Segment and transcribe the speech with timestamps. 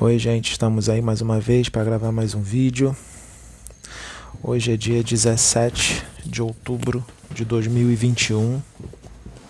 [0.00, 2.96] Oi, gente, estamos aí mais uma vez para gravar mais um vídeo.
[4.40, 8.62] Hoje é dia 17 de outubro de 2021,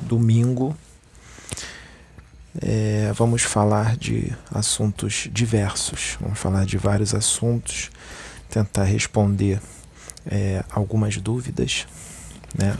[0.00, 0.74] domingo.
[2.62, 7.90] É, vamos falar de assuntos diversos, vamos falar de vários assuntos,
[8.48, 9.60] tentar responder
[10.24, 11.86] é, algumas dúvidas,
[12.58, 12.74] né,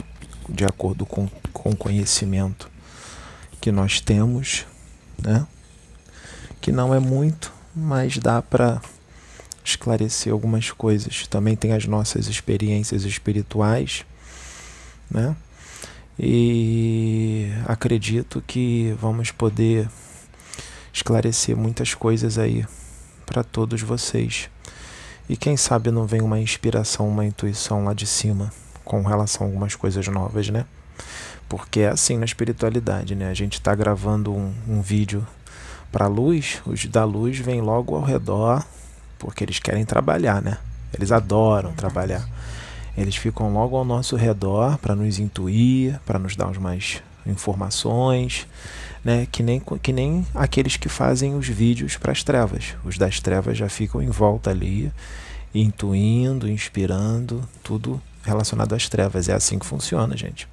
[0.49, 2.67] de acordo com, com o conhecimento
[3.61, 4.65] que nós temos,
[5.23, 5.45] né,
[6.59, 8.81] que não é muito, mas dá para
[9.63, 11.27] esclarecer algumas coisas.
[11.27, 14.05] Também tem as nossas experiências espirituais,
[15.09, 15.35] né?
[16.17, 19.89] E acredito que vamos poder
[20.91, 22.65] esclarecer muitas coisas aí
[23.25, 24.49] para todos vocês.
[25.29, 28.51] E quem sabe não vem uma inspiração, uma intuição lá de cima
[28.83, 30.65] com relação a algumas coisas novas, né?
[31.47, 33.29] Porque é assim na espiritualidade, né?
[33.29, 35.25] A gente está gravando um, um vídeo
[35.91, 38.65] para a luz, os da luz vêm logo ao redor,
[39.17, 40.57] porque eles querem trabalhar, né?
[40.93, 42.27] Eles adoram trabalhar.
[42.97, 48.47] Eles ficam logo ao nosso redor para nos intuir, para nos dar mais informações,
[49.03, 49.27] né?
[49.31, 52.75] Que nem, que nem aqueles que fazem os vídeos para as trevas.
[52.83, 54.91] Os das trevas já ficam em volta ali,
[55.53, 59.29] intuindo, inspirando, tudo relacionado às trevas.
[59.29, 60.47] É assim que funciona, gente.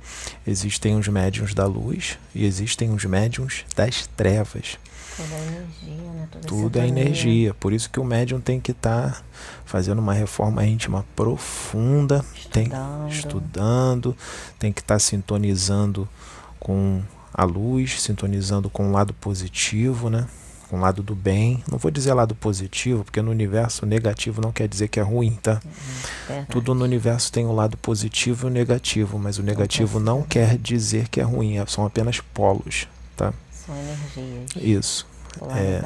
[0.47, 4.79] Existem os médiums da luz e existem os médiums das trevas.
[5.17, 6.29] Tudo é energia, né?
[6.31, 7.55] Tudo, Tudo é energia.
[7.55, 9.23] Por isso que o médium tem que estar tá
[9.65, 14.17] fazendo uma reforma íntima profunda, estudando, tem, estudando
[14.59, 16.09] tem que estar tá sintonizando
[16.61, 20.27] com a luz, sintonizando com o lado positivo, né?
[20.69, 21.63] com o lado do bem.
[21.71, 25.39] Não vou dizer lado positivo, porque no universo negativo não quer dizer que é ruim,
[25.43, 25.61] tá?
[26.29, 26.45] Uhum.
[26.47, 30.23] Tudo no universo tem o um lado positivo e o negativo, mas o negativo não
[30.23, 33.33] quer dizer que é ruim, é, são apenas polos, tá?
[33.67, 34.51] São energias.
[34.57, 35.07] Isso.
[35.55, 35.83] É,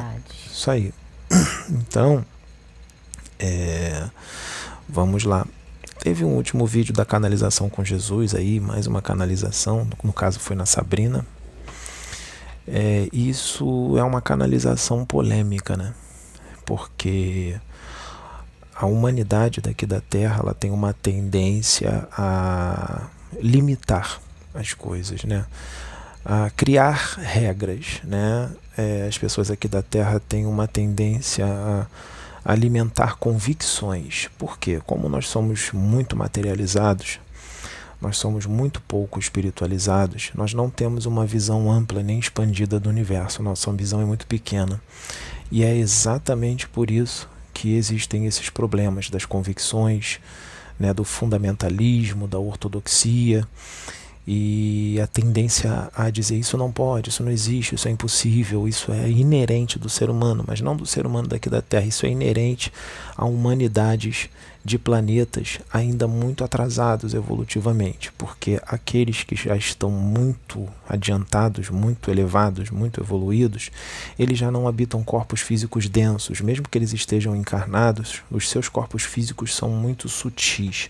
[0.47, 0.93] isso aí.
[1.71, 2.25] Então,
[3.39, 4.11] é,
[4.89, 5.47] vamos lá.
[6.01, 10.57] Teve um último vídeo da canalização com Jesus aí, mais uma canalização, no caso foi
[10.57, 11.25] na Sabrina,
[12.67, 15.93] é, isso é uma canalização polêmica, né?
[16.65, 17.59] Porque
[18.75, 23.09] a humanidade daqui da Terra ela tem uma tendência a
[23.41, 24.21] limitar
[24.55, 25.47] as coisas, né?
[26.25, 28.51] A criar regras, né?
[28.77, 31.87] É, as pessoas aqui da Terra têm uma tendência a
[32.45, 34.29] alimentar convicções.
[34.39, 34.81] Por quê?
[34.87, 37.19] Como nós somos muito materializados,
[38.01, 43.43] nós somos muito pouco espiritualizados, nós não temos uma visão ampla nem expandida do universo,
[43.43, 44.81] nossa visão é muito pequena.
[45.51, 50.19] E é exatamente por isso que existem esses problemas das convicções,
[50.79, 53.47] né, do fundamentalismo, da ortodoxia
[54.33, 58.93] e a tendência a dizer isso não pode, isso não existe, isso é impossível, isso
[58.93, 62.11] é inerente do ser humano, mas não do ser humano daqui da Terra, isso é
[62.11, 62.73] inerente
[63.17, 64.29] a humanidades
[64.65, 72.71] de planetas ainda muito atrasados evolutivamente, porque aqueles que já estão muito adiantados, muito elevados,
[72.71, 73.73] muito evoluídos,
[74.17, 79.03] eles já não habitam corpos físicos densos, mesmo que eles estejam encarnados, os seus corpos
[79.03, 80.89] físicos são muito sutis,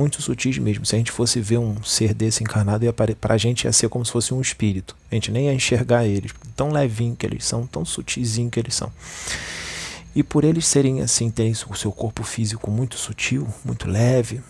[0.00, 0.86] muito sutis mesmo.
[0.86, 4.04] Se a gente fosse ver um ser desse encarnado, para a gente ia ser como
[4.04, 4.96] se fosse um espírito.
[5.10, 8.74] A gente nem ia enxergar eles, tão levinho que eles são, tão sutizinho que eles
[8.74, 8.90] são.
[10.16, 14.40] E por eles serem assim, terem o seu corpo físico muito sutil, muito leve,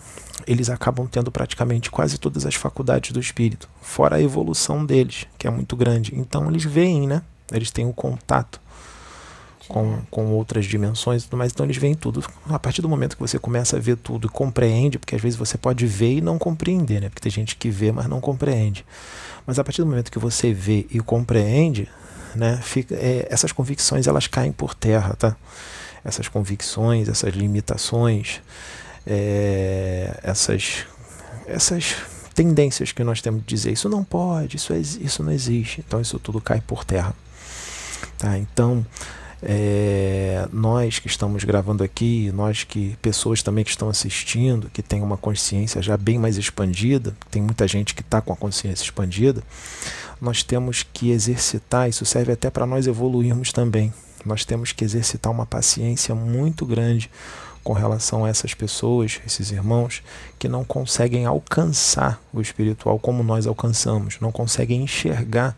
[0.47, 5.45] eles acabam tendo praticamente quase todas as faculdades do espírito, fora a evolução deles, que
[5.45, 6.13] é muito grande.
[6.15, 7.21] Então eles veem, né?
[7.51, 8.59] Eles têm o um contato
[9.71, 12.21] com, com outras dimensões e tudo mais, então eles veem tudo.
[12.49, 15.39] A partir do momento que você começa a ver tudo e compreende, porque às vezes
[15.39, 17.07] você pode ver e não compreender, né?
[17.07, 18.85] Porque tem gente que vê, mas não compreende.
[19.47, 21.87] Mas a partir do momento que você vê e compreende,
[22.35, 22.59] né?
[22.61, 25.37] Fica, é, essas convicções elas caem por terra, tá?
[26.03, 28.41] Essas convicções, essas limitações,
[29.07, 30.85] é, essas,
[31.47, 31.95] essas
[32.35, 35.81] tendências que nós temos de dizer isso não pode, isso, é, isso não existe.
[35.87, 37.15] Então isso tudo cai por terra,
[38.17, 38.37] tá?
[38.37, 38.85] Então
[39.43, 45.01] é, nós que estamos gravando aqui, nós que pessoas também que estão assistindo, que têm
[45.01, 49.41] uma consciência já bem mais expandida, tem muita gente que está com a consciência expandida,
[50.19, 53.91] nós temos que exercitar, isso serve até para nós evoluirmos também.
[54.23, 57.09] Nós temos que exercitar uma paciência muito grande
[57.63, 60.03] com relação a essas pessoas, esses irmãos,
[60.37, 65.55] que não conseguem alcançar o espiritual como nós alcançamos, não conseguem enxergar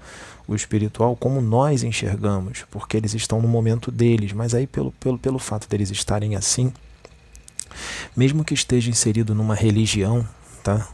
[0.47, 5.17] o espiritual como nós enxergamos, porque eles estão no momento deles, mas aí pelo, pelo,
[5.17, 6.71] pelo fato deles estarem assim,
[8.15, 10.27] mesmo que esteja inserido numa religião,
[10.63, 10.87] tá?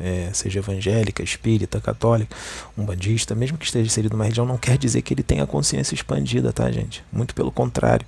[0.00, 2.34] é, seja evangélica, espírita, católica,
[2.76, 6.52] umbandista, mesmo que esteja inserido numa religião, não quer dizer que ele tenha consciência expandida,
[6.52, 7.04] tá, gente?
[7.12, 8.06] Muito pelo contrário.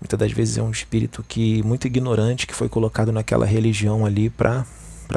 [0.00, 4.28] Muitas das vezes é um espírito que muito ignorante que foi colocado naquela religião ali
[4.28, 4.66] para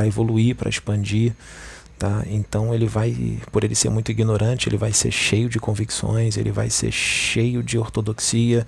[0.06, 1.33] evoluir, para expandir,
[1.97, 2.24] tá?
[2.27, 6.51] Então ele vai, por ele ser muito ignorante, ele vai ser cheio de convicções, ele
[6.51, 8.65] vai ser cheio de ortodoxia,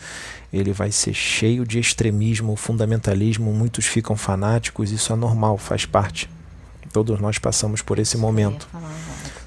[0.51, 6.29] ele vai ser cheio de extremismo, fundamentalismo, muitos ficam fanáticos, isso é normal, faz parte.
[6.91, 8.67] Todos nós passamos por esse momento.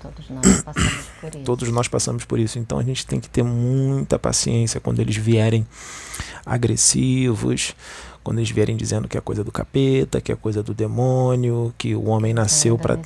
[0.01, 1.45] Todos nós passamos por isso.
[1.45, 2.59] Todos nós passamos por isso.
[2.59, 5.67] Então a gente tem que ter muita paciência quando eles vierem
[6.45, 7.75] agressivos,
[8.23, 11.95] quando eles vierem dizendo que é coisa do capeta, que é coisa do demônio, que
[11.95, 12.99] o homem nasceu para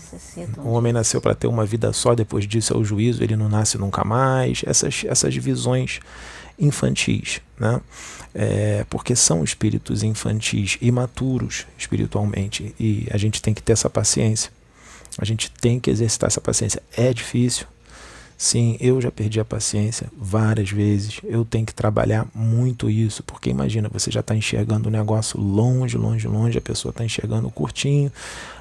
[0.59, 3.49] o homem nasceu para ter uma vida só, depois disso é o juízo, ele não
[3.49, 4.63] nasce nunca mais.
[4.67, 6.01] Essas essas visões
[6.59, 7.81] infantis, né?
[8.35, 14.51] É, porque são espíritos infantis, imaturos espiritualmente, e a gente tem que ter essa paciência.
[15.17, 16.83] A gente tem que exercitar essa paciência.
[16.97, 17.67] É difícil,
[18.37, 21.21] Sim, eu já perdi a paciência várias vezes.
[21.23, 25.97] Eu tenho que trabalhar muito isso, porque imagina, você já está enxergando o negócio longe,
[25.97, 28.11] longe, longe, a pessoa está enxergando curtinho.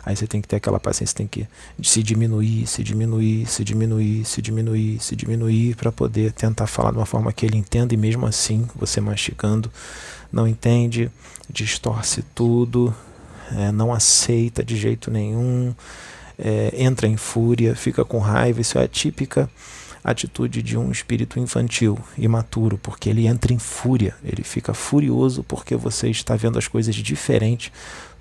[0.06, 1.48] Aí você tem que ter aquela paciência, tem que
[1.82, 6.98] se diminuir, se diminuir, se diminuir, se diminuir, se diminuir, para poder tentar falar de
[6.98, 9.72] uma forma que ele entenda, e mesmo assim, você mastigando,
[10.32, 11.10] não entende,
[11.50, 12.94] distorce tudo,
[13.52, 15.74] é, não aceita de jeito nenhum
[16.44, 18.60] é, entra em fúria, fica com raiva.
[18.60, 19.50] Isso é a típica
[20.04, 25.78] atitude de um espírito infantil, imaturo, porque ele entra em fúria, ele fica furioso porque
[25.78, 27.72] você está vendo as coisas diferente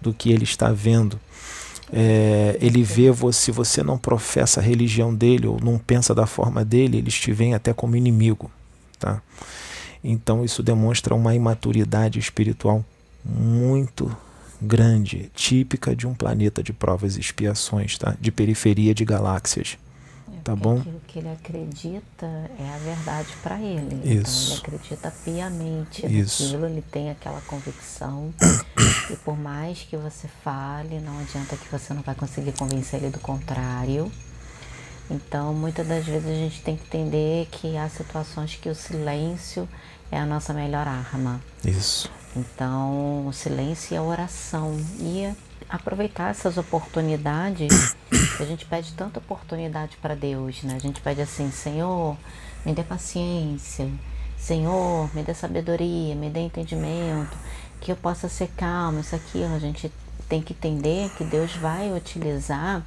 [0.00, 1.18] do que ele está vendo.
[1.92, 6.24] É, ele vê você, se você não professa a religião dele ou não pensa da
[6.24, 8.48] forma dele, eles te veem até como inimigo.
[8.98, 9.20] Tá?
[10.04, 12.84] Então isso demonstra uma imaturidade espiritual
[13.24, 14.16] muito
[14.62, 18.16] grande, típica de um planeta de provas e expiações, tá?
[18.20, 19.76] De periferia de galáxias.
[20.32, 20.78] É, tá bom?
[20.78, 22.26] Aquilo que ele acredita
[22.58, 24.20] é a verdade para ele.
[24.20, 24.54] Isso.
[24.54, 26.44] Então ele acredita piamente Isso.
[26.44, 28.32] naquilo, ele tem aquela convicção.
[29.10, 33.10] e por mais que você fale, não adianta que você não vai conseguir convencer ele
[33.10, 34.10] do contrário.
[35.10, 39.68] Então, muitas das vezes a gente tem que entender que há situações que o silêncio
[40.10, 41.40] é a nossa melhor arma.
[41.64, 42.10] Isso.
[42.34, 44.76] Então, o silêncio e a oração.
[44.98, 45.32] E
[45.68, 47.96] aproveitar essas oportunidades.
[48.38, 50.74] a gente pede tanta oportunidade para Deus, né?
[50.76, 52.16] A gente pede assim, Senhor,
[52.64, 53.88] me dê paciência.
[54.36, 57.36] Senhor, me dê sabedoria, me dê entendimento,
[57.80, 59.42] que eu possa ser calmo, isso aqui.
[59.44, 59.90] A gente
[60.28, 62.84] tem que entender que Deus vai utilizar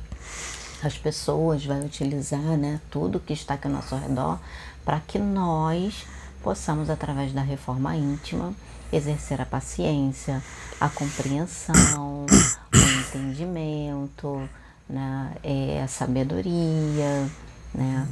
[0.83, 4.39] as pessoas, vai utilizar né, tudo que está aqui ao nosso redor
[4.83, 6.05] para que nós
[6.43, 8.53] possamos, através da reforma íntima,
[8.91, 10.41] exercer a paciência,
[10.79, 14.47] a compreensão, o entendimento,
[14.89, 17.29] né, é, a sabedoria,
[17.73, 18.07] né?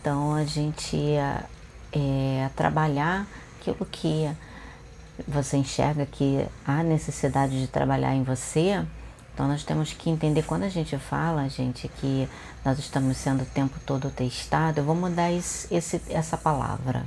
[0.00, 1.44] Então a gente é,
[1.92, 3.26] é, trabalhar
[3.58, 4.30] aquilo que
[5.26, 8.84] você enxerga que há necessidade de trabalhar em você.
[9.34, 12.28] Então nós temos que entender quando a gente fala, gente, que
[12.64, 17.04] nós estamos sendo o tempo todo testado, eu vou mudar esse, essa palavra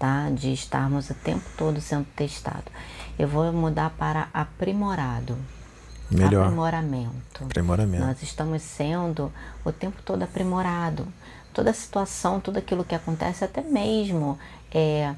[0.00, 0.30] tá?
[0.30, 2.64] De estarmos o tempo todo sendo testado.
[3.18, 5.36] Eu vou mudar para aprimorado.
[6.10, 6.46] Melhor.
[6.46, 7.44] Aprimoramento.
[7.44, 8.04] Aprimoramento.
[8.04, 9.30] Nós estamos sendo
[9.62, 11.06] o tempo todo aprimorado.
[11.52, 14.38] Toda situação, tudo aquilo que acontece, até mesmo
[14.72, 15.14] é,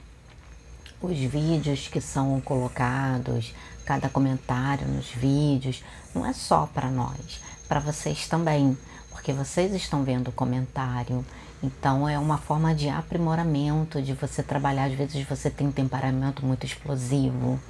[1.00, 3.54] os vídeos que são colocados,
[3.86, 5.84] cada comentário nos vídeos,
[6.14, 8.76] não é só para nós, para vocês também,
[9.10, 11.24] porque vocês estão vendo o comentário,
[11.62, 14.84] então é uma forma de aprimoramento, de você trabalhar.
[14.84, 17.60] Às vezes você tem um temperamento muito explosivo,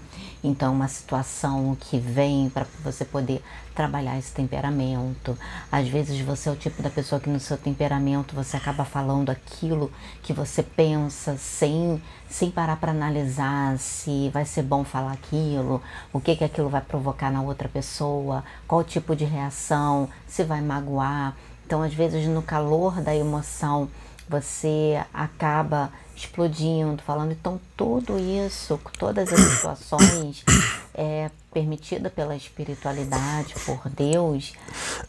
[0.43, 3.43] então uma situação que vem para você poder
[3.75, 5.37] trabalhar esse temperamento.
[5.71, 9.31] Às vezes você é o tipo da pessoa que no seu temperamento você acaba falando
[9.31, 15.83] aquilo que você pensa sem sem parar para analisar se vai ser bom falar aquilo,
[16.15, 20.63] o que que aquilo vai provocar na outra pessoa, qual tipo de reação, se vai
[20.63, 21.37] magoar.
[21.73, 23.89] Então, às vezes, no calor da emoção,
[24.29, 27.33] você acaba explodindo, falando.
[27.33, 30.45] Então, tudo isso, todas as situações
[30.93, 34.53] é permitida pela espiritualidade, por Deus,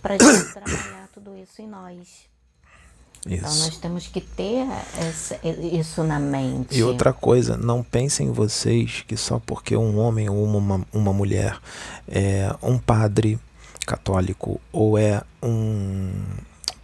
[0.01, 1.97] para a gente trabalhar tudo isso em nós.
[1.97, 3.45] Isso.
[3.45, 4.65] Então nós temos que ter
[4.97, 6.77] essa, isso na mente.
[6.77, 11.59] E outra coisa, não pensem vocês que só porque um homem ou uma, uma mulher
[12.07, 13.37] é um padre
[13.85, 16.11] católico ou é um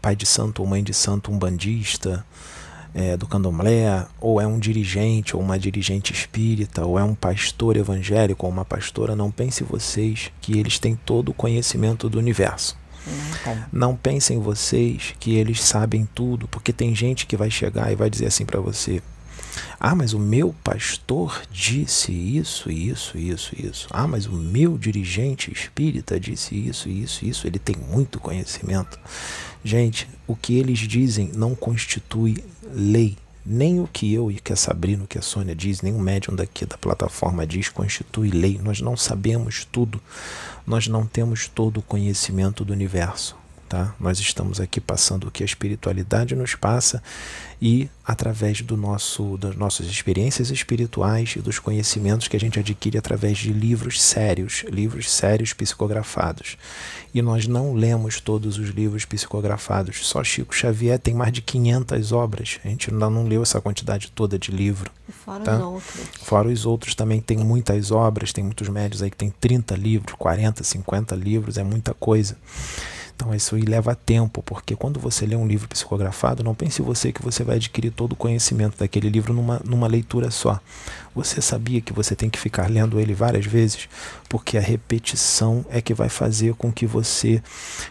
[0.02, 2.26] pai de santo ou mãe de santo, um bandista
[2.94, 7.78] é, do candomblé, ou é um dirigente ou uma dirigente espírita, ou é um pastor
[7.78, 12.78] evangélico ou uma pastora, não pense vocês que eles têm todo o conhecimento do universo.
[13.72, 18.10] Não pensem vocês que eles sabem tudo, porque tem gente que vai chegar e vai
[18.10, 19.02] dizer assim para você:
[19.80, 23.88] ah, mas o meu pastor disse isso, isso, isso, isso.
[23.92, 27.48] Ah, mas o meu dirigente espírita disse isso, isso, isso.
[27.48, 29.00] Ele tem muito conhecimento.
[29.64, 33.18] Gente, o que eles dizem não constitui lei.
[33.46, 36.00] Nem o que eu e que a Sabrina, o que a Sônia diz, nem o
[36.00, 38.60] médium daqui da plataforma diz constitui lei.
[38.62, 40.00] Nós não sabemos tudo.
[40.68, 43.39] Nós não temos todo o conhecimento do universo.
[43.70, 43.94] Tá?
[44.00, 47.04] Nós estamos aqui passando o que a espiritualidade nos passa
[47.62, 52.98] e através do nosso, das nossas experiências espirituais e dos conhecimentos que a gente adquire
[52.98, 56.58] através de livros sérios, livros sérios psicografados.
[57.14, 60.08] E nós não lemos todos os livros psicografados.
[60.08, 62.60] Só Chico Xavier tem mais de 500 obras.
[62.66, 64.90] A gente ainda não leu essa quantidade toda de livro.
[65.08, 65.58] E fora tá?
[65.58, 66.10] os outros.
[66.24, 70.16] Fora os outros também tem muitas obras, tem muitos médios aí que tem 30 livros,
[70.18, 72.36] 40, 50 livros, é muita coisa.
[73.20, 77.22] Então isso leva tempo, porque quando você lê um livro psicografado, não pense você que
[77.22, 80.58] você vai adquirir todo o conhecimento daquele livro numa, numa leitura só.
[81.16, 83.90] Você sabia que você tem que ficar lendo ele várias vezes?
[84.28, 87.42] Porque a repetição é que vai fazer com que você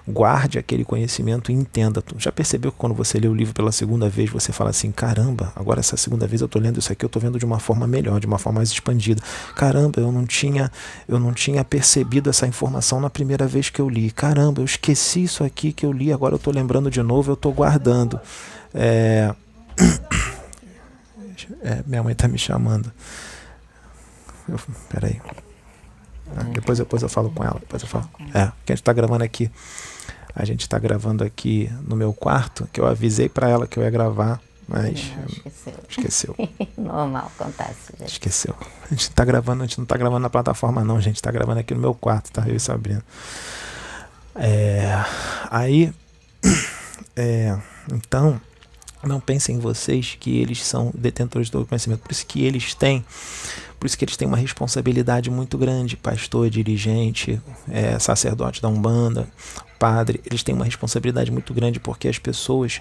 [0.07, 2.03] guarde aquele conhecimento e entenda.
[2.17, 5.53] Já percebeu que quando você lê o livro pela segunda vez, você fala assim: caramba,
[5.57, 7.87] agora essa segunda vez eu estou lendo isso aqui, eu estou vendo de uma forma
[7.87, 9.23] melhor, de uma forma mais expandida.
[9.55, 10.71] Caramba, eu não tinha,
[11.09, 14.11] eu não tinha percebido essa informação na primeira vez que eu li.
[14.11, 17.35] Caramba, eu esqueci isso aqui que eu li, agora eu estou lembrando de novo, eu
[17.35, 18.21] estou guardando.
[18.75, 19.35] É...
[21.63, 22.93] É, minha mãe está me chamando.
[24.49, 25.21] Eu, peraí.
[26.37, 27.59] Ah, depois, depois eu falo com ela.
[27.61, 28.09] Depois eu falo.
[28.35, 29.51] É, que a gente está gravando aqui.
[30.35, 33.83] A gente está gravando aqui no meu quarto, que eu avisei para ela que eu
[33.83, 35.75] ia gravar, mas esqueceu.
[35.89, 36.37] esqueceu.
[36.79, 37.95] Normal, acontece.
[37.99, 38.13] Gente.
[38.13, 38.55] Esqueceu.
[38.85, 41.31] A gente está gravando, a gente não está gravando na plataforma não, a gente está
[41.31, 42.45] gravando aqui no meu quarto, tá?
[42.47, 43.03] Eu e Sabrina.
[44.37, 45.05] É,
[45.51, 45.93] aí,
[47.17, 47.59] é,
[47.93, 48.41] então,
[49.03, 52.01] não pensem em vocês que eles são detentores do conhecimento.
[52.01, 53.05] Por isso que eles têm,
[53.79, 59.29] por isso que eles têm uma responsabilidade muito grande, pastor, dirigente, é, sacerdote da Umbanda,
[59.79, 62.81] padre, eles têm uma responsabilidade muito grande porque as pessoas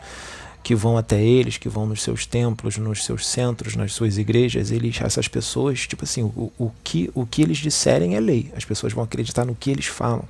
[0.67, 4.69] que vão até eles, que vão nos seus templos, nos seus centros, nas suas igrejas,
[4.69, 8.51] eles, essas pessoas, tipo assim, o, o, que, o que eles disserem é lei.
[8.53, 10.25] As pessoas vão acreditar no que eles falam.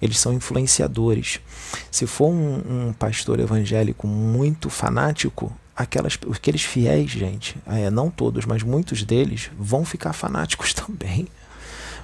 [0.00, 1.40] Eles são influenciadores.
[1.90, 8.46] Se for um, um pastor evangélico muito fanático, aquelas, aqueles fiéis, gente, é, não todos,
[8.46, 11.28] mas muitos deles vão ficar fanáticos também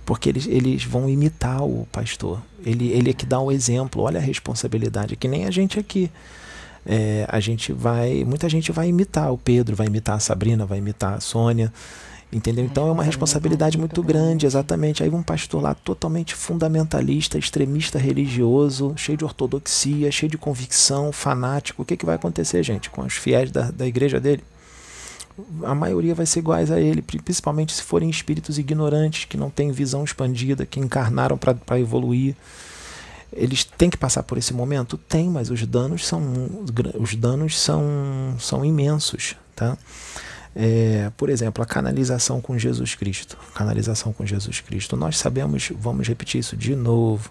[0.04, 2.38] porque eles, eles vão imitar o pastor.
[2.66, 6.10] Ele, ele é que dá o exemplo, olha a responsabilidade, que nem a gente aqui
[6.86, 8.24] é, a gente vai.
[8.24, 11.72] Muita gente vai imitar o Pedro, vai imitar a Sabrina, vai imitar a Sônia.
[12.30, 12.62] Entendeu?
[12.62, 15.02] Então é uma responsabilidade muito grande, exatamente.
[15.02, 21.82] Aí um pastor lá totalmente fundamentalista, extremista religioso, cheio de ortodoxia, cheio de convicção, fanático.
[21.82, 24.44] O que, que vai acontecer, gente, com os fiéis da, da igreja dele?
[25.62, 29.70] A maioria vai ser iguais a ele, principalmente se forem espíritos ignorantes, que não têm
[29.70, 32.34] visão expandida, que encarnaram para evoluir.
[33.32, 34.96] Eles têm que passar por esse momento?
[34.96, 36.22] Tem, mas os danos são,
[36.98, 37.82] os danos são,
[38.38, 39.36] são imensos.
[39.54, 39.76] Tá?
[40.54, 43.36] É, por exemplo, a canalização com Jesus Cristo.
[43.54, 44.96] Canalização com Jesus Cristo.
[44.96, 47.30] Nós sabemos, vamos repetir isso de novo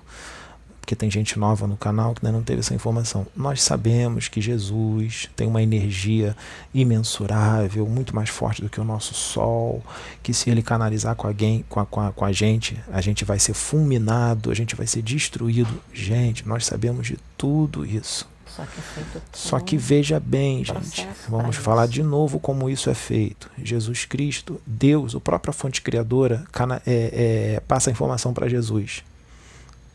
[0.87, 3.27] porque tem gente nova no canal que ainda não teve essa informação.
[3.35, 6.33] Nós sabemos que Jesus tem uma energia
[6.73, 9.83] imensurável, muito mais forte do que o nosso Sol,
[10.23, 13.25] que se ele canalizar com alguém, com a, com a, com a gente, a gente
[13.25, 15.77] vai ser fulminado, a gente vai ser destruído.
[15.91, 18.25] Gente, nós sabemos de tudo isso.
[18.45, 21.05] Só que, é Só que veja bem, gente.
[21.27, 21.95] Vamos falar isso.
[21.95, 23.51] de novo como isso é feito.
[23.61, 26.45] Jesus Cristo, Deus, a própria fonte criadora,
[26.85, 29.03] é, é, passa a informação para Jesus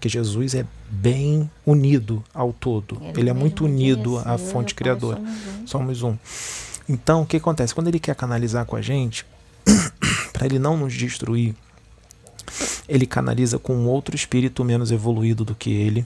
[0.03, 3.01] que Jesus é bem unido ao todo.
[3.01, 5.23] Ele, ele é muito unido à fonte criadora.
[5.65, 6.17] Somos um.
[6.89, 7.73] Então, o que acontece?
[7.73, 9.25] Quando ele quer canalizar com a gente,
[10.35, 11.55] para ele não nos destruir,
[12.89, 16.05] ele canaliza com outro espírito menos evoluído do que ele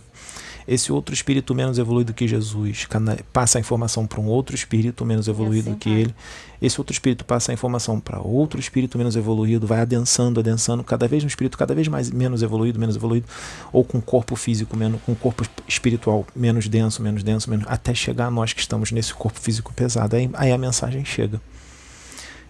[0.67, 2.89] esse outro espírito menos evoluído que Jesus
[3.33, 6.15] passa a informação para um outro espírito menos evoluído assim, que ele.
[6.61, 11.07] Esse outro espírito passa a informação para outro espírito menos evoluído, vai adensando, adensando, cada
[11.07, 13.27] vez um espírito cada vez mais menos evoluído, menos evoluído,
[13.73, 18.27] ou com corpo físico menos, com corpo espiritual menos denso, menos denso, menos, até chegar
[18.27, 20.17] a nós que estamos nesse corpo físico pesado.
[20.17, 21.41] Aí, aí a mensagem chega.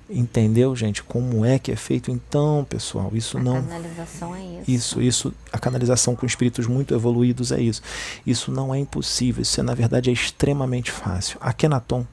[0.08, 1.02] Entendeu, gente?
[1.02, 3.10] Como é que é feito então, pessoal?
[3.12, 3.62] Isso a não.
[3.62, 4.70] Canalização é isso.
[4.70, 5.34] Isso, isso.
[5.52, 7.82] A canalização com espíritos muito evoluídos é isso.
[8.24, 9.42] Isso não é impossível.
[9.42, 11.38] Isso, é, na verdade, é extremamente fácil.
[11.40, 12.06] Akenaton,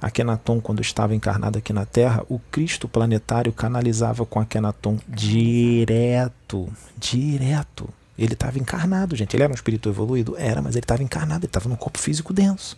[0.00, 6.72] Akenaton, quando estava encarnado aqui na Terra, o Cristo planetário canalizava com Akenaton direto.
[6.96, 7.88] Direto.
[8.16, 9.34] Ele estava encarnado, gente.
[9.34, 10.36] Ele era um espírito evoluído?
[10.38, 12.76] Era, mas ele estava encarnado, ele estava num corpo físico denso.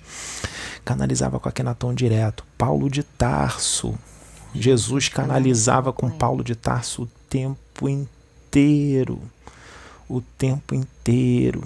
[0.84, 2.44] Canalizava com Akenaton direto.
[2.56, 3.94] Paulo de Tarso.
[4.54, 9.20] Jesus canalizava com Paulo de Tarso o tempo inteiro.
[10.08, 11.62] O tempo inteiro.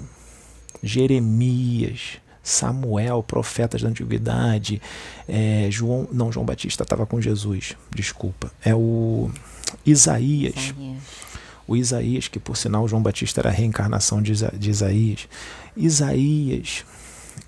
[0.81, 4.81] Jeremias, Samuel, profetas da antiguidade,
[5.27, 9.29] é, João, não, João Batista estava com Jesus, desculpa, é o
[9.85, 10.97] Isaías, Isaías,
[11.67, 15.27] o Isaías, que por sinal João Batista era a reencarnação de, Isa, de Isaías,
[15.75, 16.85] Isaías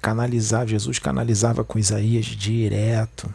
[0.01, 3.33] canalizava, Jesus canalizava com Isaías direto,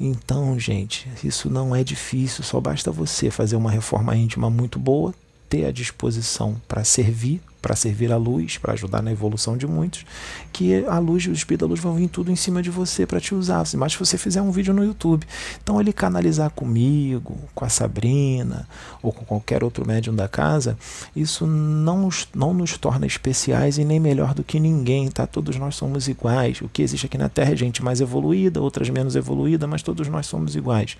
[0.00, 5.12] então, gente, isso não é difícil, só basta você fazer uma reforma íntima muito boa,
[5.48, 10.04] ter a disposição para servir, para servir a luz, para ajudar na evolução de muitos,
[10.52, 13.20] que a luz o espírito da luz vão vir tudo em cima de você para
[13.20, 13.64] te usar.
[13.76, 15.26] Mas se você fizer um vídeo no YouTube,
[15.62, 18.68] então ele canalizar comigo, com a Sabrina
[19.02, 20.78] ou com qualquer outro médium da casa,
[21.14, 25.26] isso não, não nos torna especiais e nem melhor do que ninguém, tá?
[25.26, 26.60] Todos nós somos iguais.
[26.60, 30.08] O que existe aqui na Terra é gente mais evoluída, outras menos evoluída, mas todos
[30.08, 30.96] nós somos iguais.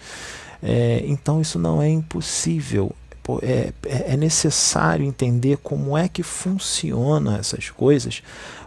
[0.62, 2.92] É, então isso não é impossível
[3.42, 8.22] é, é, é necessário entender como é que funciona essas coisas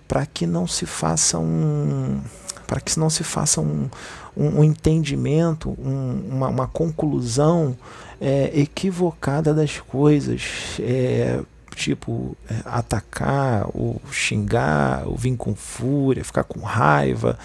[0.08, 2.22] para que não se faça um
[2.68, 3.90] para que não se faça um,
[4.36, 7.76] um, um entendimento, um, uma, uma, conclusão
[8.20, 10.78] é, equivocada das coisas.
[10.80, 11.42] É,
[11.76, 17.38] tipo, é, atacar, ou xingar, ou vir com fúria, ficar com raiva,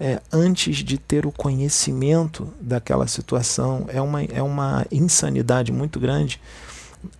[0.00, 3.86] é, antes de ter o conhecimento daquela situação.
[3.88, 6.40] É uma, é uma insanidade muito grande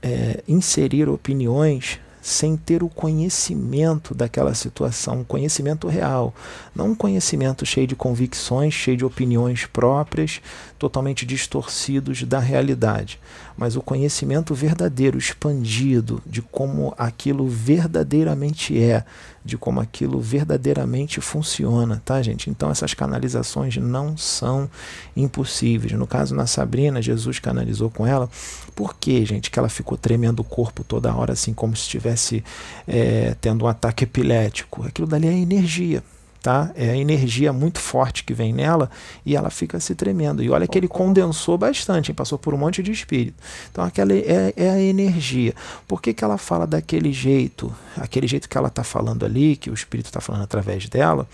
[0.03, 6.35] é, inserir opiniões sem ter o conhecimento daquela situação, um conhecimento real,
[6.75, 10.41] não um conhecimento cheio de convicções, cheio de opiniões próprias,
[10.79, 13.21] totalmente distorcidos da realidade,
[13.57, 19.05] mas o conhecimento verdadeiro, expandido de como aquilo verdadeiramente é,
[19.45, 22.51] de como aquilo verdadeiramente funciona, tá, gente?
[22.51, 24.69] Então essas canalizações não são
[25.17, 25.93] impossíveis.
[25.93, 28.29] No caso na Sabrina, Jesus canalizou com ela.
[28.75, 32.43] Por que, gente, que ela ficou tremendo o corpo toda hora, assim como se estivesse
[32.89, 34.85] é, tendo um ataque epilético?
[34.85, 36.03] Aquilo dali é energia
[36.45, 36.71] tá?
[36.75, 38.91] É a energia muito forte que vem nela
[39.25, 40.43] e ela fica se tremendo.
[40.43, 43.43] E olha que ele condensou bastante, passou por um monte de espírito.
[43.73, 45.55] Então aquela é, é a energia.
[45.89, 47.75] Por que, que ela fala daquele jeito?
[47.97, 51.27] Aquele jeito que ela está falando ali, que o espírito está falando através dela,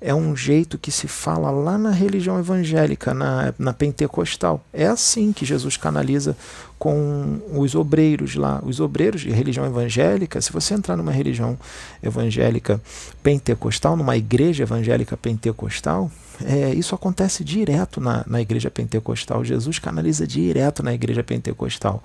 [0.00, 4.64] é um jeito que se fala lá na religião evangélica, na, na pentecostal.
[4.72, 6.34] É assim que Jesus canaliza
[6.78, 8.60] com os obreiros lá.
[8.64, 11.58] Os obreiros de religião evangélica, se você entrar numa religião
[12.02, 12.80] evangélica
[13.22, 16.10] pentecostal, numa igreja evangélica pentecostal,
[16.44, 19.44] é, isso acontece direto na, na igreja pentecostal.
[19.44, 22.02] Jesus canaliza direto na igreja pentecostal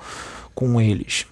[0.56, 1.28] com eles.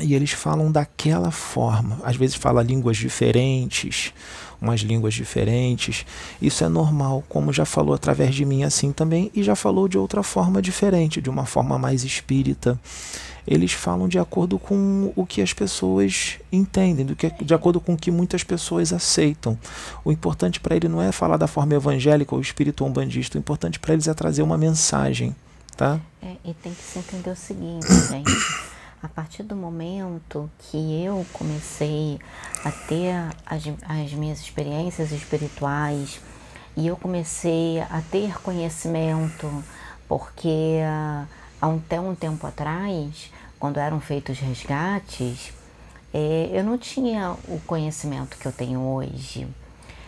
[0.00, 1.98] E eles falam daquela forma.
[2.04, 4.14] Às vezes fala línguas diferentes,
[4.62, 6.06] umas línguas diferentes.
[6.40, 9.98] Isso é normal, como já falou através de mim assim também, e já falou de
[9.98, 12.78] outra forma diferente, de uma forma mais espírita.
[13.44, 17.94] Eles falam de acordo com o que as pessoas entendem, do que, de acordo com
[17.94, 19.58] o que muitas pessoas aceitam.
[20.04, 23.80] O importante para ele não é falar da forma evangélica ou espírito umbandista, o importante
[23.80, 25.34] para eles é trazer uma mensagem.
[25.76, 25.98] Tá?
[26.22, 28.71] É, e tem que se entender o seguinte, gente
[29.02, 32.20] a partir do momento que eu comecei
[32.64, 33.12] a ter
[33.44, 36.20] as, as minhas experiências espirituais
[36.76, 39.64] e eu comecei a ter conhecimento,
[40.08, 40.78] porque
[41.60, 45.52] até um tempo atrás, quando eram feitos resgates,
[46.14, 49.48] é, eu não tinha o conhecimento que eu tenho hoje.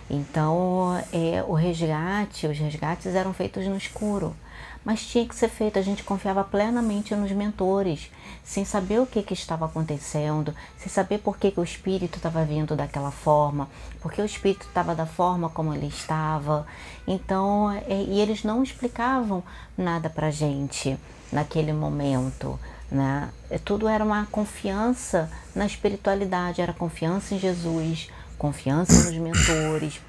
[0.08, 4.36] Então, é, o resgate, os resgates eram feitos no escuro
[4.84, 5.78] mas tinha que ser feito.
[5.78, 8.10] A gente confiava plenamente nos mentores,
[8.44, 12.44] sem saber o que, que estava acontecendo, sem saber por que, que o espírito estava
[12.44, 13.68] vindo daquela forma,
[14.00, 16.66] porque o espírito estava da forma como ele estava.
[17.06, 19.42] Então, é, e eles não explicavam
[19.76, 20.98] nada para gente
[21.32, 22.60] naquele momento.
[22.90, 23.30] Né?
[23.48, 30.00] É, tudo era uma confiança na espiritualidade, era confiança em Jesus, confiança nos mentores.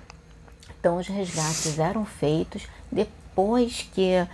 [0.78, 4.26] Então, os resgates eram feitos depois depois que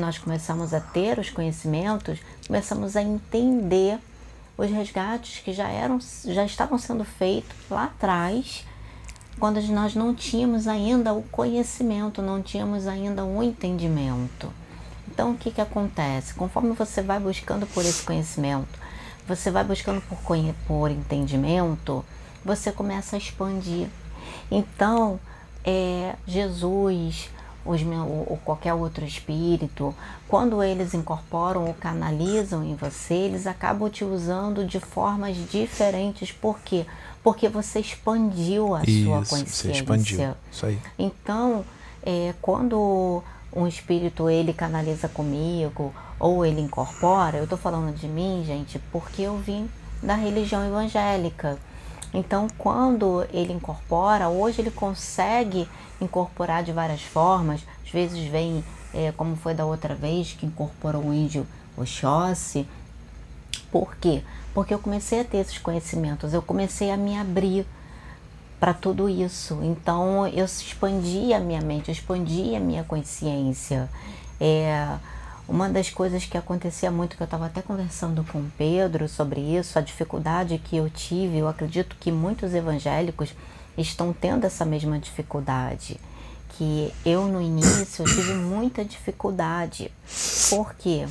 [0.00, 3.98] nós começamos a ter os conhecimentos, começamos a entender
[4.56, 8.64] os resgates que já eram já estavam sendo feitos lá atrás,
[9.38, 14.52] quando nós não tínhamos ainda o conhecimento, não tínhamos ainda o entendimento.
[15.08, 16.34] Então o que que acontece?
[16.34, 18.78] Conforme você vai buscando por esse conhecimento,
[19.26, 20.18] você vai buscando por,
[20.66, 22.04] por entendimento,
[22.44, 23.88] você começa a expandir.
[24.50, 25.18] Então,
[25.64, 27.30] é, Jesus,
[27.64, 29.94] os, ou qualquer outro espírito,
[30.28, 36.30] quando eles incorporam ou canalizam em você, eles acabam te usando de formas diferentes.
[36.30, 36.84] Por quê?
[37.22, 39.70] Porque você expandiu a Isso, sua você consciência.
[39.80, 40.34] expandiu.
[40.52, 40.78] Isso aí.
[40.98, 41.64] Então,
[42.02, 43.22] é, quando
[43.54, 49.22] um espírito ele canaliza comigo ou ele incorpora, eu estou falando de mim, gente, porque
[49.22, 49.70] eu vim
[50.02, 51.56] da religião evangélica.
[52.14, 55.68] Então, quando ele incorpora, hoje ele consegue
[56.00, 57.62] incorporar de várias formas.
[57.84, 61.44] Às vezes vem, é, como foi da outra vez, que incorporou o índio
[61.76, 62.68] Oxóssi.
[63.70, 64.22] Por quê?
[64.54, 67.66] Porque eu comecei a ter esses conhecimentos, eu comecei a me abrir
[68.60, 69.58] para tudo isso.
[69.62, 73.90] Então, eu expandi a minha mente, eu expandi a minha consciência.
[74.40, 74.96] É,
[75.46, 79.40] uma das coisas que acontecia muito, que eu estava até conversando com o Pedro sobre
[79.40, 83.34] isso, a dificuldade que eu tive, eu acredito que muitos evangélicos
[83.76, 86.00] estão tendo essa mesma dificuldade.
[86.50, 89.90] Que eu no início eu tive muita dificuldade.
[90.48, 91.06] Por quê?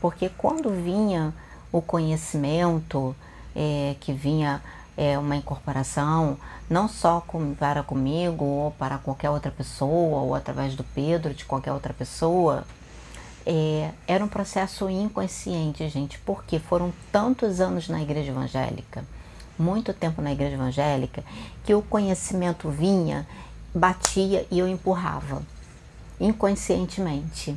[0.00, 1.32] Porque quando vinha
[1.72, 3.14] o conhecimento,
[3.54, 4.60] é, que vinha
[4.96, 6.36] é, uma incorporação,
[6.68, 11.44] não só com, para comigo ou para qualquer outra pessoa, ou através do Pedro, de
[11.44, 12.64] qualquer outra pessoa,
[13.52, 19.04] é, era um processo inconsciente, gente, porque foram tantos anos na igreja evangélica,
[19.58, 21.24] muito tempo na igreja evangélica,
[21.64, 23.26] que o conhecimento vinha,
[23.74, 25.42] batia e eu empurrava,
[26.20, 27.56] inconscientemente.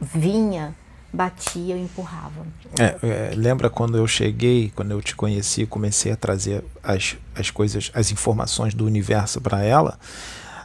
[0.00, 0.74] Vinha,
[1.12, 2.46] batia e empurrava.
[2.78, 7.50] É, é, lembra quando eu cheguei, quando eu te conheci, comecei a trazer as, as
[7.50, 9.98] coisas, as informações do universo para ela?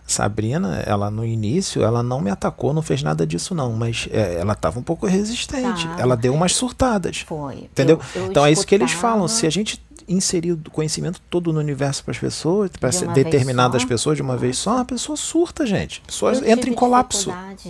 [0.05, 4.35] Sabrina, ela no início, ela não me atacou, não fez nada disso não, mas é,
[4.39, 5.87] ela estava um pouco resistente.
[5.87, 5.95] Tá.
[5.99, 7.19] Ela deu umas surtadas.
[7.19, 7.55] Foi.
[7.55, 7.99] Entendeu?
[8.15, 9.27] Eu, eu então é isso que eles falam.
[9.27, 14.15] Se a gente inserir o conhecimento todo no universo para as pessoas, para determinadas pessoas
[14.15, 16.01] de uma vez só, a pessoa surta, gente.
[16.03, 17.31] A pessoa eu entra em colapso.
[17.31, 17.69] Gente,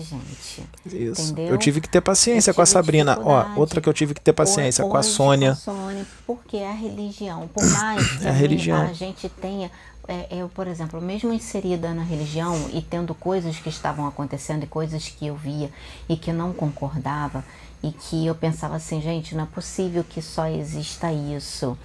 [0.85, 1.31] Isso.
[1.31, 1.53] Entendeu?
[1.53, 3.17] Eu tive que ter paciência com a Sabrina.
[3.21, 5.57] Ó, outra que eu tive que ter paciência com a Sônia.
[5.63, 7.49] Com a Sônia, porque é a religião.
[7.53, 8.81] Por mais que é a, religião.
[8.81, 9.71] a gente tenha
[10.07, 14.67] é, eu, por exemplo, mesmo inserida na religião e tendo coisas que estavam acontecendo e
[14.67, 15.71] coisas que eu via
[16.07, 17.43] e que não concordava
[17.81, 21.77] e que eu pensava assim, gente, não é possível que só exista isso.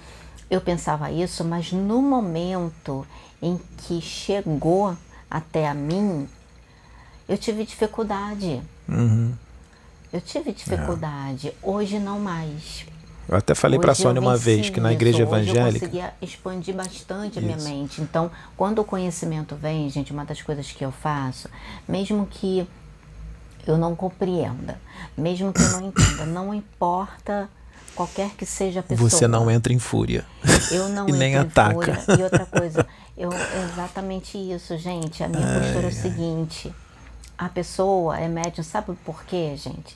[0.49, 3.05] Eu pensava isso, mas no momento
[3.41, 4.95] em que chegou
[5.29, 6.27] até a mim,
[7.27, 8.61] eu tive dificuldade.
[8.87, 9.33] Uhum.
[10.11, 11.49] Eu tive dificuldade.
[11.49, 11.53] É.
[11.63, 12.85] Hoje não mais.
[13.31, 15.33] Eu até falei para a Sônia uma vez que na igreja isso.
[15.33, 15.63] evangélica.
[15.63, 18.01] Hoje eu conseguia expandir bastante a minha mente.
[18.01, 21.47] Então, quando o conhecimento vem, gente, uma das coisas que eu faço,
[21.87, 22.67] mesmo que
[23.65, 24.77] eu não compreenda,
[25.17, 27.49] mesmo que eu não entenda, não importa
[27.95, 29.09] qualquer que seja a pessoa.
[29.09, 30.25] Você não entra em fúria.
[30.69, 31.95] Eu não e nem ataca.
[31.95, 32.19] Fúria.
[32.19, 32.85] E outra coisa,
[33.17, 33.29] eu
[33.71, 35.23] exatamente isso, gente.
[35.23, 36.73] A minha ai, postura é o seguinte:
[37.37, 39.95] a pessoa é médium, sabe por quê, gente?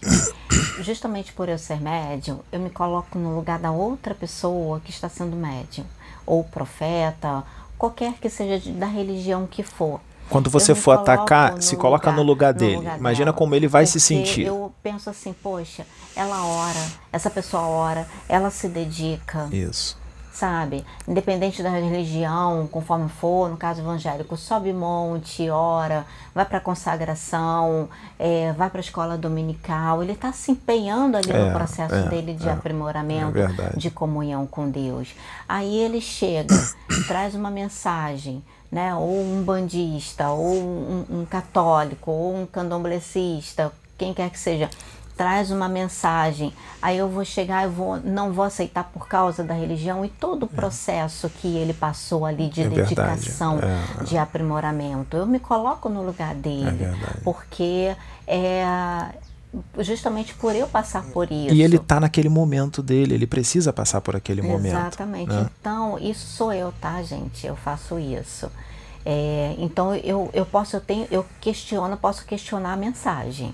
[0.79, 5.07] Justamente por eu ser médium, eu me coloco no lugar da outra pessoa que está
[5.09, 5.85] sendo médium,
[6.25, 7.43] ou profeta,
[7.77, 9.99] qualquer que seja da religião que for.
[10.29, 12.75] Quando você for atacar, se coloca lugar, no lugar dele.
[12.75, 14.47] No lugar Imagina dela, como ele vai se sentir.
[14.47, 15.85] Eu penso assim, poxa,
[16.15, 19.47] ela ora, essa pessoa ora, ela se dedica.
[19.51, 20.04] Isso
[20.35, 20.85] sabe?
[21.07, 27.87] Independente da religião, conforme for, no caso evangélico, sobe monte, ora, vai para consagração,
[28.19, 30.03] é, vai para a escola dominical.
[30.03, 32.51] Ele está se empenhando ali é, no processo é, dele de é.
[32.51, 35.15] aprimoramento, é de comunhão com Deus.
[35.47, 36.53] Aí ele chega,
[37.07, 38.43] traz uma mensagem.
[38.71, 44.69] Né, ou um bandista, ou um, um católico, ou um candomblessista, quem quer que seja,
[45.15, 49.53] traz uma mensagem, aí eu vou chegar, eu vou, não vou aceitar por causa da
[49.53, 50.55] religião e todo o é.
[50.55, 55.15] processo que ele passou ali de é dedicação, é, de aprimoramento.
[55.15, 57.95] Eu me coloco no lugar dele, é porque
[58.27, 58.65] é
[59.79, 61.53] justamente por eu passar por isso.
[61.53, 64.73] E ele está naquele momento dele, ele precisa passar por aquele Exatamente.
[64.73, 64.87] momento.
[64.87, 65.33] Exatamente.
[65.33, 65.49] Né?
[65.59, 67.47] Então, isso sou eu, tá, gente?
[67.47, 68.51] Eu faço isso.
[69.05, 73.53] É, então eu, eu posso, eu tenho, eu questiono, posso questionar a mensagem.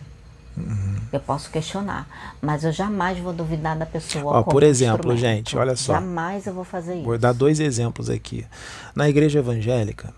[0.67, 0.95] Uhum.
[1.11, 2.07] Eu posso questionar,
[2.41, 4.39] mas eu jamais vou duvidar da pessoa.
[4.39, 5.93] Ó, por exemplo, gente, olha só.
[5.93, 7.03] Jamais eu vou fazer isso.
[7.03, 8.45] Vou dar dois exemplos aqui.
[8.95, 10.13] Na igreja evangélica,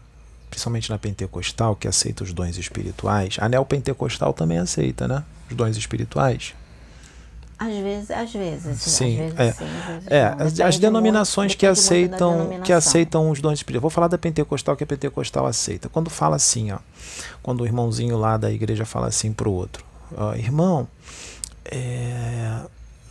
[0.50, 5.24] principalmente na pentecostal, que aceita os dons espirituais, a neopentecostal também aceita, né?
[5.50, 6.54] Os dons espirituais.
[7.58, 8.82] Às vezes, às vezes.
[8.82, 9.52] Sim, às vezes, é.
[9.54, 13.82] sim, às vezes é as, as, denominações muito, que aceitam que aceitam os dons espirituais.
[13.82, 15.88] Vou falar da pentecostal que a pentecostal aceita.
[15.88, 16.80] Quando fala assim, ó,
[17.42, 19.86] quando o irmãozinho lá da igreja fala assim pro outro,
[20.38, 20.88] irmão,
[21.66, 22.62] é,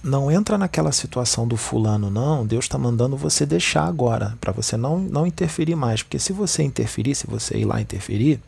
[0.02, 2.44] não entra naquela situação do fulano, não.
[2.44, 6.02] Deus está mandando você deixar agora, para você não, não interferir mais.
[6.02, 8.40] Porque se você interferir, se você ir lá interferir,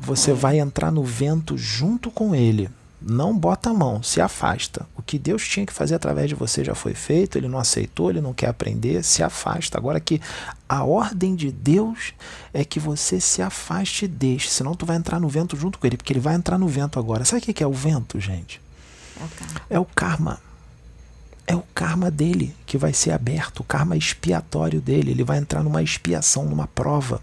[0.00, 2.70] você vai entrar no vento junto com ele.
[3.00, 4.86] Não bota a mão, se afasta.
[4.96, 8.10] O que Deus tinha que fazer através de você já foi feito, ele não aceitou,
[8.10, 9.78] ele não quer aprender, se afasta.
[9.78, 10.20] Agora que
[10.68, 12.12] a ordem de Deus
[12.52, 15.86] é que você se afaste e deixe, senão tu vai entrar no vento junto com
[15.86, 17.24] ele, porque ele vai entrar no vento agora.
[17.24, 18.60] Sabe o que é o vento, gente?
[19.16, 19.60] É o karma.
[19.70, 20.48] É o karma
[21.48, 25.12] é o karma dele que vai ser aberto, o karma expiatório dele.
[25.12, 27.22] Ele vai entrar numa expiação, numa prova.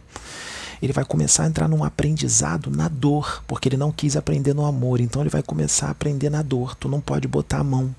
[0.82, 4.66] Ele vai começar a entrar num aprendizado na dor, porque ele não quis aprender no
[4.66, 5.00] amor.
[5.00, 6.76] Então ele vai começar a aprender na dor.
[6.76, 7.96] Tu não pode botar a mão.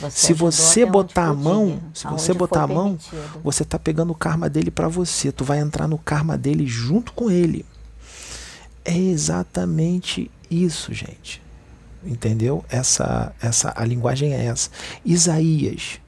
[0.00, 3.40] Você se você botar a mão, se você botar a mão, permitido.
[3.44, 5.30] você está pegando o karma dele para você.
[5.30, 7.64] Tu vai entrar no karma dele junto com ele.
[8.84, 11.40] É exatamente isso, gente.
[12.04, 12.64] Entendeu?
[12.68, 14.68] Essa, essa, a linguagem é essa.
[15.04, 16.00] Isaías,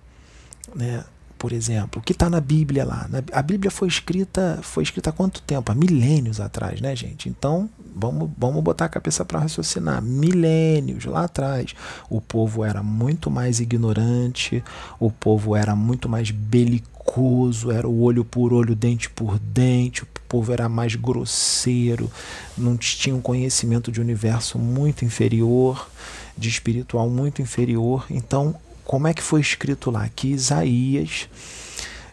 [0.74, 1.04] né?
[1.38, 3.08] Por exemplo, o que está na Bíblia lá?
[3.32, 5.70] A Bíblia foi escrita, foi escrita há quanto tempo?
[5.70, 7.28] Há milênios atrás, né, gente?
[7.28, 10.02] Então, vamos, vamos botar a cabeça para raciocinar.
[10.02, 11.74] Milênios lá atrás,
[12.08, 14.64] o povo era muito mais ignorante,
[14.98, 20.08] o povo era muito mais belicoso, era o olho por olho, dente por dente, o
[20.28, 22.10] povo era mais grosseiro,
[22.56, 25.88] não tinha um conhecimento de universo muito inferior,
[26.36, 28.06] de espiritual muito inferior.
[28.10, 30.08] Então, como é que foi escrito lá?
[30.08, 31.28] Que Isaías,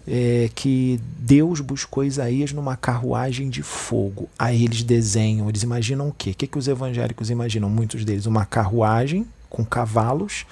[0.08, 4.28] é, que Deus buscou Isaías numa carruagem de fogo.
[4.38, 6.32] Aí eles desenham, eles imaginam o quê?
[6.32, 7.70] O que, que os evangélicos imaginam?
[7.70, 10.48] Muitos deles, uma carruagem com cavalos,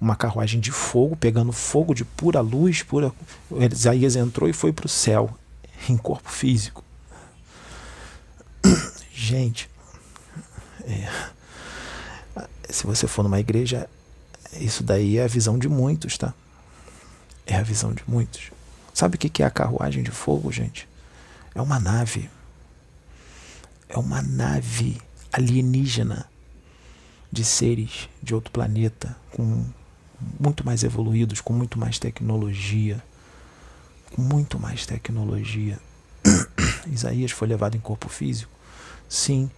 [0.00, 3.12] uma carruagem de fogo, pegando fogo de pura luz, pura.
[3.70, 5.36] Isaías entrou e foi para o céu,
[5.86, 6.82] em corpo físico.
[9.12, 9.68] Gente,
[10.86, 11.08] é,
[12.70, 13.86] se você for numa igreja,
[14.52, 16.32] isso daí é a visão de muitos, tá?
[17.46, 18.50] É a visão de muitos.
[18.94, 20.88] Sabe o que é a carruagem de fogo, gente?
[21.54, 22.30] É uma nave.
[23.88, 25.00] É uma nave
[25.32, 26.28] alienígena
[27.30, 29.64] de seres de outro planeta, com
[30.40, 33.02] muito mais evoluídos, com muito mais tecnologia.
[34.14, 35.78] Com muito mais tecnologia.
[36.90, 38.50] Isaías foi levado em corpo físico?
[39.08, 39.50] Sim.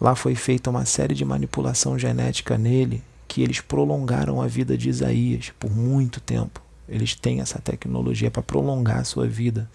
[0.00, 4.88] Lá foi feita uma série de manipulação genética nele que eles prolongaram a vida de
[4.88, 6.60] Isaías por muito tempo.
[6.88, 9.70] Eles têm essa tecnologia para prolongar a sua vida,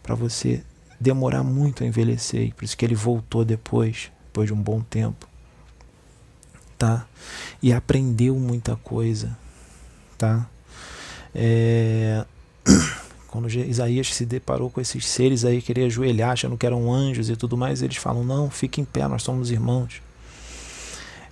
[0.00, 0.62] para você
[1.00, 2.54] demorar muito a envelhecer.
[2.54, 5.26] Por isso que ele voltou depois, depois de um bom tempo.
[6.78, 7.04] Tá?
[7.60, 9.36] E aprendeu muita coisa.
[10.16, 10.48] Tá?
[11.34, 12.24] É...
[13.26, 17.34] Quando Isaías se deparou com esses seres aí, queria ajoelhar, achando que eram anjos e
[17.34, 20.00] tudo mais, eles falam: Não, fique em pé, nós somos irmãos.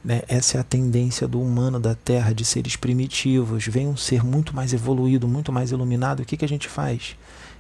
[0.04, 0.22] Né?
[0.26, 3.66] Essa é a tendência do humano da Terra, de seres primitivos.
[3.66, 6.20] Vem um ser muito mais evoluído, muito mais iluminado.
[6.20, 7.16] O que, que a gente faz?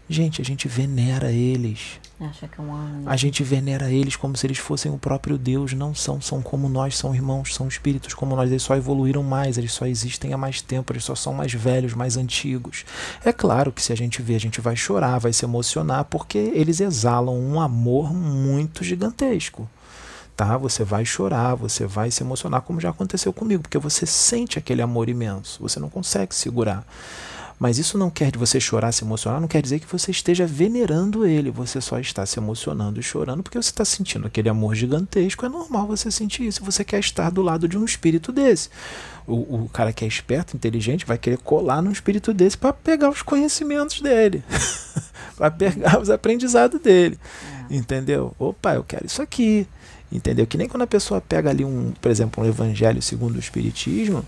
[0.08, 2.00] Gente, a gente venera eles.
[2.20, 2.64] Acha que é.
[3.06, 5.72] A gente venera eles como se eles fossem o próprio Deus.
[5.72, 8.50] Não são, são como nós, são irmãos, são espíritos como nós.
[8.50, 11.94] Eles só evoluíram mais, eles só existem há mais tempo, eles só são mais velhos,
[11.94, 12.84] mais antigos.
[13.24, 16.38] É claro que se a gente vê, a gente vai chorar, vai se emocionar, porque
[16.38, 19.68] eles exalam um amor muito gigantesco
[20.36, 20.56] tá?
[20.56, 24.82] Você vai chorar, você vai se emocionar, como já aconteceu comigo, porque você sente aquele
[24.82, 26.84] amor imenso, você não consegue segurar.
[27.62, 30.44] Mas isso não quer de você chorar, se emocionar, não quer dizer que você esteja
[30.44, 34.74] venerando ele, você só está se emocionando e chorando porque você está sentindo aquele amor
[34.74, 35.46] gigantesco.
[35.46, 36.64] É normal você sentir isso.
[36.64, 38.68] Você quer estar do lado de um espírito desse.
[39.28, 43.08] O, o cara que é esperto, inteligente, vai querer colar num espírito desse para pegar
[43.08, 44.42] os conhecimentos dele,
[45.38, 47.16] para pegar os aprendizados dele.
[47.70, 47.76] É.
[47.76, 48.34] Entendeu?
[48.40, 49.68] Opa, eu quero isso aqui.
[50.12, 50.46] Entendeu?
[50.46, 54.22] Que nem quando a pessoa pega ali um, por exemplo, um evangelho segundo o espiritismo,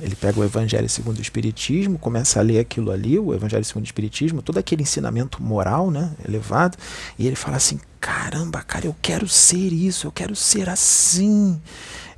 [0.00, 3.84] ele pega o evangelho segundo o espiritismo, começa a ler aquilo ali, o evangelho segundo
[3.84, 6.76] o espiritismo, todo aquele ensinamento moral, né, elevado,
[7.16, 11.60] e ele fala assim: "Caramba, cara, eu quero ser isso, eu quero ser assim.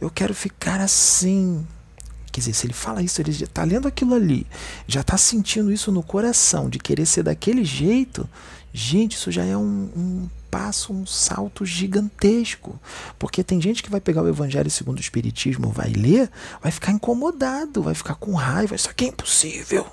[0.00, 1.66] Eu quero ficar assim".
[2.32, 4.46] Quer dizer, se ele fala isso, ele já está lendo aquilo ali,
[4.88, 8.28] já está sentindo isso no coração, de querer ser daquele jeito,
[8.72, 12.78] gente, isso já é um, um passa um salto gigantesco.
[13.18, 16.30] Porque tem gente que vai pegar o Evangelho segundo o Espiritismo, vai ler,
[16.62, 18.76] vai ficar incomodado, vai ficar com raiva.
[18.76, 19.84] Isso aqui é impossível.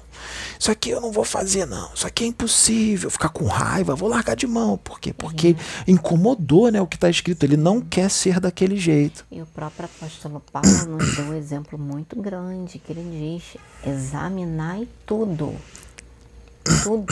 [0.60, 1.92] Isso aqui eu não vou fazer, não.
[1.96, 3.10] Isso aqui é impossível.
[3.10, 4.78] Ficar com raiva, vou largar de mão.
[4.78, 5.12] Por quê?
[5.12, 5.56] Porque uhum.
[5.88, 7.44] incomodou né, o que está escrito.
[7.44, 9.26] Ele não quer ser daquele jeito.
[9.32, 14.88] E o próprio apóstolo Paulo nos deu um exemplo muito grande, que ele diz: examinai
[15.08, 15.56] tudo.
[16.84, 17.12] Tudo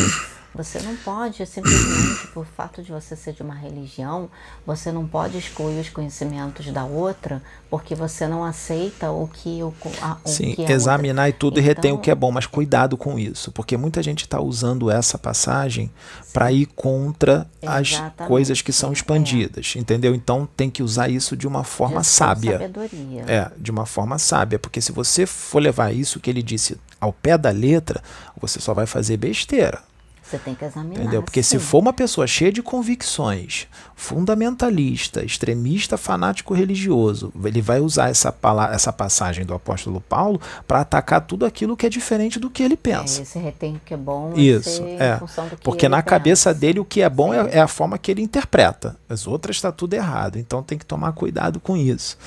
[0.60, 4.30] Você não pode, simplesmente por fato de você ser de uma religião,
[4.65, 9.74] você não pode excluir os conhecimentos da outra, porque você não aceita o que o,
[10.02, 11.30] a, o Sim, que examinar outra.
[11.30, 14.04] e tudo então, e retém o que é bom, mas cuidado com isso, porque muita
[14.04, 15.89] gente está usando essa passagem
[16.34, 18.22] para ir contra Exatamente.
[18.22, 19.80] as coisas que são expandidas, é.
[19.80, 20.13] entendeu?
[20.13, 22.60] Então tem que usar isso de uma forma de sábia.
[22.60, 23.24] Sabedoria.
[23.28, 27.13] É, de uma forma sábia, porque se você for levar isso que ele disse ao
[27.13, 28.04] pé da letra,
[28.41, 29.88] você só vai fazer besteira.
[30.30, 31.02] Você tem que examinar.
[31.02, 31.24] Entendeu?
[31.24, 31.58] Porque sim.
[31.58, 33.65] se for uma pessoa cheia de convicções,
[33.96, 38.34] fundamentalista, extremista, fanático religioso, ele vai usar essa,
[38.72, 42.78] essa passagem do apóstolo Paulo para atacar tudo aquilo que é diferente do que ele
[42.78, 43.22] pensa.
[43.22, 44.34] É, esse retém que é bom.
[44.36, 45.20] Isso, é.
[45.63, 46.10] Porque na pensa.
[46.10, 48.96] cabeça dele o que é bom é, é, a forma que ele interpreta.
[49.10, 50.38] As outras está tudo errado.
[50.38, 52.18] Então tem que tomar cuidado com isso.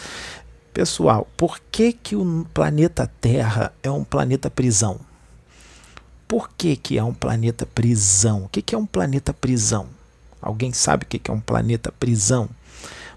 [0.75, 5.12] Pessoal, por que, que o planeta Terra é um planeta prisão?
[6.33, 8.45] Por que, que é um planeta prisão?
[8.45, 9.87] O que, que é um planeta prisão?
[10.41, 12.49] Alguém sabe o que, que é um planeta prisão?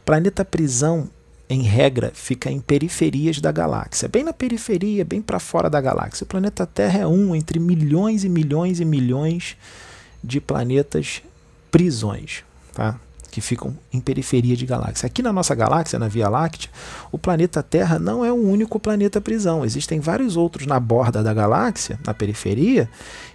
[0.03, 1.09] Planeta prisão,
[1.49, 6.25] em regra, fica em periferias da galáxia, bem na periferia, bem para fora da galáxia.
[6.25, 9.55] O planeta Terra é um entre milhões e milhões e milhões
[10.21, 11.21] de planetas
[11.71, 12.43] prisões.
[12.73, 12.99] Tá?
[13.35, 15.07] Que ficam em periferia de galáxia.
[15.07, 16.69] Aqui na nossa galáxia, na Via Láctea,
[17.11, 19.65] o planeta Terra não é o único planeta prisão.
[19.65, 22.89] Existem vários outros na borda da galáxia, na periferia,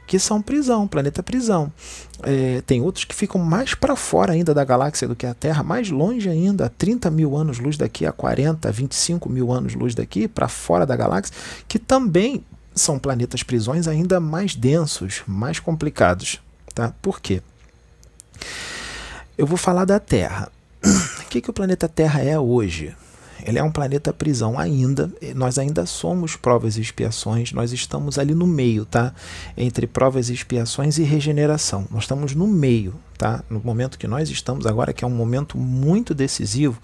[0.06, 1.70] que são prisão, planeta prisão.
[2.22, 5.62] É, tem outros que ficam mais para fora ainda da galáxia do que a Terra,
[5.62, 10.48] mais longe ainda, a 30 mil anos-luz daqui, a 40, 25 mil anos-luz daqui, para
[10.48, 11.36] fora da galáxia,
[11.68, 12.42] que também
[12.74, 16.40] são planetas prisões ainda mais densos, mais complicados.
[16.74, 16.94] Tá?
[17.02, 17.42] Por quê?
[19.36, 20.50] Eu vou falar da Terra.
[20.84, 22.94] O que, que o planeta Terra é hoje?
[23.44, 25.10] Ele é um planeta prisão ainda.
[25.34, 27.52] Nós ainda somos provas e expiações.
[27.52, 29.14] Nós estamos ali no meio, tá?
[29.56, 31.86] Entre provas e expiações e regeneração.
[31.90, 33.42] Nós estamos no meio, tá?
[33.48, 36.80] No momento que nós estamos agora, que é um momento muito decisivo,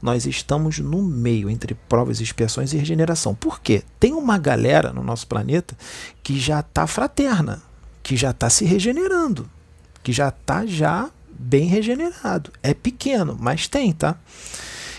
[0.00, 3.34] nós estamos no meio entre provas e expiações e regeneração.
[3.34, 3.82] Por quê?
[3.98, 5.76] Tem uma galera no nosso planeta
[6.22, 7.62] que já está fraterna,
[8.02, 9.48] que já está se regenerando,
[10.02, 12.50] que já está já bem regenerado.
[12.62, 14.16] É pequeno, mas tem, tá?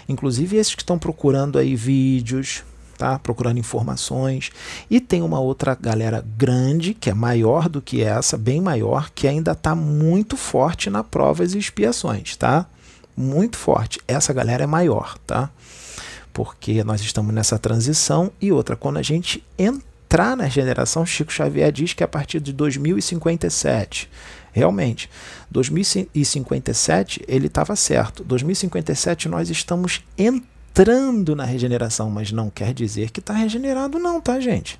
[0.07, 2.63] Inclusive esses que estão procurando aí vídeos,
[2.97, 3.19] tá?
[3.19, 4.49] Procurando informações.
[4.89, 9.27] E tem uma outra galera grande, que é maior do que essa, bem maior, que
[9.27, 12.65] ainda está muito forte na provas e expiações, tá?
[13.15, 13.99] Muito forte.
[14.07, 15.49] Essa galera é maior, tá?
[16.33, 21.71] Porque nós estamos nessa transição e outra, quando a gente entrar na geração, Chico Xavier
[21.71, 24.09] diz que é a partir de 2057
[24.57, 25.07] Realmente,
[25.51, 28.23] 2057 ele estava certo.
[28.23, 34.39] 2057 nós estamos entrando na regeneração, mas não quer dizer que está regenerado, não, tá,
[34.39, 34.79] gente?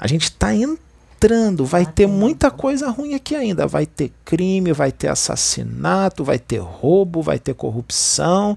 [0.00, 0.91] A gente está entrando
[1.22, 3.66] entrando, vai ter muita coisa ruim aqui ainda.
[3.66, 8.56] Vai ter crime, vai ter assassinato, vai ter roubo, vai ter corrupção,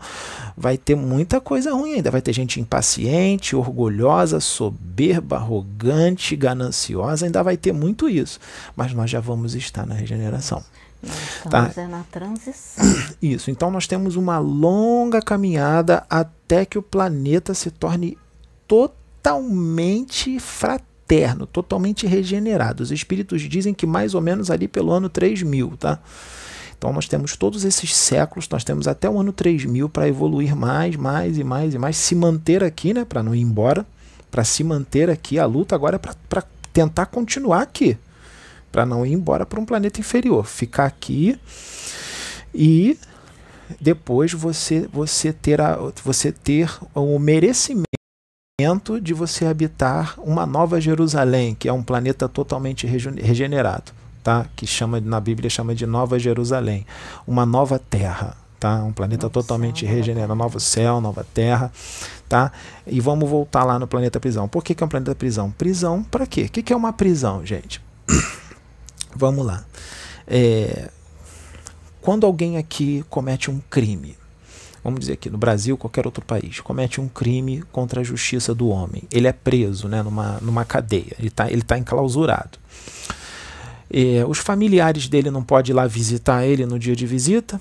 [0.58, 2.10] vai ter muita coisa ruim ainda.
[2.10, 7.28] Vai ter gente impaciente, orgulhosa, soberba, arrogante, gananciosa.
[7.28, 8.39] Ainda vai ter muito isso.
[8.75, 10.63] Mas nós já vamos estar na regeneração.
[11.04, 11.82] Estamos tá?
[11.82, 12.84] é na transição.
[13.21, 13.51] Isso.
[13.51, 18.17] Então nós temos uma longa caminhada até que o planeta se torne
[18.67, 22.81] totalmente fraterno eterno, totalmente regenerado.
[22.81, 25.99] Os espíritos dizem que mais ou menos ali pelo ano 3000, tá?
[26.77, 30.95] Então nós temos todos esses séculos, nós temos até o ano 3000 para evoluir mais,
[30.95, 33.85] mais e mais e mais, se manter aqui, né, para não ir embora,
[34.29, 35.39] para se manter aqui.
[35.39, 37.97] A luta agora é para tentar continuar aqui,
[38.71, 41.39] para não ir embora para um planeta inferior, ficar aqui
[42.53, 42.97] e
[43.79, 47.94] depois você você ter a, você ter o merecimento
[49.01, 53.91] de você habitar uma nova Jerusalém, que é um planeta totalmente regenerado,
[54.23, 54.45] tá?
[54.55, 56.87] Que chama na Bíblia chama de Nova Jerusalém,
[57.27, 58.81] uma nova terra, tá?
[58.81, 61.69] Um planeta novo totalmente céu, regenerado, novo céu, nova terra,
[62.29, 62.49] tá?
[62.87, 64.47] E vamos voltar lá no planeta prisão.
[64.47, 65.51] Por que, que é um planeta prisão?
[65.51, 66.43] Prisão para quê?
[66.43, 67.81] O que, que é uma prisão, gente?
[69.13, 69.65] vamos lá.
[70.25, 70.89] É,
[71.99, 74.15] quando alguém aqui comete um crime,
[74.85, 78.67] vamos dizer aqui no Brasil, qualquer outro país, comete um crime contra a justiça do
[78.69, 82.59] homem, ele é preso né, numa, numa cadeia, ele está ele tá enclausurado.
[83.89, 87.59] É, os familiares dele não podem ir lá visitar ele no dia de visita?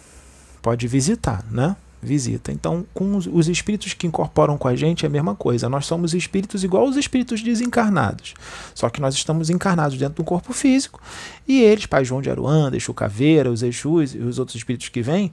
[0.60, 1.74] Pode visitar, né?
[2.04, 2.52] Visita.
[2.52, 5.68] Então, com os, os, espíritos que incorporam com a gente é a mesma coisa.
[5.68, 8.34] Nós somos espíritos igual aos espíritos desencarnados.
[8.74, 11.00] Só que nós estamos encarnados dentro do corpo físico
[11.46, 15.02] e eles, Pai João de Aruanda, Exu Caveira, os Exus e os outros espíritos que
[15.02, 15.32] vêm,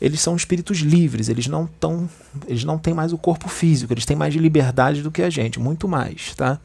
[0.00, 2.08] eles são espíritos livres, eles não tão,
[2.46, 5.30] eles não têm mais o corpo físico, eles têm mais de liberdade do que a
[5.30, 6.58] gente, muito mais, tá?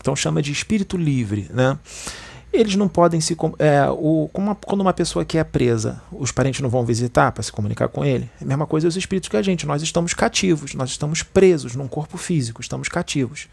[0.00, 1.78] Então chama de espírito livre, né?
[2.52, 3.36] Eles não podem se.
[3.58, 7.42] É, o, uma, quando uma pessoa que é presa, os parentes não vão visitar para
[7.42, 8.28] se comunicar com ele.
[8.40, 9.66] É a mesma coisa os espíritos que a gente.
[9.66, 13.48] Nós estamos cativos, nós estamos presos num corpo físico, estamos cativos.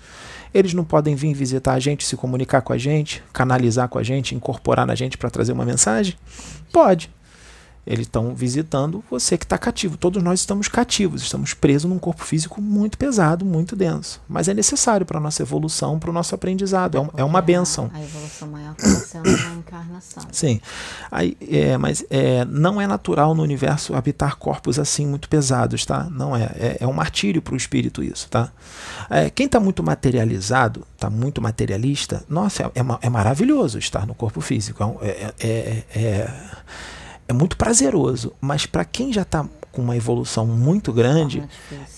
[0.53, 4.03] Eles não podem vir visitar a gente, se comunicar com a gente, canalizar com a
[4.03, 6.15] gente, incorporar na gente para trazer uma mensagem?
[6.71, 7.09] Pode.
[7.87, 9.97] Eles estão visitando você que está cativo.
[9.97, 14.21] Todos nós estamos cativos, estamos presos num corpo físico muito pesado, muito denso.
[14.27, 16.97] Mas é necessário para a nossa evolução, para o nosso aprendizado.
[16.97, 17.89] É, um, é uma benção.
[17.93, 20.23] A evolução maior acontecendo na encarnação.
[20.31, 20.59] Sim.
[21.11, 26.07] Aí, é, mas é, não é natural no universo habitar corpos assim muito pesados, tá?
[26.09, 26.43] Não é.
[26.55, 28.51] É, é um martírio para o espírito isso, tá?
[29.09, 34.13] É, quem está muito materializado, está muito materialista, nossa, é, é, é, maravilhoso estar no
[34.13, 34.83] corpo físico.
[35.01, 36.27] é, é,
[37.27, 39.45] é muito prazeroso, mas para quem já está
[39.77, 41.47] com uma evolução muito grande,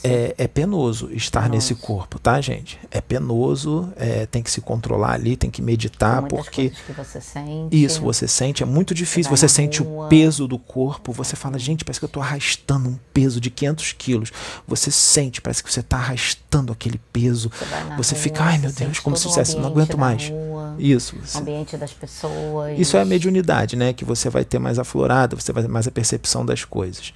[0.04, 1.56] é, é, penoso estar penoso.
[1.56, 2.78] nesse corpo, tá, gente?
[2.92, 6.72] É penoso, é, tem que se controlar ali, tem que meditar, porque.
[6.72, 9.32] Que você sente, isso, você sente, é muito difícil.
[9.32, 10.08] Você, você sente rua.
[10.08, 13.50] o peso do corpo, você fala, gente, parece que eu estou arrastando um peso de
[13.50, 14.32] 500 quilos.
[14.68, 17.50] Você sente, parece que você está arrastando aquele peso.
[17.50, 20.28] Você, você rua, fica, ai meu Deus, como se dissesse, não aguento mais.
[20.28, 21.16] Rua, isso.
[21.24, 21.38] Você...
[21.38, 22.78] ambiente das pessoas.
[22.78, 23.94] Isso é a mediunidade, né?
[23.94, 27.14] Que você vai ter mais aflorada, você vai ter mais a percepção das coisas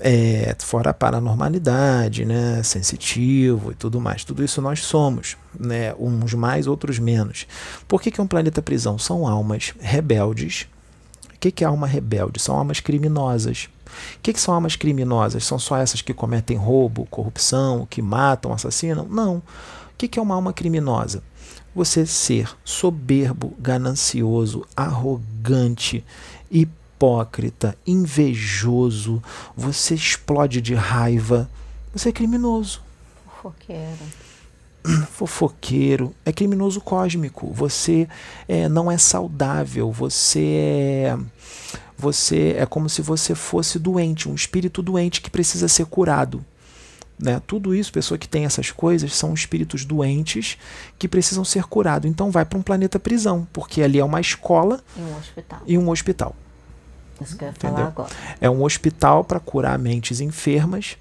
[0.00, 4.24] é, fora a paranormalidade, né, sensitivo e tudo mais.
[4.24, 7.46] Tudo isso nós somos, né, uns mais, outros menos.
[7.86, 8.98] Por que, que é um planeta prisão?
[8.98, 10.66] São almas rebeldes.
[11.34, 12.40] O que, que é alma rebelde?
[12.40, 13.68] São almas criminosas.
[14.16, 15.44] O que, que são almas criminosas?
[15.44, 19.06] São só essas que cometem roubo, corrupção, que matam, assassinam?
[19.08, 19.36] Não.
[19.36, 19.42] O
[19.98, 21.22] que, que é uma alma criminosa?
[21.74, 26.04] Você ser soberbo, ganancioso, arrogante,
[26.50, 26.66] e
[27.00, 29.22] hipócrita, invejoso,
[29.56, 31.48] você explode de raiva,
[31.94, 32.82] você é criminoso.
[33.24, 34.04] Fofoqueiro.
[35.10, 37.50] Fofoqueiro, é criminoso cósmico.
[37.54, 38.06] Você
[38.46, 40.44] é, não é saudável, você
[41.06, 41.18] é,
[41.96, 46.44] você é como se você fosse doente, um espírito doente que precisa ser curado.
[47.18, 47.40] Né?
[47.46, 50.58] Tudo isso, pessoa que tem essas coisas, são espíritos doentes
[50.98, 52.10] que precisam ser curados.
[52.10, 55.62] Então vai para um planeta prisão, porque ali é uma escola e um hospital.
[55.66, 56.36] E um hospital.
[57.20, 57.76] Isso que eu ia Entendeu?
[57.76, 58.10] falar agora.
[58.40, 60.96] É um hospital para curar mentes enfermas.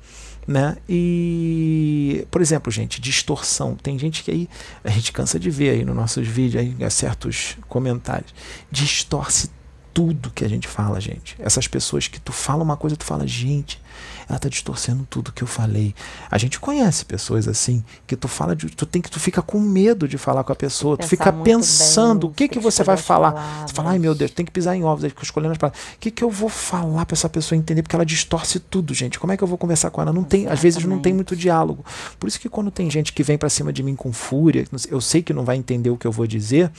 [0.48, 0.78] Né?
[0.90, 3.76] E, por exemplo, gente, distorção.
[3.76, 4.50] Tem gente que aí
[4.84, 8.34] a gente cansa de ver aí nos nossos vídeos, aí, certos comentários.
[8.72, 9.52] Distorce
[9.94, 11.36] tudo que a gente fala, gente.
[11.38, 13.80] Essas pessoas que tu fala uma coisa, tu fala, gente,
[14.28, 15.96] ela está distorcendo tudo que eu falei.
[16.30, 19.60] A gente conhece pessoas assim que tu fala de, tu tem que tu fica com
[19.60, 22.98] medo de falar com a pessoa, tu fica pensando bem, o que que você vai
[22.98, 23.32] falar.
[23.32, 23.72] Palavras.
[23.72, 25.82] Você fala, ai meu Deus, tem que pisar em ovos, aí fica escolhendo as palavras.
[25.96, 29.20] O que que eu vou falar para essa pessoa entender porque ela distorce tudo, gente.
[29.20, 30.14] Como é que eu vou conversar com ela?
[30.14, 31.84] Não tem, às vezes não tem muito diálogo.
[32.20, 35.02] Por isso que quando tem gente que vem para cima de mim com fúria, eu
[35.02, 36.72] sei que não vai entender o que eu vou dizer.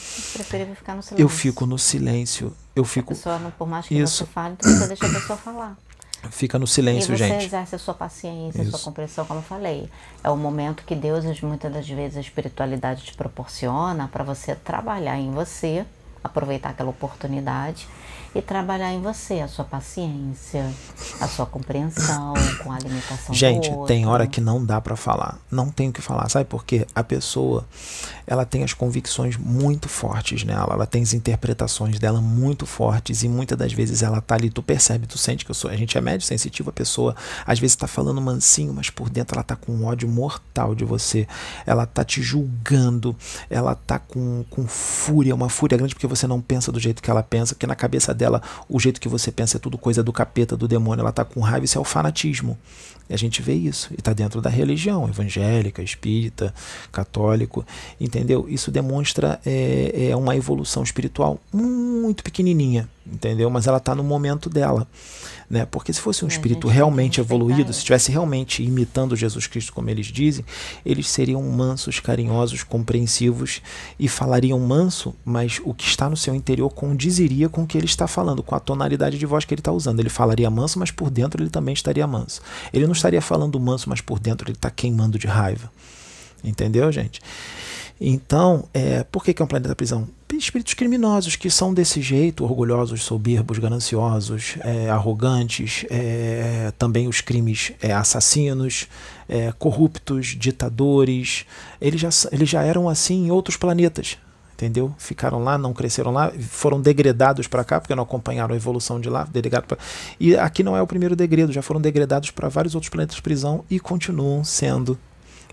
[1.16, 2.54] Eu fico no silêncio.
[2.74, 3.12] Eu fico.
[3.12, 4.24] A pessoa, não, por mais que isso.
[4.24, 5.76] você fale, você deixa a pessoa falar.
[6.30, 7.40] Fica no silêncio, e você gente.
[7.40, 8.74] Você exerce a sua paciência, Isso.
[8.74, 9.88] a sua compreensão, como eu falei.
[10.22, 15.18] É o momento que Deus, muitas das vezes, a espiritualidade te proporciona para você trabalhar
[15.18, 15.84] em você,
[16.22, 17.88] aproveitar aquela oportunidade
[18.35, 20.70] e trabalhar em você a sua paciência,
[21.20, 25.39] a sua compreensão com a alimentação Gente, tem hora que não dá para falar.
[25.51, 26.28] Não tem o que falar.
[26.28, 26.87] Sabe por quê?
[26.95, 27.66] A pessoa,
[28.26, 33.28] ela tem as convicções muito fortes nela, ela tem as interpretações dela muito fortes e
[33.28, 35.99] muitas das vezes ela tá ali, tu percebe, tu sente que eu sou, a gente
[35.99, 39.57] é médio sensitivo, a pessoa às vezes tá falando mansinho, mas por dentro ela tá
[39.57, 41.26] com um ódio mortal de você.
[41.66, 43.16] Ela tá te julgando,
[43.49, 47.11] ela tá com, com fúria, uma fúria grande porque você não pensa do jeito que
[47.11, 50.12] ela pensa, porque na cabeça dela o jeito que você pensa é tudo coisa do
[50.12, 52.56] capeta, do demônio, ela tá com raiva, isso é o fanatismo.
[53.08, 56.54] E a gente vê isso, e está dentro da religião, evangélica, espírita,
[56.92, 57.66] católico,
[58.00, 58.46] entendeu?
[58.48, 63.50] Isso demonstra é, é uma evolução espiritual muito pequenininha, entendeu?
[63.50, 64.86] Mas ela está no momento dela.
[65.51, 65.66] Né?
[65.66, 70.07] Porque se fosse um espírito realmente evoluído, se estivesse realmente imitando Jesus Cristo, como eles
[70.07, 70.44] dizem,
[70.86, 73.61] eles seriam mansos, carinhosos, compreensivos
[73.98, 77.86] e falariam manso, mas o que está no seu interior condiziria com o que ele
[77.86, 79.98] está falando, com a tonalidade de voz que ele está usando.
[79.98, 82.40] Ele falaria manso, mas por dentro ele também estaria manso.
[82.72, 85.68] Ele não estaria falando manso, mas por dentro ele está queimando de raiva.
[86.44, 87.20] Entendeu, gente?
[88.01, 90.09] Então, é, por que, que é um planeta prisão?
[90.32, 97.72] Espíritos criminosos que são desse jeito, orgulhosos, soberbos, gananciosos, é, arrogantes, é, também os crimes
[97.82, 98.88] é, assassinos,
[99.28, 101.44] é, corruptos, ditadores,
[101.78, 104.16] eles já, eles já eram assim em outros planetas,
[104.55, 104.94] entendeu?
[104.96, 109.11] Ficaram lá, não cresceram lá, foram degradados para cá, porque não acompanharam a evolução de
[109.11, 109.28] lá,
[109.68, 109.76] pra...
[110.18, 113.22] e aqui não é o primeiro degredo, já foram degradados para vários outros planetas de
[113.22, 114.98] prisão e continuam sendo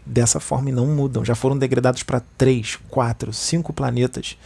[0.08, 1.24] dessa forma e não mudam.
[1.24, 4.38] Já foram degradados para três, quatro, cinco planetas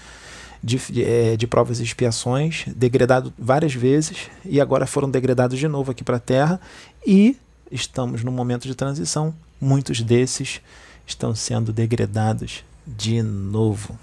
[0.63, 5.67] de, de, é, de provas e expiações, degradado várias vezes e agora foram degradados de
[5.67, 6.59] novo aqui para a Terra
[7.05, 7.37] e
[7.71, 9.33] estamos num momento de transição.
[9.59, 10.61] Muitos desses
[11.05, 13.97] estão sendo degradados de novo,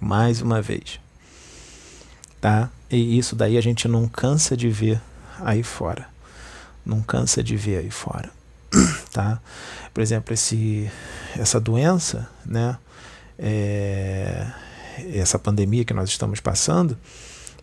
[0.00, 1.00] mais uma vez,
[2.40, 2.70] tá?
[2.90, 5.00] E isso daí a gente não cansa de ver
[5.40, 6.08] aí fora,
[6.84, 8.30] não cansa de ver aí fora,
[9.14, 9.40] tá?
[9.94, 10.90] Por exemplo, esse,
[11.38, 12.76] essa doença, né?
[13.38, 14.46] É,
[15.12, 16.98] essa pandemia que nós estamos passando,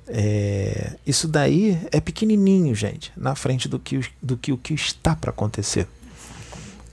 [0.08, 5.14] é, isso daí é pequenininho, gente, na frente do que, do que o que está
[5.14, 5.88] para acontecer.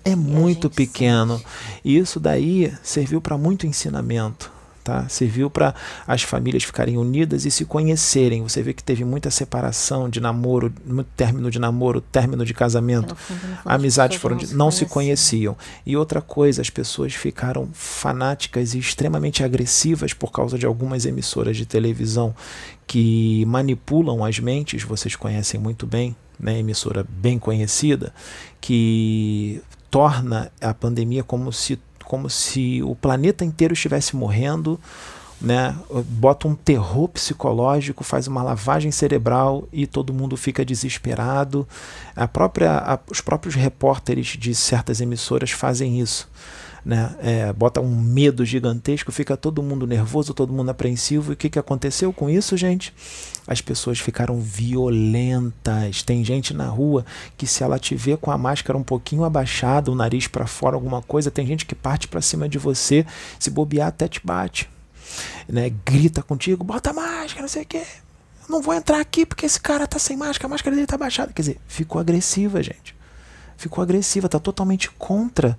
[0.05, 1.41] É muito pequeno.
[1.85, 4.51] E isso daí serviu para muito ensinamento.
[4.89, 5.07] Tá?
[5.07, 5.75] Serviu para
[6.07, 8.43] as famílias ficarem unidas e se conhecerem.
[8.43, 13.15] Você vê que teve muita separação de namoro, muito término de namoro, término de casamento.
[13.67, 15.55] Amizades foram não, se, não se conheciam.
[15.85, 21.55] E outra coisa, as pessoas ficaram fanáticas e extremamente agressivas por causa de algumas emissoras
[21.55, 22.35] de televisão
[22.87, 28.15] que manipulam as mentes, vocês conhecem muito bem, né, emissora bem conhecida,
[28.59, 29.61] que
[29.91, 31.79] torna a pandemia como se
[32.09, 34.81] como se o planeta inteiro estivesse morrendo,
[35.39, 35.77] né?
[36.09, 41.69] Bota um terror psicológico, faz uma lavagem cerebral e todo mundo fica desesperado.
[42.17, 46.27] A própria, a, os próprios repórteres de certas emissoras fazem isso
[46.89, 47.15] né?
[47.21, 51.33] É, bota um medo gigantesco, fica todo mundo nervoso, todo mundo apreensivo.
[51.33, 52.95] E o que, que aconteceu com isso, gente?
[53.47, 56.03] As pessoas ficaram violentas.
[56.03, 57.05] Tem gente na rua
[57.37, 60.77] que, se ela te vê com a máscara um pouquinho abaixada, o nariz para fora,
[60.77, 63.05] alguma coisa, tem gente que parte para cima de você,
[63.39, 64.67] se bobear até te bate.
[65.47, 65.71] Né?
[65.85, 67.83] Grita contigo, bota máscara, não sei o quê.
[68.49, 71.35] Não vou entrar aqui porque esse cara tá sem máscara, a máscara dele tá baixada.
[71.35, 72.97] Quer dizer, ficou agressiva, gente.
[73.59, 75.59] Ficou agressiva, tá totalmente contra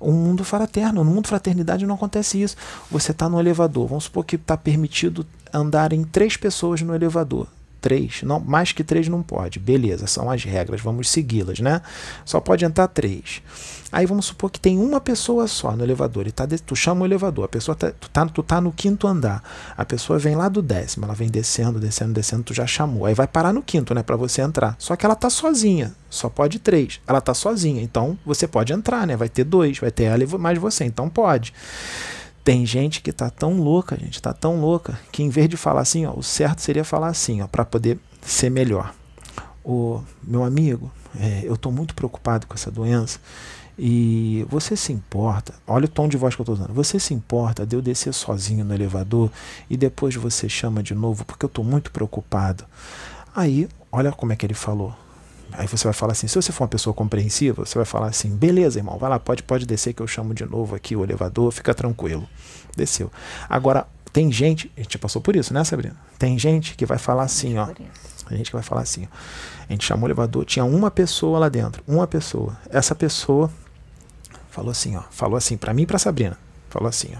[0.00, 1.04] um mundo fraterno.
[1.04, 2.56] No mundo fraternidade não acontece isso.
[2.90, 7.46] Você está no elevador, vamos supor que está permitido andar em três pessoas no elevador.
[7.84, 9.58] Três, não, mais que três não pode.
[9.58, 11.82] Beleza, são as regras, vamos segui-las, né?
[12.24, 13.42] Só pode entrar três.
[13.92, 16.26] Aí vamos supor que tem uma pessoa só no elevador.
[16.26, 18.72] E tá de, tu chama o elevador, a pessoa tá, tu, tá, tu tá no
[18.72, 19.42] quinto andar.
[19.76, 23.04] A pessoa vem lá do décimo, ela vem descendo, descendo, descendo, tu já chamou.
[23.04, 24.74] Aí vai parar no quinto, né, para você entrar.
[24.78, 27.02] Só que ela tá sozinha, só pode três.
[27.06, 29.14] Ela tá sozinha, então você pode entrar, né?
[29.14, 31.52] Vai ter dois, vai ter ela e mais você, então pode.
[32.44, 35.80] Tem gente que tá tão louca, gente, tá tão louca, que em vez de falar
[35.80, 38.94] assim, ó, o certo seria falar assim, ó, para poder ser melhor.
[39.64, 43.18] O meu amigo, é, eu tô muito preocupado com essa doença
[43.78, 46.74] e você se importa, olha o tom de voz que eu estou usando.
[46.74, 49.30] Você se importa de eu descer sozinho no elevador
[49.68, 52.64] e depois você chama de novo porque eu estou muito preocupado.
[53.34, 54.94] Aí, olha como é que ele falou.
[55.56, 58.28] Aí você vai falar assim, se você for uma pessoa compreensiva, você vai falar assim,
[58.28, 61.52] beleza, irmão, vai lá, pode, pode descer que eu chamo de novo aqui o elevador,
[61.52, 62.28] fica tranquilo.
[62.76, 63.10] Desceu.
[63.48, 65.96] Agora, tem gente, a gente passou por isso, né, Sabrina?
[66.18, 67.68] Tem gente que vai falar assim, ó.
[68.26, 69.16] A gente que vai falar assim, ó.
[69.68, 72.56] A gente chamou o elevador, tinha uma pessoa lá dentro, uma pessoa.
[72.70, 73.50] Essa pessoa
[74.54, 75.02] Falou assim, ó.
[75.10, 76.38] Falou assim para mim e pra Sabrina.
[76.70, 77.18] Falou assim, ó.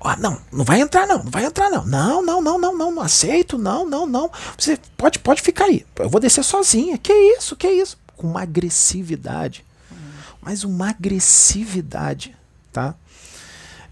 [0.00, 1.84] Ó, não, não vai entrar não, não vai entrar não.
[1.84, 4.30] Não, não, não, não, não, não aceito, não, não, não.
[4.56, 5.84] Você pode, pode ficar aí.
[5.96, 6.96] Eu vou descer sozinha.
[6.96, 7.98] Que isso, que isso?
[8.16, 9.64] Com uma agressividade.
[10.40, 12.34] Mas uma agressividade,
[12.72, 12.94] tá?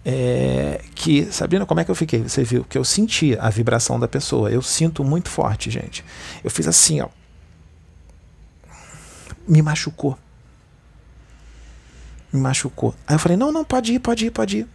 [0.05, 2.23] É, que, Sabrina, como é que eu fiquei?
[2.23, 4.51] Você viu que eu senti a vibração da pessoa.
[4.51, 6.03] Eu sinto muito forte, gente.
[6.43, 7.09] Eu fiz assim, ó.
[9.47, 10.19] Me machucou
[12.33, 12.95] me machucou.
[13.07, 14.69] Aí eu falei: não, não, pode ir, pode ir, pode ir.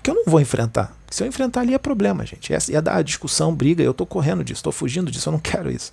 [0.00, 0.96] Porque eu não vou enfrentar.
[1.10, 2.50] Se eu enfrentar ali é problema, gente.
[2.70, 3.82] Ia dar discussão, briga.
[3.82, 5.92] Eu estou correndo disso, estou fugindo disso, eu não quero isso.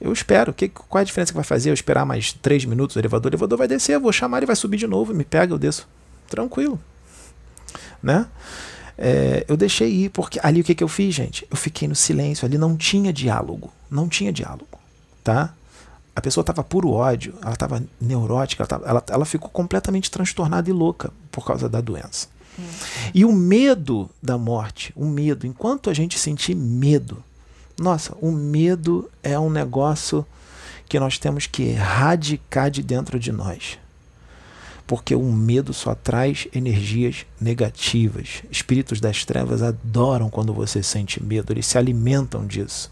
[0.00, 0.52] Eu espero.
[0.52, 1.70] Que, qual é a diferença que vai fazer?
[1.70, 4.46] Eu esperar mais três minutos o elevador, o elevador vai descer, eu vou chamar, ele
[4.46, 5.88] vai subir de novo, me pega, eu desço.
[6.28, 6.80] Tranquilo.
[8.02, 8.26] Né?
[8.96, 11.46] É, eu deixei ir, porque ali o que, que eu fiz, gente?
[11.48, 13.72] Eu fiquei no silêncio, ali não tinha diálogo.
[13.88, 14.80] Não tinha diálogo.
[15.22, 15.54] Tá?
[16.16, 20.68] A pessoa estava puro ódio, ela estava neurótica, ela, tava, ela, ela, ficou completamente transtornada
[20.68, 22.26] e louca por causa da doença.
[22.58, 22.62] Hum.
[23.14, 27.22] E o medo da morte, o medo, enquanto a gente sentir medo,
[27.78, 30.26] nossa, o medo é um negócio
[30.88, 33.78] que nós temos que erradicar de dentro de nós.
[34.86, 38.42] Porque o medo só traz energias negativas.
[38.50, 42.90] Espíritos das trevas adoram quando você sente medo, eles se alimentam disso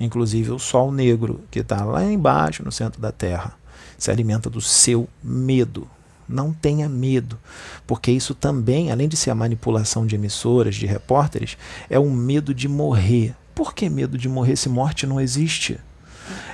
[0.00, 3.52] inclusive o Sol negro, que está lá embaixo no centro da Terra,
[3.98, 5.86] se alimenta do seu medo.
[6.30, 7.38] Não tenha medo,
[7.86, 11.58] porque isso também, além de ser a manipulação de emissoras, de repórteres,
[11.88, 13.34] é um medo de morrer.
[13.54, 15.78] Por que medo de morrer se morte não existe?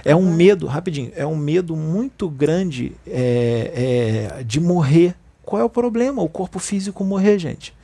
[0.04, 5.14] É um medo, rapidinho, é um medo muito grande é, é, de morrer.
[5.42, 6.22] Qual é o problema?
[6.22, 7.74] O corpo físico morrer, gente.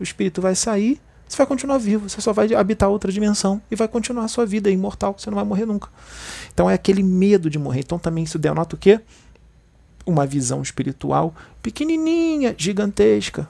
[0.00, 3.74] O espírito vai sair, Você vai continuar vivo, você só vai habitar outra dimensão e
[3.74, 5.88] vai continuar a sua vida imortal, você não vai morrer nunca.
[6.52, 7.80] Então é aquele medo de morrer.
[7.80, 9.00] Então também isso denota o quê?
[10.06, 13.48] Uma visão espiritual pequenininha, gigantesca,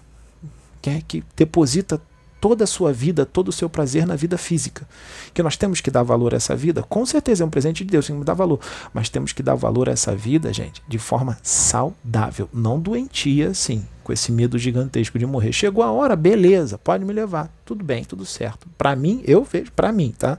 [0.81, 2.01] que, é, que deposita
[2.45, 4.87] toda a sua vida, todo o seu prazer na vida física.
[5.33, 7.91] Que nós temos que dar valor a essa vida, com certeza é um presente de
[7.91, 8.61] Deus, temos que dar valor,
[8.93, 13.83] mas temos que dar valor a essa vida, gente, de forma saudável, não doentia, assim,
[14.03, 15.53] com esse medo gigantesco de morrer.
[15.55, 18.69] Chegou a hora, beleza, pode me levar, tudo bem, tudo certo.
[18.77, 20.39] Para mim, eu vejo, para mim, tá?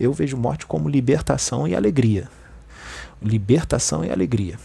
[0.00, 2.28] Eu vejo morte como libertação e alegria.
[3.22, 4.58] Libertação e alegria.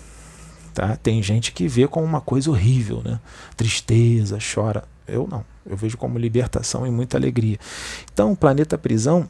[0.74, 0.96] Tá?
[0.96, 3.20] Tem gente que vê como uma coisa horrível, né?
[3.58, 4.84] Tristeza, chora.
[5.08, 5.44] Eu não.
[5.66, 7.58] Eu vejo como libertação e muita alegria.
[8.12, 9.28] Então, o planeta prisão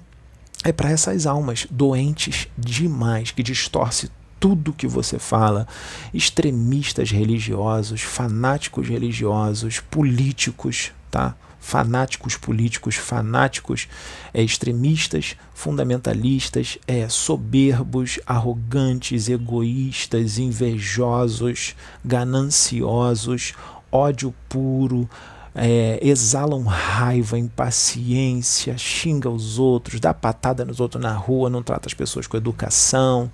[0.63, 4.09] é para essas almas doentes demais, que distorce
[4.39, 5.67] tudo que você fala,
[6.13, 11.35] extremistas religiosos, fanáticos religiosos, políticos, tá?
[11.69, 13.87] Fanáticos políticos, fanáticos
[14.33, 23.53] é, extremistas, fundamentalistas, é, soberbos, arrogantes, egoístas, invejosos, gananciosos,
[23.91, 25.07] ódio puro,
[25.53, 31.87] é, exalam raiva, impaciência, xinga os outros, dá patada nos outros na rua, não trata
[31.87, 33.31] as pessoas com educação.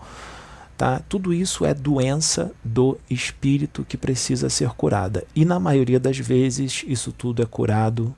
[0.77, 1.01] Tá?
[1.07, 5.23] Tudo isso é doença do espírito que precisa ser curada.
[5.33, 8.13] E na maioria das vezes, isso tudo é curado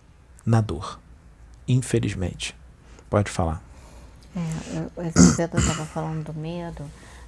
[0.47, 0.97] na dor.
[1.67, 2.55] Infelizmente.
[3.09, 3.61] Pode falar.
[4.35, 6.83] É, esse Pedro estava falando do medo.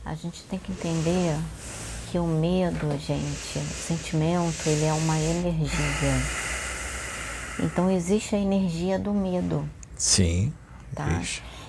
[0.05, 1.38] A gente tem que entender
[2.09, 6.15] que o medo, gente, o sentimento, ele é uma energia.
[7.59, 9.70] Então existe a energia do medo.
[9.97, 10.53] Sim.
[10.95, 11.22] Tá?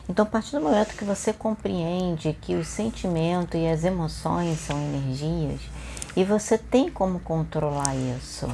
[0.09, 4.77] Então, a partir do momento que você compreende que os sentimentos e as emoções são
[4.79, 5.61] energias,
[6.17, 8.47] e você tem como controlar isso,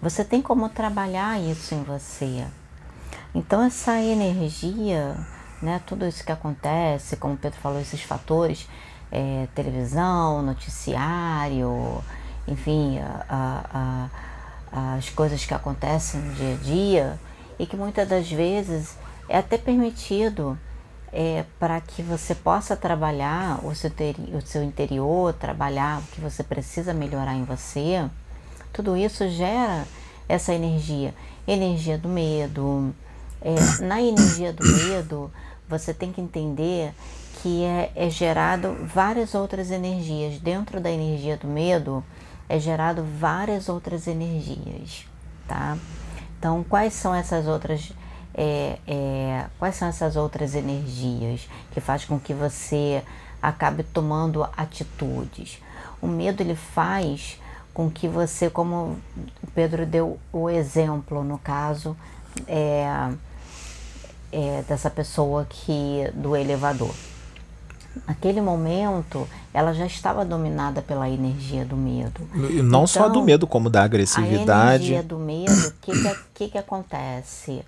[0.00, 2.46] você tem como trabalhar isso em você.
[3.34, 5.16] Então, essa energia,
[5.60, 8.68] né, tudo isso que acontece, como o Pedro falou, esses fatores,
[9.10, 12.02] é, televisão, noticiário,
[12.46, 14.08] enfim, a, a,
[14.72, 17.20] a, as coisas que acontecem no dia a dia,
[17.58, 18.96] e que muitas das vezes
[19.28, 20.58] é até permitido
[21.12, 23.90] é, para que você possa trabalhar o seu,
[24.32, 28.08] o seu interior, trabalhar o que você precisa melhorar em você,
[28.72, 29.86] tudo isso gera
[30.28, 31.14] essa energia,
[31.46, 32.94] energia do medo.
[33.40, 35.30] É, na energia do medo,
[35.68, 36.92] você tem que entender
[37.40, 40.38] que é, é gerado várias outras energias.
[40.38, 42.04] Dentro da energia do medo,
[42.48, 45.06] é gerado várias outras energias,
[45.46, 45.76] tá?
[46.38, 47.92] Então, quais são essas outras
[48.34, 53.02] é, é, quais são essas outras energias que faz com que você
[53.42, 55.60] acabe tomando atitudes.
[56.00, 57.40] O medo ele faz
[57.78, 58.98] com que você, como
[59.40, 61.96] o Pedro deu o exemplo no caso
[62.48, 63.08] é,
[64.32, 66.92] é, dessa pessoa que do elevador.
[68.04, 72.20] Naquele momento, ela já estava dominada pela energia do medo.
[72.34, 74.82] E não então, só do medo, como da agressividade.
[74.82, 77.64] A energia do medo, o que, que, que, que acontece?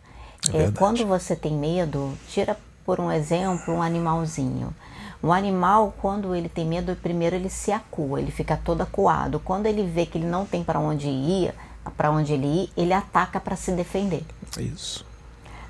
[0.52, 4.74] É é, quando você tem medo, tira por um exemplo um animalzinho.
[5.22, 9.38] Um animal, quando ele tem medo, primeiro ele se acua, ele fica todo acuado.
[9.38, 11.54] Quando ele vê que ele não tem para onde ir,
[11.96, 14.24] para onde ele ir, ele ataca para se defender.
[14.58, 15.04] Isso.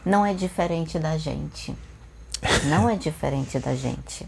[0.05, 1.74] Não é diferente da gente.
[2.66, 4.26] Não é diferente da gente.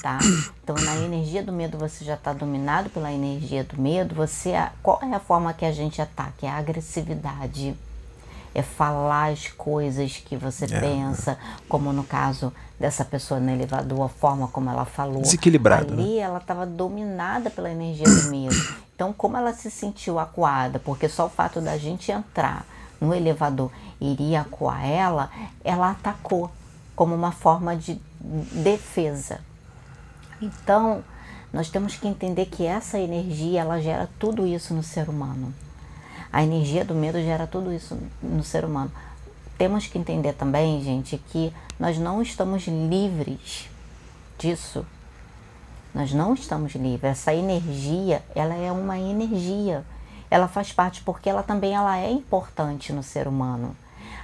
[0.00, 0.18] Tá?
[0.62, 4.14] Então, na energia do medo, você já está dominado pela energia do medo.
[4.14, 6.46] Você, qual é a forma que a gente ataca?
[6.46, 7.74] É a agressividade
[8.54, 10.80] é falar as coisas que você é.
[10.80, 11.36] pensa,
[11.68, 15.22] como no caso dessa pessoa no elevador, a forma como ela falou.
[15.22, 15.92] Desequilibrada.
[15.92, 16.18] Ali né?
[16.18, 18.54] ela estava dominada pela energia do medo.
[18.94, 22.64] Então, como ela se sentiu acuada, porque só o fato da gente entrar
[23.00, 23.68] no elevador
[24.00, 25.30] iria acuar ela,
[25.64, 26.48] ela atacou
[26.94, 29.40] como uma forma de defesa.
[30.40, 31.02] Então,
[31.52, 35.52] nós temos que entender que essa energia ela gera tudo isso no ser humano.
[36.34, 38.90] A energia do medo gera tudo isso no ser humano.
[39.56, 43.70] Temos que entender também, gente, que nós não estamos livres
[44.36, 44.84] disso.
[45.94, 47.12] Nós não estamos livres.
[47.12, 49.84] Essa energia, ela é uma energia.
[50.28, 53.76] Ela faz parte porque ela também ela é importante no ser humano.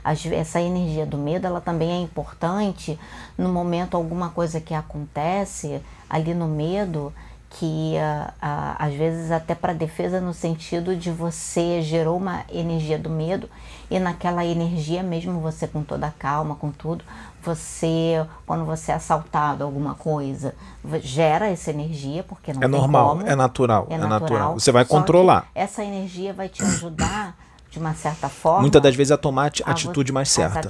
[0.02, 2.98] Essa energia do medo, ela também é importante
[3.38, 7.12] no momento alguma coisa que acontece ali no medo,
[7.50, 12.96] que uh, uh, às vezes até para defesa no sentido de você gerou uma energia
[12.96, 13.50] do medo
[13.90, 17.04] e naquela energia mesmo você com toda a calma, com tudo,
[17.42, 20.54] você quando você é assaltado alguma coisa
[21.02, 24.54] gera essa energia porque não é normal, como, é natural, é, é natural, natural.
[24.54, 25.48] Você vai controlar.
[25.52, 27.34] Essa energia vai te ajudar
[27.70, 28.62] de uma certa forma.
[28.62, 30.68] Muitas das vezes a tomar a atitude mais certa.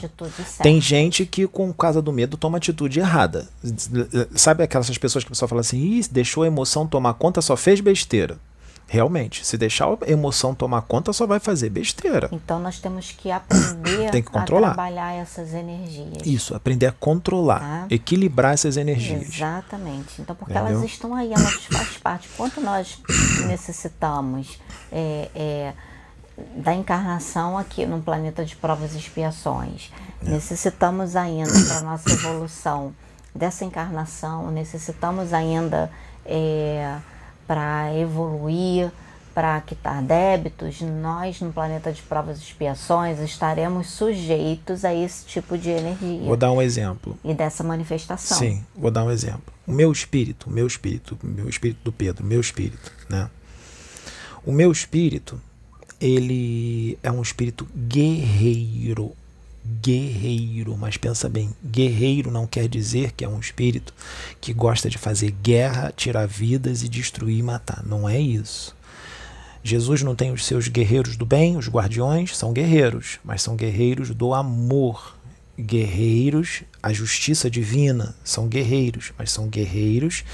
[0.62, 3.48] Tem gente que, com causa do medo, toma atitude errada.
[4.34, 7.56] Sabe aquelas pessoas que a pessoa fala assim, Ih, deixou a emoção tomar conta, só
[7.56, 8.38] fez besteira.
[8.92, 12.28] Realmente, se deixar a emoção tomar conta, só vai fazer besteira.
[12.32, 14.70] Então nós temos que aprender Tem que controlar.
[14.70, 16.26] a trabalhar essas energias.
[16.26, 17.86] Isso, aprender a controlar, tá?
[17.88, 19.32] equilibrar essas energias.
[19.32, 20.20] Exatamente.
[20.20, 20.72] Então, porque Entendeu?
[20.78, 22.28] elas estão aí, elas fazem parte.
[22.36, 22.98] Quanto nós
[23.46, 24.58] necessitamos
[24.90, 25.72] é, é,
[26.56, 29.92] da encarnação aqui no planeta de provas e expiações,
[30.24, 30.30] é.
[30.30, 32.94] necessitamos ainda para nossa evolução
[33.34, 35.90] dessa encarnação, necessitamos ainda.
[36.24, 36.98] É,
[37.50, 38.92] para evoluir,
[39.34, 45.58] para quitar débitos, nós no planeta de provas e expiações estaremos sujeitos a esse tipo
[45.58, 46.26] de energia.
[46.26, 47.18] Vou dar um exemplo.
[47.24, 48.38] E dessa manifestação.
[48.38, 49.52] Sim, vou dar um exemplo.
[49.66, 53.28] O meu espírito, o meu espírito, o meu espírito do Pedro, meu espírito, né?
[54.46, 55.40] O meu espírito,
[56.00, 59.12] ele é um espírito guerreiro
[59.82, 63.94] guerreiro, mas pensa bem, guerreiro não quer dizer que é um espírito
[64.40, 67.84] que gosta de fazer guerra, tirar vidas e destruir e matar.
[67.86, 68.74] Não é isso.
[69.62, 74.10] Jesus não tem os seus guerreiros do bem, os guardiões são guerreiros, mas são guerreiros
[74.10, 75.16] do amor.
[75.58, 80.24] Guerreiros, a justiça divina, são guerreiros, mas são guerreiros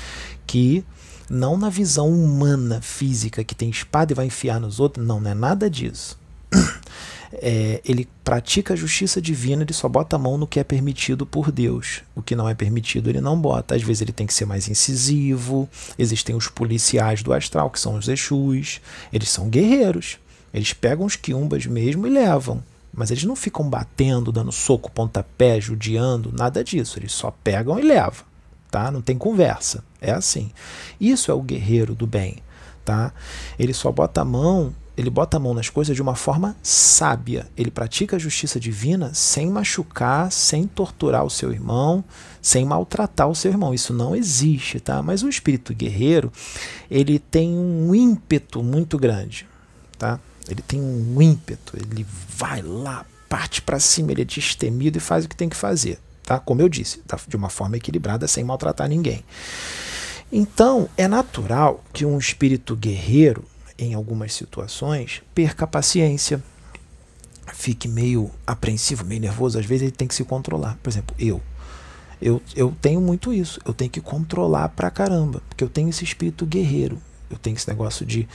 [0.47, 0.85] que
[1.29, 5.31] não na visão humana, física, que tem espada e vai enfiar nos outros, não, não
[5.31, 6.19] é nada disso
[7.33, 11.27] é, ele pratica a justiça divina, ele só bota a mão no que é permitido
[11.27, 12.03] por Deus.
[12.15, 13.75] O que não é permitido, ele não bota.
[13.75, 15.69] Às vezes ele tem que ser mais incisivo.
[15.99, 18.81] Existem os policiais do astral, que são os Exus.
[19.13, 20.19] Eles são guerreiros.
[20.53, 22.63] Eles pegam os quiumbas mesmo e levam.
[22.93, 26.99] Mas eles não ficam batendo, dando soco, pontapé, judiando, nada disso.
[26.99, 28.25] Eles só pegam e levam.
[28.71, 28.91] Tá?
[28.91, 29.85] Não tem conversa.
[30.07, 30.51] É assim.
[31.01, 32.39] Isso é o guerreiro do bem.
[32.85, 33.13] Tá?
[33.59, 37.47] Ele só bota a mão ele bota a mão nas coisas de uma forma sábia.
[37.57, 42.03] Ele pratica a justiça divina sem machucar, sem torturar o seu irmão,
[42.41, 43.75] sem maltratar o seu irmão.
[43.75, 45.03] Isso não existe, tá?
[45.03, 46.33] Mas o espírito guerreiro,
[46.91, 49.47] ele tem um ímpeto muito grande,
[49.99, 50.19] tá?
[50.49, 55.25] Ele tem um ímpeto, ele vai lá, parte para cima, ele é destemido e faz
[55.27, 56.39] o que tem que fazer, tá?
[56.39, 57.19] Como eu disse, tá?
[57.29, 59.23] de uma forma equilibrada, sem maltratar ninguém.
[60.31, 63.45] Então, é natural que um espírito guerreiro
[63.79, 66.43] em algumas situações, perca a paciência,
[67.53, 69.59] fique meio apreensivo, meio nervoso.
[69.59, 70.79] Às vezes ele tem que se controlar.
[70.83, 71.41] Por exemplo, eu.
[72.21, 73.61] Eu, eu tenho muito isso.
[73.65, 75.43] Eu tenho que controlar pra caramba.
[75.49, 77.01] Porque eu tenho esse espírito guerreiro.
[77.31, 78.27] Eu tenho esse negócio de.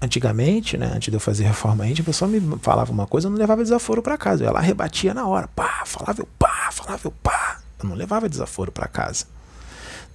[0.00, 3.30] Antigamente, né, antes de eu fazer reforma íntima, a pessoa me falava uma coisa, eu
[3.30, 4.42] não levava desaforo para casa.
[4.42, 5.48] Eu ia lá, rebatia na hora.
[5.48, 7.60] Pá, falava eu pá, falava eu pá.
[7.78, 9.26] Eu não levava desaforo para casa.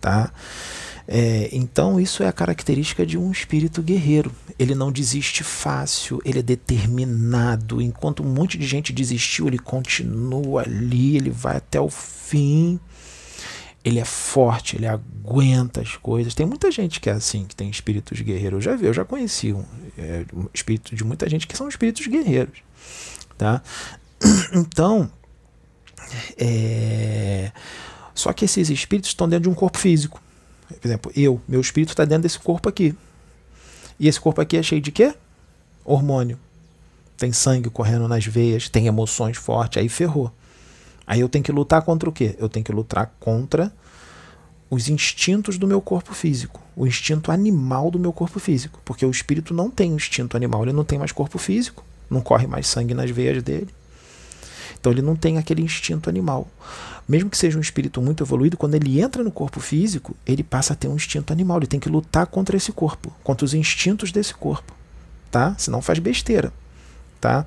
[0.01, 0.31] Tá?
[1.07, 4.31] É, então, isso é a característica de um espírito guerreiro.
[4.57, 7.81] Ele não desiste fácil, ele é determinado.
[7.81, 12.79] Enquanto um monte de gente desistiu, ele continua ali, ele vai até o fim.
[13.83, 16.33] Ele é forte, ele aguenta as coisas.
[16.33, 18.65] Tem muita gente que é assim, que tem espíritos guerreiros.
[18.65, 19.65] Eu já vi, eu já conheci um,
[19.97, 22.59] é, um espírito de muita gente que são espíritos guerreiros.
[23.37, 23.61] Tá?
[24.55, 25.11] Então,
[26.37, 27.51] é,
[28.15, 30.22] só que esses espíritos estão dentro de um corpo físico.
[30.79, 32.95] Por exemplo, eu, meu espírito está dentro desse corpo aqui.
[33.99, 35.13] E esse corpo aqui é cheio de quê?
[35.85, 36.37] Hormônio.
[37.17, 40.31] Tem sangue correndo nas veias, tem emoções fortes, aí ferrou.
[41.05, 42.35] Aí eu tenho que lutar contra o quê?
[42.39, 43.71] Eu tenho que lutar contra
[44.69, 49.11] os instintos do meu corpo físico, o instinto animal do meu corpo físico, porque o
[49.11, 52.93] espírito não tem instinto animal, ele não tem mais corpo físico, não corre mais sangue
[52.93, 53.69] nas veias dele.
[54.79, 56.47] Então ele não tem aquele instinto animal
[57.07, 60.73] mesmo que seja um espírito muito evoluído, quando ele entra no corpo físico, ele passa
[60.73, 61.57] a ter um instinto animal.
[61.57, 64.73] Ele tem que lutar contra esse corpo, contra os instintos desse corpo,
[65.29, 65.55] tá?
[65.57, 66.53] Senão faz besteira,
[67.19, 67.45] tá?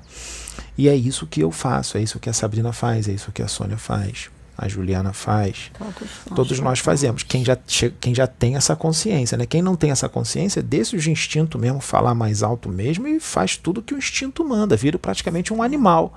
[0.77, 3.41] E é isso que eu faço, é isso que a Sabrina faz, é isso que
[3.41, 5.71] a Sônia faz, a Juliana faz.
[5.77, 7.23] Todos nós, Todos nós fazemos.
[7.23, 7.57] Quem já,
[7.99, 9.45] quem já tem essa consciência, né?
[9.45, 13.57] Quem não tem essa consciência, deixa o instinto mesmo falar mais alto mesmo e faz
[13.57, 16.15] tudo que o instinto manda, vira praticamente um animal.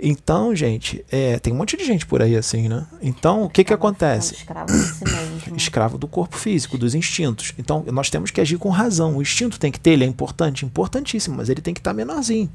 [0.00, 2.86] Então, gente, é, tem um monte de gente por aí assim, né?
[3.02, 4.34] Então, o que que acontece?
[4.34, 5.56] Escravo si mesmo.
[5.58, 7.52] Escravo do corpo físico, dos instintos.
[7.58, 9.16] Então, nós temos que agir com razão.
[9.16, 11.94] O instinto tem que ter, ele é importante, importantíssimo, mas ele tem que estar tá
[11.94, 12.48] menorzinho.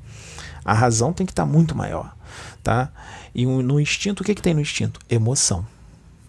[0.64, 2.16] A razão tem que estar tá muito maior,
[2.64, 2.90] tá?
[3.36, 5.02] E no instinto, o que que tem no instinto?
[5.10, 5.66] Emoção.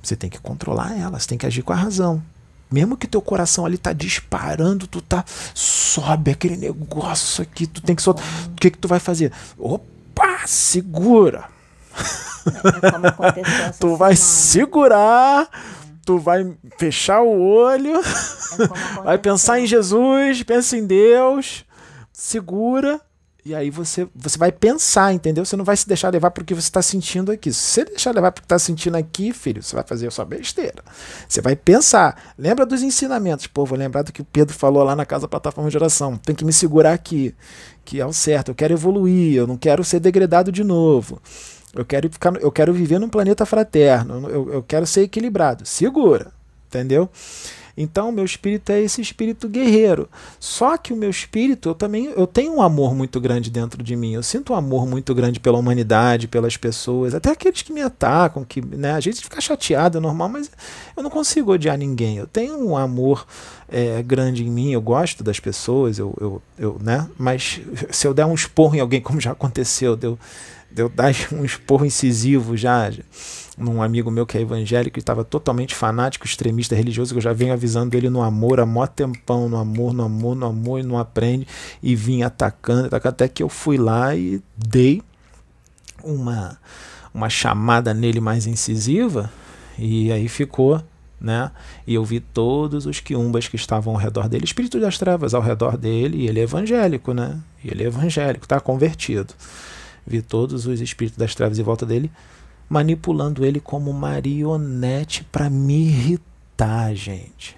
[0.02, 2.20] Você tem que controlar ela, você tem que agir com a razão.
[2.70, 7.94] Mesmo que teu coração ali tá disparando, tu tá sobe aquele negócio aqui, tu tem
[7.94, 8.24] que soltar.
[8.48, 9.30] O que que tu vai fazer?
[9.56, 11.44] Opa, pá, segura.
[12.46, 15.48] É, tu vai segurar,
[16.04, 21.64] tu vai fechar o olho, é vai pensar em Jesus, pensa em Deus,
[22.12, 23.00] segura
[23.46, 25.44] E aí você, você vai pensar, entendeu?
[25.44, 27.52] Você não vai se deixar levar porque você está sentindo aqui.
[27.52, 30.82] Se você deixar levar porque está sentindo aqui, filho, você vai fazer a sua besteira.
[31.28, 32.32] Você vai pensar.
[32.38, 33.46] Lembra dos ensinamentos.
[33.46, 36.16] Pô, vou lembrar do que o Pedro falou lá na casa plataforma de oração.
[36.16, 37.34] Tem que me segurar aqui.
[37.84, 38.48] Que é o certo.
[38.48, 39.36] Eu quero evoluir.
[39.36, 41.20] Eu não quero ser degradado de novo.
[41.74, 44.26] Eu quero, ficar, eu quero viver num planeta fraterno.
[44.26, 45.66] Eu, eu quero ser equilibrado.
[45.66, 46.32] Segura.
[46.68, 47.10] Entendeu?
[47.76, 50.08] Então, meu espírito é esse espírito guerreiro.
[50.38, 53.96] Só que o meu espírito, eu também eu tenho um amor muito grande dentro de
[53.96, 54.12] mim.
[54.12, 58.44] Eu sinto um amor muito grande pela humanidade, pelas pessoas, até aqueles que me atacam,
[58.44, 60.50] que né, a gente fica chateado, é normal, mas
[60.96, 62.16] eu não consigo odiar ninguém.
[62.16, 63.26] Eu tenho um amor
[63.68, 67.08] é, grande em mim, eu gosto das pessoas, eu, eu, eu, né?
[67.18, 67.60] Mas
[67.90, 70.18] se eu der um esporro em alguém, como já aconteceu, deu,
[70.70, 72.90] deu dar um esporro incisivo já
[73.56, 77.32] num amigo meu que é evangélico e estava totalmente fanático, extremista religioso, que eu já
[77.32, 80.82] venho avisando ele no amor há mó tempão, no amor, no amor, no amor, e
[80.82, 81.46] não aprende,
[81.82, 85.02] e vim atacando, atacando, até que eu fui lá e dei
[86.02, 86.58] uma,
[87.12, 89.30] uma chamada nele mais incisiva,
[89.78, 90.82] e aí ficou,
[91.20, 91.50] né?
[91.86, 95.42] E eu vi todos os quiumbas que estavam ao redor dele, espírito das trevas ao
[95.42, 97.40] redor dele, e ele é evangélico, né?
[97.62, 99.32] E ele é evangélico, está convertido.
[100.06, 102.10] Vi todos os espíritos das trevas em volta dele
[102.74, 107.56] manipulando ele como marionete para me irritar, gente.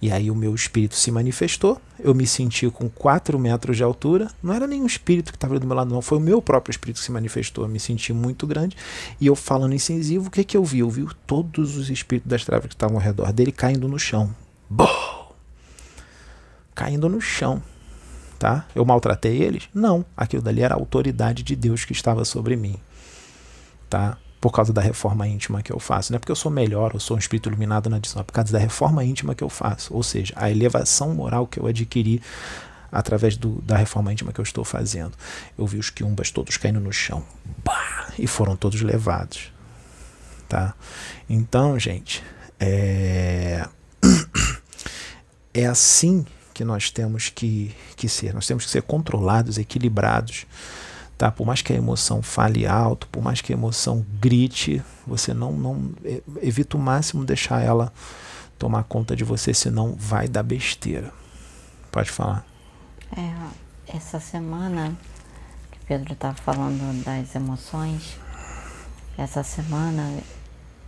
[0.00, 4.30] E aí o meu espírito se manifestou, eu me senti com 4 metros de altura,
[4.42, 6.98] não era nenhum espírito que estava do meu lado, não, foi o meu próprio espírito
[6.98, 8.76] que se manifestou, eu me senti muito grande,
[9.18, 10.80] e eu falando incisivo, o que, que eu vi?
[10.80, 14.34] Eu vi todos os espíritos das trevas que estavam ao redor dele caindo no chão.
[14.68, 15.30] Boom!
[16.74, 17.62] Caindo no chão.
[18.38, 18.66] Tá?
[18.74, 19.68] Eu maltratei eles?
[19.74, 20.04] Não.
[20.16, 22.78] Aquilo dali era a autoridade de Deus que estava sobre mim
[23.90, 24.16] tá?
[24.40, 26.12] Por causa da reforma íntima que eu faço.
[26.12, 28.32] Não é porque eu sou melhor, eu sou um espírito iluminado na adição, é por
[28.32, 29.92] causa da reforma íntima que eu faço.
[29.92, 32.22] Ou seja, a elevação moral que eu adquiri
[32.90, 35.12] através do, da reforma íntima que eu estou fazendo.
[35.58, 37.24] Eu vi os quiumbas todos caindo no chão.
[38.18, 39.52] E foram todos levados.
[40.48, 40.74] Tá?
[41.28, 42.22] Então, gente,
[42.58, 43.68] é,
[45.52, 46.24] é assim
[46.54, 48.34] que nós temos que, que ser.
[48.34, 50.46] Nós temos que ser controlados, equilibrados
[51.20, 51.30] tá?
[51.30, 55.52] Por mais que a emoção fale alto, por mais que a emoção grite, você não,
[55.52, 55.92] não
[56.40, 57.92] evita o máximo deixar ela
[58.58, 61.12] tomar conta de você, senão vai dar besteira.
[61.92, 62.42] Pode falar.
[63.14, 64.96] É, essa semana
[65.70, 68.16] que Pedro estava tá falando das emoções,
[69.18, 70.22] essa semana,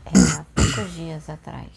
[0.06, 1.68] é, há poucos dias atrás,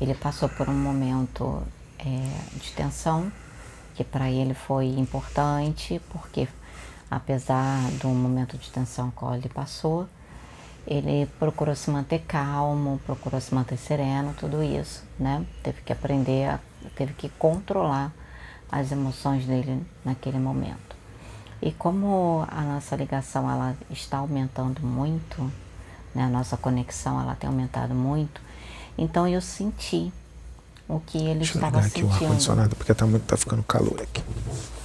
[0.00, 1.62] ele passou por um momento
[1.98, 3.30] é, de tensão
[3.94, 6.48] que para ele foi importante, porque
[7.10, 10.08] apesar do momento de tensão que ele passou,
[10.86, 15.44] ele procurou se manter calmo, procurou se manter sereno, tudo isso, né?
[15.62, 16.58] Teve que aprender,
[16.94, 18.12] teve que controlar
[18.70, 20.94] as emoções dele naquele momento.
[21.62, 25.50] E como a nossa ligação ela está aumentando muito,
[26.14, 26.24] né?
[26.24, 28.42] A nossa conexão ela tem aumentado muito,
[28.98, 30.12] então eu senti
[30.88, 32.08] o que ele Deixa estava eu aqui sentindo.
[32.08, 34.22] o ar-condicionado, porque tá, muito, tá ficando calor aqui.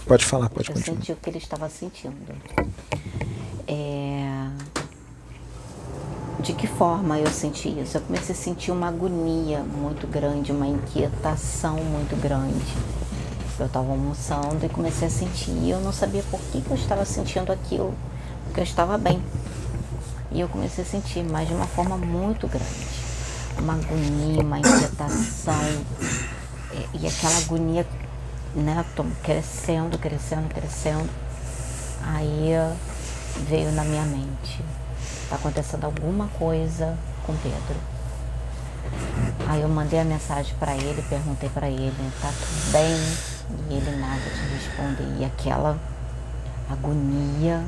[0.06, 0.98] Pode falar, pode eu continuar.
[0.98, 2.16] Eu senti o que ele estava sentindo.
[3.68, 4.48] É...
[6.40, 7.98] De que forma eu senti isso?
[7.98, 12.74] Eu comecei a sentir uma agonia muito grande, uma inquietação muito grande.
[13.60, 16.78] Eu estava almoçando e comecei a sentir, e eu não sabia por que, que eu
[16.78, 17.94] estava sentindo aquilo,
[18.46, 19.22] porque eu estava bem.
[20.32, 23.09] E eu comecei a sentir, mas de uma forma muito grande
[23.60, 25.86] uma agonia, uma inquietação,
[26.72, 27.86] e, e aquela agonia,
[28.56, 28.86] né,
[29.24, 31.10] crescendo, crescendo, crescendo.
[32.04, 32.52] Aí
[33.48, 34.64] veio na minha mente,
[35.30, 37.76] tá acontecendo alguma coisa com Pedro.
[39.48, 42.96] Aí eu mandei a mensagem para ele, perguntei para ele, tá tudo bem?
[43.70, 45.18] E ele nada de responder.
[45.20, 45.78] E aquela
[46.70, 47.64] agonia,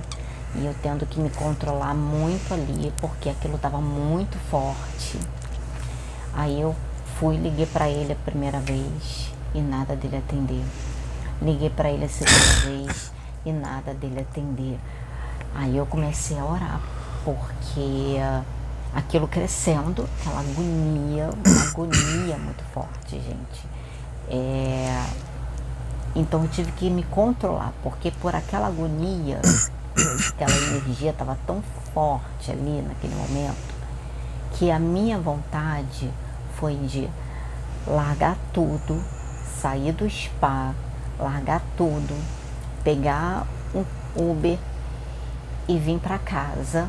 [0.55, 5.19] e eu tendo que me controlar muito ali, porque aquilo estava muito forte.
[6.33, 6.75] Aí eu
[7.19, 10.63] fui, liguei para ele a primeira vez e nada dele atender.
[11.41, 13.11] Liguei para ele a segunda vez
[13.45, 14.79] e nada dele atender.
[15.53, 16.81] Aí eu comecei a orar,
[17.25, 18.17] porque
[18.93, 23.65] aquilo crescendo, aquela agonia, uma agonia muito forte, gente.
[24.29, 25.05] É...
[26.15, 29.41] Então eu tive que me controlar, porque por aquela agonia,
[30.29, 31.61] aquela energia estava tão
[31.93, 33.75] forte ali naquele momento,
[34.53, 36.09] que a minha vontade
[36.61, 37.09] foi de
[37.87, 39.03] largar tudo,
[39.59, 40.75] sair do spa,
[41.19, 42.15] largar tudo,
[42.83, 43.83] pegar um
[44.15, 44.59] Uber
[45.67, 46.87] e vir para casa,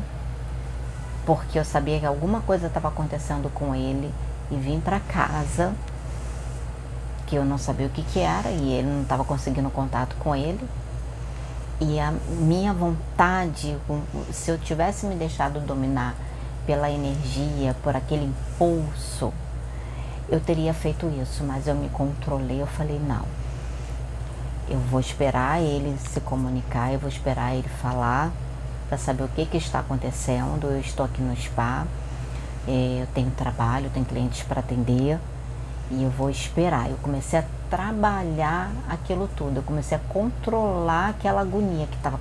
[1.25, 4.13] porque eu sabia que alguma coisa estava acontecendo com ele
[4.51, 5.73] e vim para casa,
[7.25, 10.35] que eu não sabia o que, que era e ele não estava conseguindo contato com
[10.35, 10.69] ele,
[11.81, 13.75] E a minha vontade,
[14.31, 16.15] se eu tivesse me deixado dominar
[16.65, 19.33] pela energia, por aquele impulso,
[20.33, 23.23] eu teria feito isso, mas eu me controlei, eu falei, não.
[24.67, 28.31] Eu vou esperar ele se comunicar, eu vou esperar ele falar
[28.89, 30.63] para saber o que, que está acontecendo.
[30.63, 31.85] Eu estou aqui no spa,
[32.67, 35.19] é, eu tenho trabalho, tenho clientes para atender
[35.91, 36.89] e eu vou esperar.
[36.89, 42.19] Eu comecei a trabalhar aquilo tudo, eu comecei a controlar aquela agonia que estava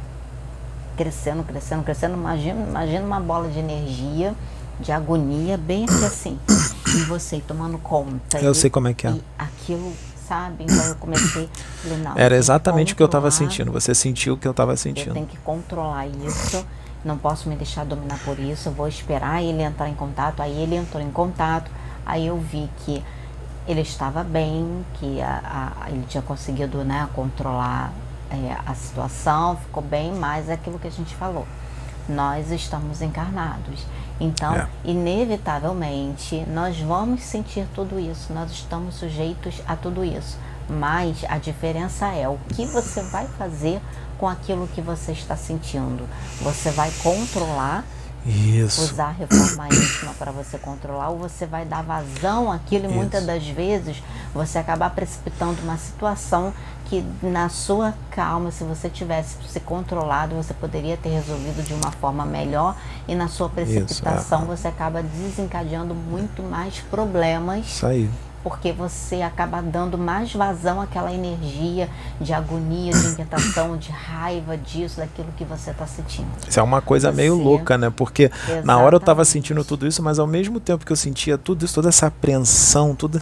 [0.98, 2.12] crescendo, crescendo, crescendo.
[2.12, 4.34] Imagina, imagina uma bola de energia,
[4.78, 6.38] de agonia, bem assim,
[6.86, 8.38] e você tomando conta.
[8.40, 9.14] Eu e, sei como é que é.
[9.38, 9.92] Aquilo,
[10.26, 10.64] sabe?
[10.64, 11.48] Então eu comecei.
[11.82, 13.70] Falei, não, Era exatamente o que eu estava sentindo.
[13.72, 15.10] Você sentiu o que eu estava sentindo.
[15.10, 16.64] Eu tenho que controlar isso.
[17.04, 18.68] Não posso me deixar dominar por isso.
[18.68, 20.40] Eu vou esperar ele entrar em contato.
[20.40, 21.70] Aí ele entrou em contato.
[22.04, 23.02] Aí eu vi que
[23.66, 27.92] ele estava bem, que a, a, ele tinha conseguido né, controlar
[28.30, 31.46] é, a situação, ficou bem, mas é aquilo que a gente falou.
[32.08, 33.86] Nós estamos encarnados.
[34.20, 34.68] Então, é.
[34.84, 40.38] inevitavelmente, nós vamos sentir tudo isso, nós estamos sujeitos a tudo isso.
[40.68, 43.80] Mas a diferença é o que você vai fazer
[44.18, 46.08] com aquilo que você está sentindo.
[46.40, 47.84] Você vai controlar
[48.26, 48.82] isso.
[48.82, 52.94] usar a reforma íntima para você controlar, ou você vai dar vazão àquilo e Isso.
[52.94, 54.02] muitas das vezes
[54.32, 56.52] você acabar precipitando uma situação
[56.86, 61.90] que na sua calma, se você tivesse se controlado, você poderia ter resolvido de uma
[61.90, 62.76] forma melhor
[63.08, 64.56] e na sua precipitação Isso, é.
[64.56, 67.66] você acaba desencadeando muito mais problemas.
[67.66, 68.10] Isso aí
[68.42, 71.88] porque você acaba dando mais vazão àquela energia
[72.20, 76.28] de agonia, de inquietação, de raiva disso, daquilo que você está sentindo.
[76.48, 77.16] Isso é uma coisa você...
[77.16, 77.90] meio louca, né?
[77.90, 78.66] Porque Exatamente.
[78.66, 81.64] na hora eu estava sentindo tudo isso, mas ao mesmo tempo que eu sentia tudo
[81.64, 83.20] isso, toda essa apreensão, tudo,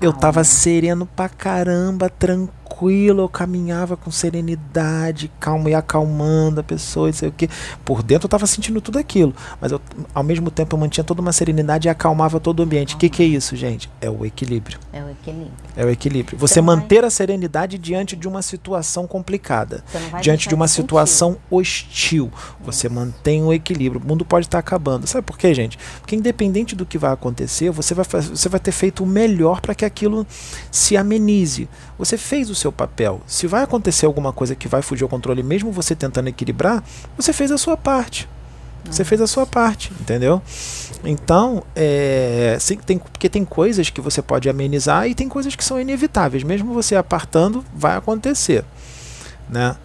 [0.00, 6.62] eu estava sereno pra caramba, tranquilo tranquilo, eu caminhava com serenidade, calmo e acalmando a
[6.62, 7.48] pessoa, e sei o que.
[7.84, 9.80] Por dentro eu estava sentindo tudo aquilo, mas eu,
[10.14, 12.94] ao mesmo tempo eu mantinha toda uma serenidade e acalmava todo o ambiente.
[12.94, 13.90] O que, que é isso, gente?
[14.00, 14.78] É o equilíbrio.
[14.92, 15.52] É o equilíbrio.
[15.76, 16.38] É o equilíbrio.
[16.38, 17.08] Você então manter vai...
[17.08, 19.84] a serenidade diante de uma situação complicada,
[20.20, 22.30] diante de uma situação hostil.
[22.64, 22.94] Você isso.
[22.94, 24.00] mantém o equilíbrio.
[24.02, 25.06] O mundo pode estar acabando.
[25.06, 25.78] Sabe por quê, gente?
[26.00, 29.74] Porque independente do que vai acontecer, você vai, você vai ter feito o melhor para
[29.74, 30.26] que aquilo
[30.70, 31.68] se amenize.
[32.02, 33.20] Você fez o seu papel.
[33.28, 36.82] Se vai acontecer alguma coisa que vai fugir ao controle, mesmo você tentando equilibrar,
[37.16, 38.28] você fez a sua parte.
[38.84, 40.42] Você fez a sua parte, entendeu?
[41.04, 45.62] Então, é, sim, tem, porque tem coisas que você pode amenizar e tem coisas que
[45.62, 46.42] são inevitáveis.
[46.42, 48.64] Mesmo você apartando, vai acontecer.
[49.48, 49.76] Né?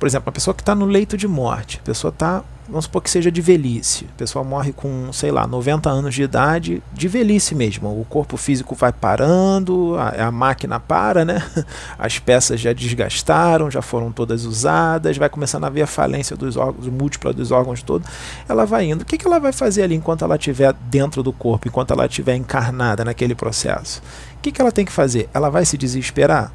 [0.00, 2.42] Por exemplo, a pessoa que está no leito de morte, a pessoa está
[2.72, 4.04] vamos supor que seja de velhice.
[4.06, 7.88] O pessoal morre com, sei lá, 90 anos de idade, de velhice mesmo.
[8.00, 11.44] O corpo físico vai parando, a, a máquina para, né?
[11.98, 16.56] As peças já desgastaram, já foram todas usadas, vai começando a haver a falência dos
[16.56, 18.08] órgãos, múltipla dos órgãos todos.
[18.48, 19.02] Ela vai indo.
[19.02, 22.06] O que, que ela vai fazer ali enquanto ela estiver dentro do corpo, enquanto ela
[22.06, 24.02] estiver encarnada naquele processo?
[24.38, 25.28] O que, que ela tem que fazer?
[25.34, 26.50] Ela vai se desesperar?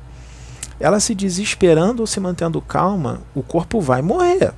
[0.80, 4.51] Ela se desesperando ou se mantendo calma, o corpo vai morrer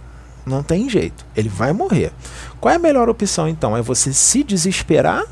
[0.46, 1.26] não tem jeito.
[1.36, 2.12] Ele vai morrer.
[2.60, 3.76] Qual é a melhor opção então?
[3.76, 5.24] É você se desesperar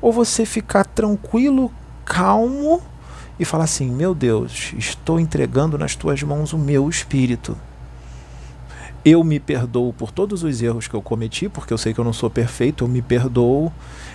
[0.00, 1.70] ou você ficar tranquilo,
[2.04, 2.82] calmo
[3.38, 7.56] e falar assim: Meu Deus, estou entregando nas tuas mãos o meu espírito.
[9.04, 12.04] Eu me perdoo por todos os erros que eu cometi, porque eu sei que eu
[12.04, 13.72] não sou perfeito, eu me perdoo.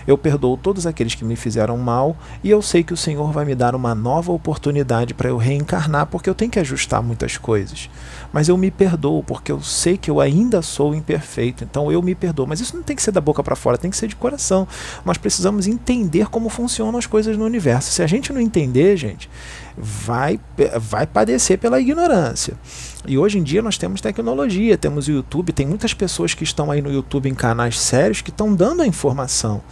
[0.08, 3.44] Eu perdoo todos aqueles que me fizeram mal e eu sei que o Senhor vai
[3.44, 7.90] me dar uma nova oportunidade para eu reencarnar, porque eu tenho que ajustar muitas coisas.
[8.38, 12.14] Mas eu me perdoo, porque eu sei que eu ainda sou imperfeito, então eu me
[12.14, 12.46] perdoo.
[12.46, 14.68] Mas isso não tem que ser da boca para fora, tem que ser de coração.
[15.04, 17.90] Nós precisamos entender como funcionam as coisas no universo.
[17.90, 19.28] Se a gente não entender, gente,
[19.76, 20.40] vai,
[20.80, 22.54] vai padecer pela ignorância.
[23.08, 26.70] E hoje em dia nós temos tecnologia, temos o YouTube, tem muitas pessoas que estão
[26.70, 29.64] aí no YouTube em canais sérios que estão dando a informação.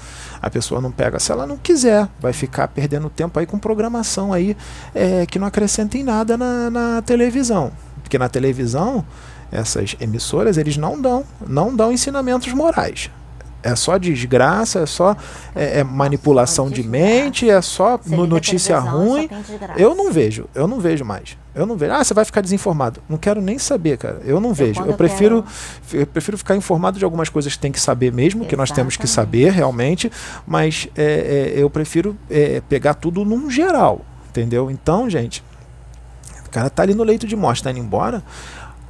[0.41, 4.33] A pessoa não pega se ela não quiser, vai ficar perdendo tempo aí com programação
[4.33, 4.57] aí
[4.95, 7.71] é, que não acrescenta em nada na, na televisão.
[8.05, 9.03] Porque na televisão,
[9.51, 13.09] essas emissoras, eles não dão, não dão ensinamentos morais.
[13.63, 15.17] É só desgraça, é só
[15.55, 19.27] é, é manipulação de mente, é só notícia ruim.
[19.75, 21.35] Eu não vejo, eu não vejo mais.
[21.55, 21.93] Eu não vejo.
[21.93, 23.01] Ah, você vai ficar desinformado.
[23.09, 24.21] Não quero nem saber, cara.
[24.23, 24.81] Eu não vejo.
[24.81, 25.43] Eu, eu prefiro,
[25.89, 26.03] quero...
[26.03, 28.49] eu prefiro ficar informado de algumas coisas que tem que saber mesmo, Exatamente.
[28.49, 30.11] que nós temos que saber realmente,
[30.45, 34.69] mas é, é, eu prefiro é, pegar tudo num geral, entendeu?
[34.69, 35.43] Então, gente,
[36.55, 38.23] cara tá ali no leito de morte, tá indo embora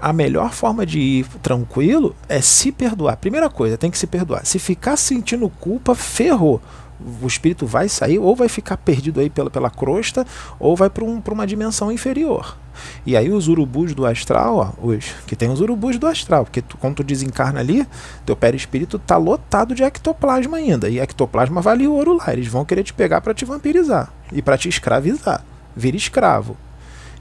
[0.02, 3.18] a melhor forma de ir tranquilo é se perdoar.
[3.18, 4.46] Primeira coisa, tem que se perdoar.
[4.46, 6.62] Se ficar sentindo culpa, ferrou.
[7.22, 10.26] O espírito vai sair, ou vai ficar perdido aí pela, pela crosta,
[10.60, 12.56] ou vai para um, uma dimensão inferior.
[13.06, 16.62] E aí os urubus do astral, ó, os que tem os urubus do astral, porque
[16.62, 17.88] tu, quando tu desencarna ali,
[18.26, 20.88] teu perispírito tá lotado de ectoplasma ainda.
[20.88, 22.32] E ectoplasma vale ouro lá.
[22.32, 25.44] Eles vão querer te pegar para te vampirizar e para te escravizar.
[25.76, 26.56] Vira escravo.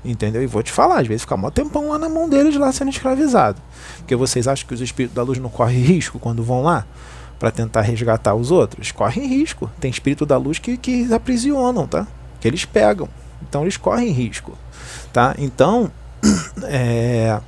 [0.05, 0.43] Entendeu?
[0.43, 2.91] E vou te falar, às vezes fica mó tempão lá na mão deles lá sendo
[2.91, 3.61] escravizado.
[3.99, 6.85] Porque vocês acham que os espíritos da luz não correm risco quando vão lá
[7.39, 8.93] para tentar resgatar os outros?
[8.93, 9.71] Correm risco.
[9.81, 12.07] Tem espírito da luz que, que aprisionam, tá?
[12.39, 13.09] Que eles pegam.
[13.49, 14.57] Então eles correm risco.
[15.13, 15.35] Tá?
[15.39, 15.91] Então,
[16.65, 17.41] é...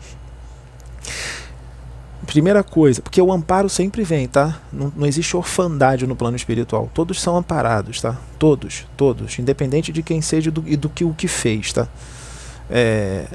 [2.26, 4.58] Primeira coisa, porque o amparo sempre vem, tá?
[4.72, 6.90] Não, não, existe orfandade no plano espiritual.
[6.92, 8.18] Todos são amparados, tá?
[8.36, 11.86] Todos, todos, independente de quem seja do, e do que o que fez, tá?
[12.70, 13.26] É,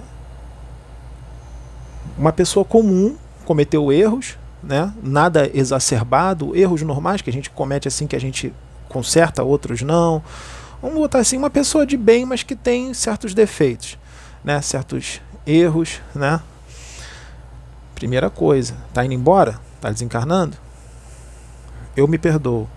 [2.17, 3.15] uma pessoa comum
[3.45, 4.93] cometeu erros, né?
[5.01, 8.53] nada exacerbado, erros normais que a gente comete assim que a gente
[8.87, 10.21] conserta, outros não.
[10.81, 13.97] Vamos botar assim, uma pessoa de bem, mas que tem certos defeitos,
[14.43, 14.61] né?
[14.61, 16.01] certos erros.
[16.13, 16.39] Né?
[17.95, 19.59] Primeira coisa, tá indo embora?
[19.79, 20.57] Tá desencarnando?
[21.95, 22.69] Eu me perdoo.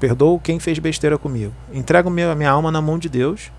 [0.00, 1.52] Perdoo quem fez besteira comigo.
[1.72, 3.50] Entrego minha, minha alma na mão de Deus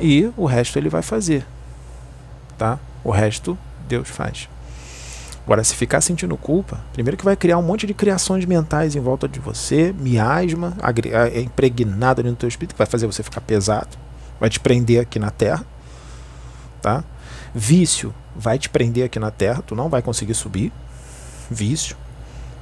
[0.00, 1.46] e o resto ele vai fazer.
[2.58, 2.78] Tá?
[3.02, 4.48] O resto Deus faz.
[5.44, 9.00] Agora, se ficar sentindo culpa, primeiro que vai criar um monte de criações mentais em
[9.00, 10.74] volta de você, miasma,
[11.30, 13.90] é impregnada no teu espírito, que vai fazer você ficar pesado,
[14.40, 15.64] vai te prender aqui na terra.
[16.80, 17.04] Tá?
[17.54, 20.72] Vício vai te prender aqui na terra, tu não vai conseguir subir.
[21.50, 21.96] Vício.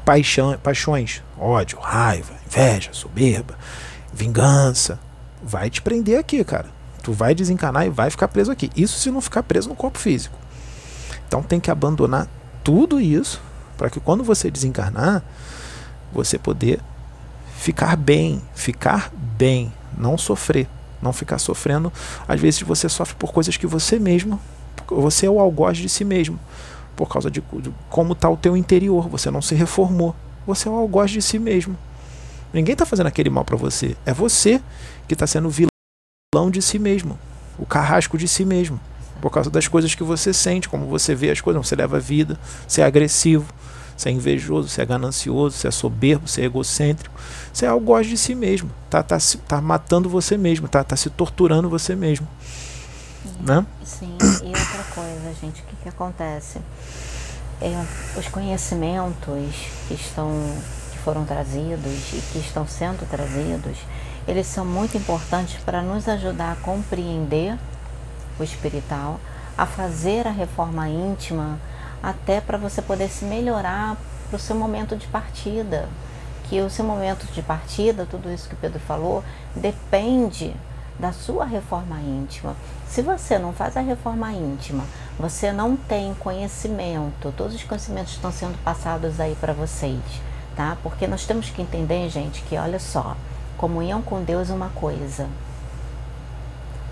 [0.04, 3.56] Paixão, paixões, ódio, raiva, inveja, soberba,
[4.12, 4.98] vingança,
[5.40, 6.81] vai te prender aqui, cara.
[7.02, 8.70] Tu vai desencarnar e vai ficar preso aqui.
[8.76, 10.38] Isso se não ficar preso no corpo físico.
[11.26, 12.28] Então tem que abandonar
[12.62, 13.40] tudo isso
[13.76, 15.22] para que quando você desencarnar,
[16.12, 16.80] você poder
[17.56, 20.68] ficar bem, ficar bem, não sofrer,
[21.00, 21.92] não ficar sofrendo.
[22.28, 24.38] Às vezes você sofre por coisas que você mesmo,
[24.88, 26.38] você é o algoz de si mesmo,
[26.94, 30.14] por causa de, de como está o teu interior, você não se reformou,
[30.46, 31.76] você é o algoz de si mesmo.
[32.52, 34.60] Ninguém está fazendo aquele mal para você, é você
[35.08, 35.71] que está sendo vilão
[36.34, 37.18] vilão de si mesmo,
[37.58, 38.80] o carrasco de si mesmo,
[39.20, 42.00] por causa das coisas que você sente, como você vê as coisas, você leva a
[42.00, 43.44] vida, você é agressivo,
[43.94, 47.14] você é invejoso, você é ganancioso, você é soberbo, você é egocêntrico,
[47.52, 51.10] você é algoz de si mesmo, tá, tá, tá matando você mesmo, tá, tá se
[51.10, 52.26] torturando você mesmo.
[53.38, 53.66] Né?
[53.84, 54.16] sim.
[54.42, 56.60] e outra coisa, gente, o que, que acontece?
[57.60, 57.84] É,
[58.18, 59.54] os conhecimentos
[59.86, 60.30] que estão
[60.92, 63.76] que foram trazidos e que estão sendo trazidos,
[64.26, 67.58] eles são muito importantes para nos ajudar a compreender
[68.38, 69.18] o espiritual,
[69.56, 71.58] a fazer a reforma íntima,
[72.02, 73.96] até para você poder se melhorar
[74.28, 75.88] para o seu momento de partida.
[76.44, 80.54] Que o seu momento de partida, tudo isso que o Pedro falou, depende
[80.98, 82.54] da sua reforma íntima.
[82.86, 84.84] Se você não faz a reforma íntima,
[85.18, 90.00] você não tem conhecimento, todos os conhecimentos estão sendo passados aí para vocês,
[90.54, 90.76] tá?
[90.82, 93.16] Porque nós temos que entender, gente, que olha só,
[93.62, 95.28] Comunhão com Deus é uma coisa.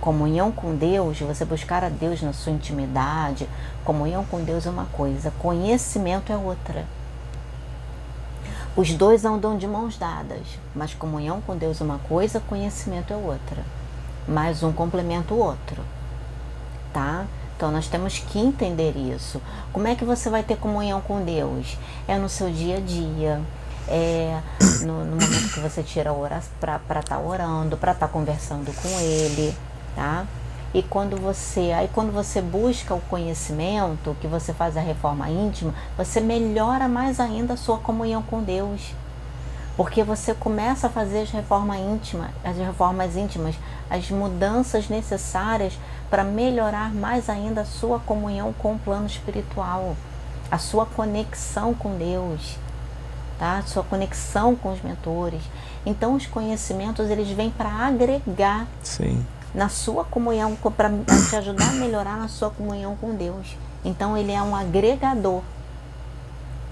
[0.00, 3.48] Comunhão com Deus, você buscar a Deus na sua intimidade,
[3.84, 6.86] comunhão com Deus é uma coisa, conhecimento é outra.
[8.76, 13.16] Os dois andam de mãos dadas, mas comunhão com Deus é uma coisa, conhecimento é
[13.16, 13.64] outra.
[14.28, 15.82] Mas um complementa o outro.
[16.92, 17.26] Tá?
[17.56, 19.42] Então nós temos que entender isso.
[19.72, 21.76] Como é que você vai ter comunhão com Deus?
[22.06, 23.40] É no seu dia a dia,
[23.88, 24.40] é,
[24.82, 28.72] no, no, momento que você tira horas para estar tá orando, para estar tá conversando
[28.80, 29.54] com ele,
[29.94, 30.26] tá?
[30.72, 35.74] E quando você, aí quando você busca o conhecimento, que você faz a reforma íntima,
[35.96, 38.94] você melhora mais ainda a sua comunhão com Deus.
[39.76, 43.56] Porque você começa a fazer as reformas íntimas, as reformas íntimas,
[43.88, 45.76] as mudanças necessárias
[46.08, 49.96] para melhorar mais ainda a sua comunhão com o plano espiritual,
[50.50, 52.58] a sua conexão com Deus
[53.40, 53.62] tá?
[53.66, 55.40] Sua conexão com os mentores.
[55.84, 59.24] Então os conhecimentos eles vêm para agregar Sim.
[59.54, 60.90] na sua comunhão, para
[61.28, 63.56] te ajudar a melhorar na sua comunhão com Deus.
[63.82, 65.40] Então ele é um agregador,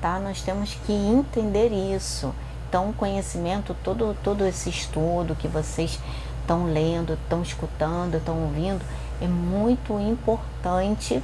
[0.02, 0.18] tá?
[0.18, 2.34] Nós temos que entender isso.
[2.68, 5.98] Então o conhecimento, todo todo esse estudo que vocês
[6.42, 8.84] estão lendo, estão escutando, estão ouvindo,
[9.22, 11.22] é muito importante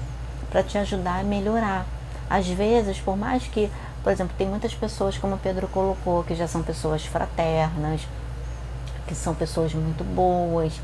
[0.49, 1.87] para te ajudar a melhorar.
[2.31, 3.71] Às vezes, por mais que
[4.05, 8.02] por exemplo, tem muitas pessoas, como o Pedro colocou, que já são pessoas fraternas,
[9.06, 10.74] que são pessoas muito boas,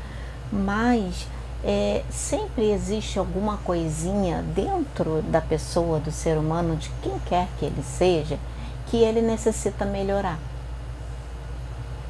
[0.51, 1.27] mas
[1.63, 7.65] é, sempre existe alguma coisinha dentro da pessoa, do ser humano, de quem quer que
[7.65, 8.39] ele seja,
[8.87, 10.39] que ele necessita melhorar.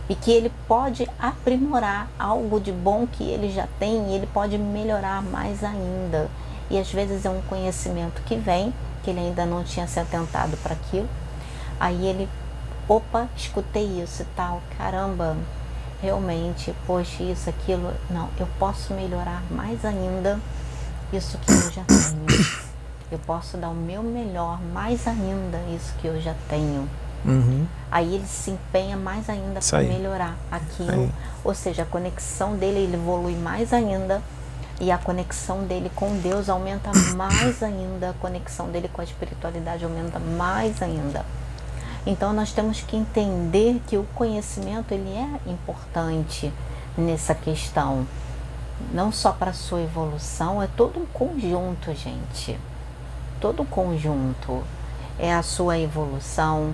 [0.07, 4.57] E que ele pode aprimorar algo de bom que ele já tem e ele pode
[4.57, 6.29] melhorar mais ainda.
[6.69, 8.73] E às vezes é um conhecimento que vem,
[9.03, 11.09] que ele ainda não tinha se atentado para aquilo.
[11.79, 12.29] Aí ele,
[12.87, 15.35] opa, escutei isso e tal, caramba,
[16.01, 20.39] realmente, poxa, isso, aquilo, não, eu posso melhorar mais ainda
[21.13, 22.71] isso que eu já tenho.
[23.11, 26.87] Eu posso dar o meu melhor mais ainda isso que eu já tenho.
[27.25, 27.67] Uhum.
[27.91, 31.11] Aí ele se empenha mais ainda para melhorar aquilo.
[31.43, 34.21] Ou seja, a conexão dele ele evolui mais ainda
[34.81, 39.85] e a conexão dele com Deus aumenta mais ainda, a conexão dele com a espiritualidade
[39.85, 41.23] aumenta mais ainda.
[42.05, 46.51] Então nós temos que entender que o conhecimento ele é importante
[46.97, 48.07] nessa questão,
[48.91, 52.59] não só para a sua evolução, é todo um conjunto, gente.
[53.39, 54.63] Todo um conjunto
[55.19, 56.73] é a sua evolução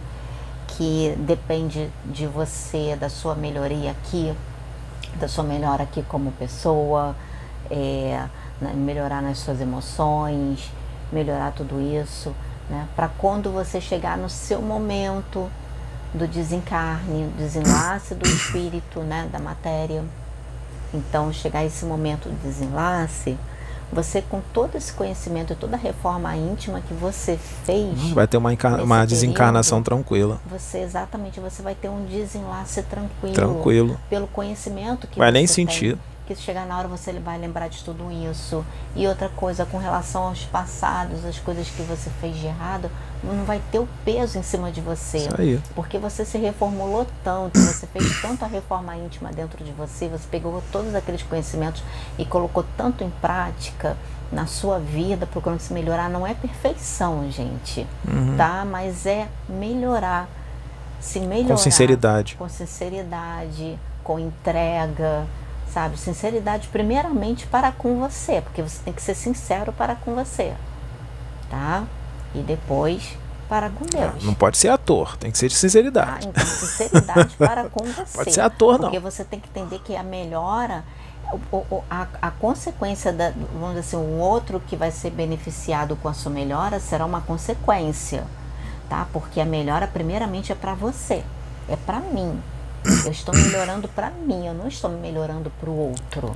[0.70, 4.34] que depende de você, da sua melhoria aqui,
[5.20, 7.14] da sua melhora aqui como pessoa,
[7.70, 8.26] é,
[8.62, 10.72] né, melhorar nas suas emoções,
[11.12, 12.34] melhorar tudo isso
[12.70, 12.88] né?
[12.96, 15.50] Para quando você chegar no seu momento
[16.14, 19.28] do desencarne, desenlace do espírito, né?
[19.32, 20.04] Da matéria.
[20.94, 23.38] Então, chegar esse momento do desenlace,
[23.92, 28.38] você com todo esse conhecimento e toda a reforma íntima que você fez, vai ter
[28.38, 30.42] uma, uma desencarnação período, tranquila.
[30.50, 34.00] Você exatamente, você vai ter um desenlace tranquilo, tranquilo.
[34.10, 35.48] pelo conhecimento que vai você nem tem.
[35.48, 35.98] sentir
[36.36, 38.66] que chegar na hora você vai lembrar de tudo isso.
[38.96, 42.90] E outra coisa, com relação aos passados, as coisas que você fez de errado,
[43.24, 45.20] não vai ter o peso em cima de você.
[45.20, 45.62] Isso aí.
[45.74, 50.26] Porque você se reformulou tanto, você fez tanto a reforma íntima dentro de você, você
[50.30, 51.84] pegou todos aqueles conhecimentos
[52.18, 53.98] e colocou tanto em prática
[54.32, 56.10] na sua vida, procurando se melhorar.
[56.10, 58.36] Não é perfeição, gente, uhum.
[58.38, 58.66] tá?
[58.66, 60.30] Mas é melhorar.
[61.00, 61.50] Se melhorar.
[61.50, 62.36] Com sinceridade.
[62.36, 65.26] Com sinceridade, com entrega
[65.78, 65.96] sabe?
[65.96, 70.56] Sinceridade primeiramente para com você, porque você tem que ser sincero para com você,
[71.52, 71.84] tá?
[72.34, 73.16] E depois
[73.48, 74.24] para com Deus.
[74.24, 76.26] Não pode ser ator, tem que ser de sinceridade.
[76.26, 78.18] Ah, então, sinceridade para com você.
[78.18, 78.90] Pode ser ator, porque não.
[78.90, 80.84] Porque você tem que entender que a melhora,
[81.92, 86.14] a, a consequência da, vamos dizer assim, um outro que vai ser beneficiado com a
[86.14, 88.26] sua melhora será uma consequência,
[88.90, 89.06] tá?
[89.14, 91.24] Porque a melhora primeiramente é para você,
[91.70, 92.42] é para mim,
[93.06, 96.36] eu estou melhorando para mim, eu não estou me melhorando para o outro.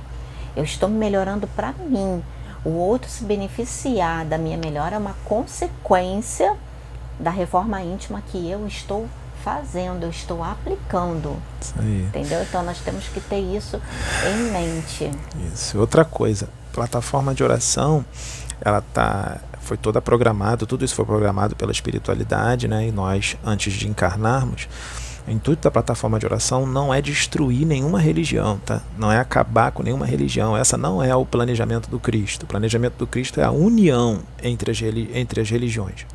[0.54, 2.22] Eu estou me melhorando para mim.
[2.64, 6.54] O outro se beneficiar da minha melhora é uma consequência
[7.18, 9.08] da reforma íntima que eu estou
[9.42, 11.36] fazendo, eu estou aplicando.
[11.60, 12.04] Isso aí.
[12.04, 12.42] Entendeu?
[12.42, 13.80] Então nós temos que ter isso
[14.28, 15.10] em mente.
[15.52, 15.78] Isso.
[15.78, 18.04] Outra coisa, plataforma de oração,
[18.60, 22.88] ela tá foi toda programada, tudo isso foi programado pela espiritualidade, né?
[22.88, 24.68] E nós antes de encarnarmos,
[25.26, 28.82] o intuito da plataforma de oração não é destruir nenhuma religião, tá?
[28.98, 30.56] Não é acabar com nenhuma religião.
[30.56, 32.42] Essa não é o planejamento do Cristo.
[32.42, 34.80] O planejamento do Cristo é a união entre as,
[35.14, 36.06] entre as religiões.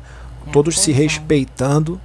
[0.46, 1.98] É Todos se respeitando.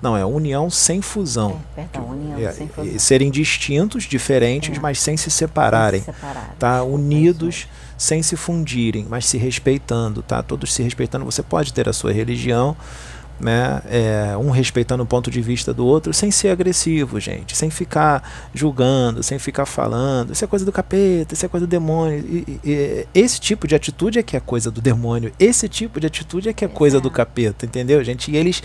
[0.00, 1.60] Não, é união sem fusão.
[1.76, 2.98] É, perdão, união é, sem fusão.
[2.98, 4.80] Serem distintos, diferentes, é.
[4.80, 6.02] mas sem se separarem.
[6.02, 6.20] Sem se
[6.58, 6.82] tá?
[6.84, 7.66] Unidos
[7.96, 10.42] sem se fundirem, mas se respeitando, tá?
[10.42, 11.24] Todos se respeitando.
[11.24, 12.76] Você pode ter a sua religião,
[13.38, 13.82] né?
[13.88, 18.48] É, um respeitando o ponto de vista do outro, sem ser agressivo, gente, sem ficar
[18.54, 22.18] julgando, sem ficar falando, isso é coisa do capeta, isso é coisa do demônio.
[22.18, 26.06] E, e, esse tipo de atitude é que é coisa do demônio, esse tipo de
[26.06, 28.30] atitude é que é coisa do capeta, entendeu, gente?
[28.30, 28.62] E eles,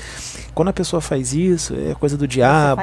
[0.53, 2.81] quando a pessoa faz isso, é coisa do diabo,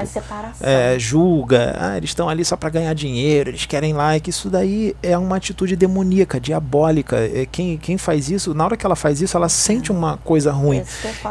[0.60, 4.94] é, julga, ah, eles estão ali só para ganhar dinheiro, eles querem like, isso daí
[5.02, 7.16] é uma atitude demoníaca, diabólica.
[7.16, 10.52] É, quem, quem faz isso, na hora que ela faz isso, ela sente uma coisa
[10.52, 10.82] ruim.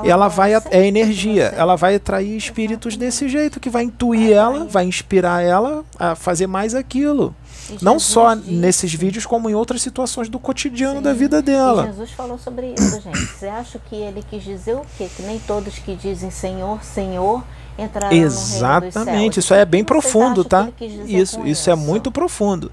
[0.04, 4.32] E ela vai vai é energia, ela vai atrair espíritos desse jeito que vai intuir
[4.32, 7.36] ela, vai inspirar ela a fazer mais aquilo.
[7.82, 11.04] Não só nesses vídeos, como em outras situações do cotidiano Sim.
[11.04, 11.84] da vida dela.
[11.84, 13.18] E Jesus falou sobre isso, gente.
[13.18, 15.10] Você acha que ele quis dizer o quê?
[15.16, 17.44] Que nem todos que dizem Senhor, Senhor
[17.78, 20.70] entrarão Exatamente, isso é bem profundo, tá?
[21.06, 22.72] Isso, isso é muito profundo.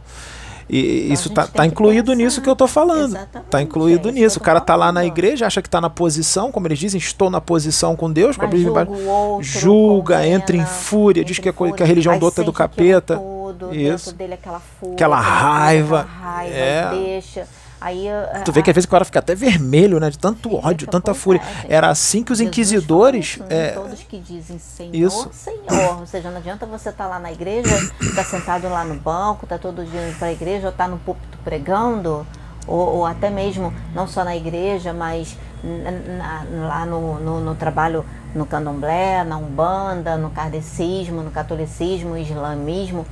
[0.69, 2.23] E então, isso tá, tá incluído pensar.
[2.23, 3.16] nisso que eu tô falando.
[3.16, 4.39] Exatamente, tá incluído é nisso.
[4.39, 7.31] O cara tá lá na igreja, acha que tá na posição, como eles dizem, estou
[7.31, 11.53] na posição com Deus, Mas julga, outro, julga condena, entra em fúria, diz que, é,
[11.53, 13.16] que a religião do outro é do capeta.
[13.16, 14.15] Tudo, isso.
[14.15, 16.01] dele aquela fúria, aquela raiva.
[16.01, 16.91] Aquela raiva é.
[16.91, 17.47] deixa
[17.85, 20.09] Aí, é, tu vê que às vezes o cara fica até vermelho, né?
[20.09, 21.43] De tanto ódio, tanta fúria.
[21.69, 23.27] É, Era assim que os Jesus inquisidores.
[23.27, 23.66] Isso, né?
[23.66, 25.28] é, todos que dizem Senhor, isso.
[25.35, 26.01] Senhor.
[26.01, 28.94] Ou seja, não adianta você estar tá lá na igreja, estar tá sentado lá no
[28.94, 32.27] banco, tá todo dia indo para a igreja, ou tá no púlpito pregando,
[32.66, 38.02] ou, ou, até mesmo não só na igreja, mas na, lá no, no, no, trabalho
[38.35, 43.05] no candomblé, na umbanda, no kardecismo, no catolicismo, no islamismo.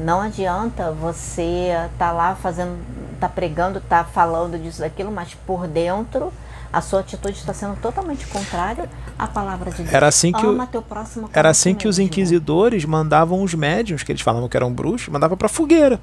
[0.00, 2.78] Não adianta você estar tá lá fazendo,
[3.20, 6.32] tá pregando, tá falando disso daquilo, mas por dentro
[6.72, 9.92] a sua atitude está sendo totalmente contrária à palavra de Deus.
[9.92, 14.02] Era assim que Ama o, teu próximo Era assim que os inquisidores mandavam os médiums,
[14.02, 16.00] que eles falavam que eram bruxos, mandavam para fogueira.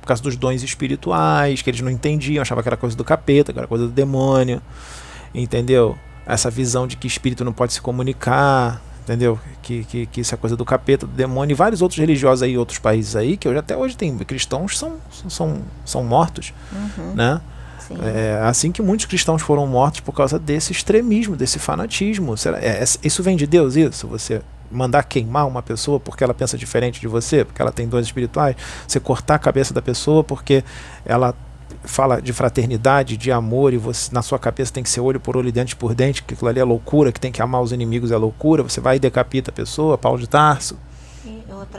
[0.00, 3.52] Por causa dos dons espirituais, que eles não entendiam, achavam que era coisa do capeta,
[3.52, 4.60] que era coisa do demônio.
[5.34, 5.96] Entendeu?
[6.26, 9.38] Essa visão de que espírito não pode se comunicar, entendeu?
[9.62, 12.56] Que, que, que isso é coisa do capeta, do demônio, e vários outros religiosos aí,
[12.56, 14.96] outros países aí, que hoje até hoje tem cristãos são,
[15.28, 17.14] são, são mortos, uhum.
[17.14, 17.40] né?
[18.00, 22.36] É assim que muitos cristãos foram mortos por causa desse extremismo, desse fanatismo.
[22.38, 24.06] Será, é, é, isso vem de Deus, isso?
[24.08, 28.06] Você mandar queimar uma pessoa porque ela pensa diferente de você, porque ela tem dons
[28.06, 28.56] espirituais,
[28.88, 30.64] você cortar a cabeça da pessoa porque
[31.04, 31.34] ela
[31.84, 35.36] fala de fraternidade, de amor, e você na sua cabeça tem que ser olho por
[35.36, 37.72] olho e dente por dente, que aquilo ali é loucura, que tem que amar os
[37.72, 40.76] inimigos é loucura, você vai e decapita a pessoa, Paulo de Tarso.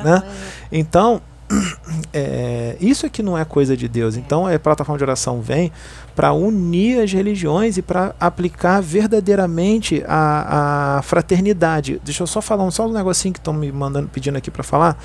[0.03, 0.23] né?
[0.71, 1.21] Então,
[2.13, 4.15] é, isso aqui não é coisa de Deus.
[4.15, 5.71] Então, a plataforma de oração vem
[6.15, 11.99] para unir as religiões e para aplicar verdadeiramente a, a fraternidade.
[12.03, 14.63] Deixa eu só falar um só um negocinho que estão me mandando, pedindo aqui para
[14.63, 14.97] falar.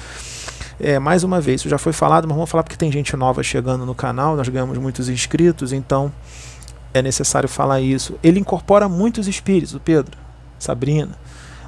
[0.81, 3.43] É, mais uma vez, isso já foi falado, mas vamos falar porque tem gente nova
[3.43, 6.13] chegando no canal, nós ganhamos muitos inscritos, então
[6.95, 8.15] é necessário falar isso.
[8.23, 10.17] Ele incorpora muitos espíritos, o Pedro,
[10.59, 11.17] Sabrina.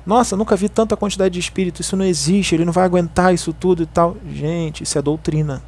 [0.06, 3.52] Nossa, nunca vi tanta quantidade de espíritos, isso não existe, ele não vai aguentar isso
[3.52, 4.16] tudo e tal.
[4.32, 5.62] Gente, isso é doutrina.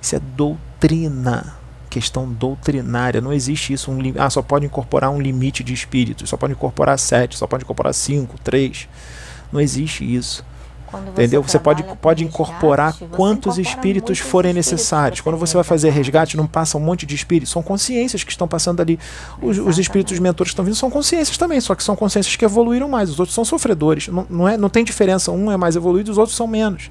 [0.00, 1.54] Isso é doutrina.
[1.88, 3.20] Questão doutrinária.
[3.20, 3.90] Não existe isso.
[3.90, 7.64] Um, ah, só pode incorporar um limite de espíritos, só pode incorporar sete, só pode
[7.64, 8.88] incorporar cinco, três.
[9.52, 10.44] Não existe isso.
[10.90, 11.42] Você Entendeu?
[11.42, 15.20] Você pode, pode incorporar resgate, quantos espíritos forem necessários.
[15.20, 17.52] Quando você vai fazer resgate, não passa um monte de espíritos.
[17.52, 18.98] São consciências que estão passando ali.
[19.40, 22.44] Os, os espíritos mentores que estão vindo são consciências também, só que são consciências que
[22.44, 23.10] evoluíram mais.
[23.10, 24.08] Os outros são sofredores.
[24.08, 25.30] Não, não, é, não tem diferença.
[25.32, 26.90] Um é mais evoluído, os outros são menos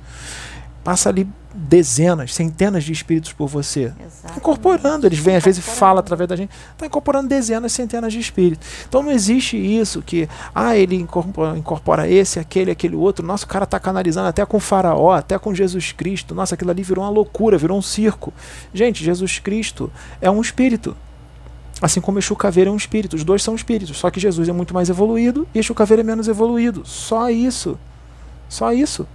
[0.85, 3.93] passa ali dezenas, centenas de espíritos por você.
[3.99, 4.37] Exatamente.
[4.37, 8.67] Incorporando, eles vêm, às vezes fala através da gente, está incorporando dezenas, centenas de espíritos.
[8.87, 13.25] Então não existe isso que, ah, ele incorpora, incorpora esse, aquele, aquele outro.
[13.25, 16.35] Nossa, o cara está canalizando até com Faraó, até com Jesus Cristo.
[16.35, 18.33] Nossa, aquilo ali virou uma loucura, virou um circo.
[18.73, 20.95] Gente, Jesus Cristo é um espírito.
[21.81, 23.15] Assim como Exu Caveira é um espírito.
[23.15, 23.97] Os dois são espíritos.
[23.97, 26.85] Só que Jesus é muito mais evoluído e Exu Caveira é menos evoluído.
[26.85, 27.77] Só isso.
[28.49, 29.07] Só isso.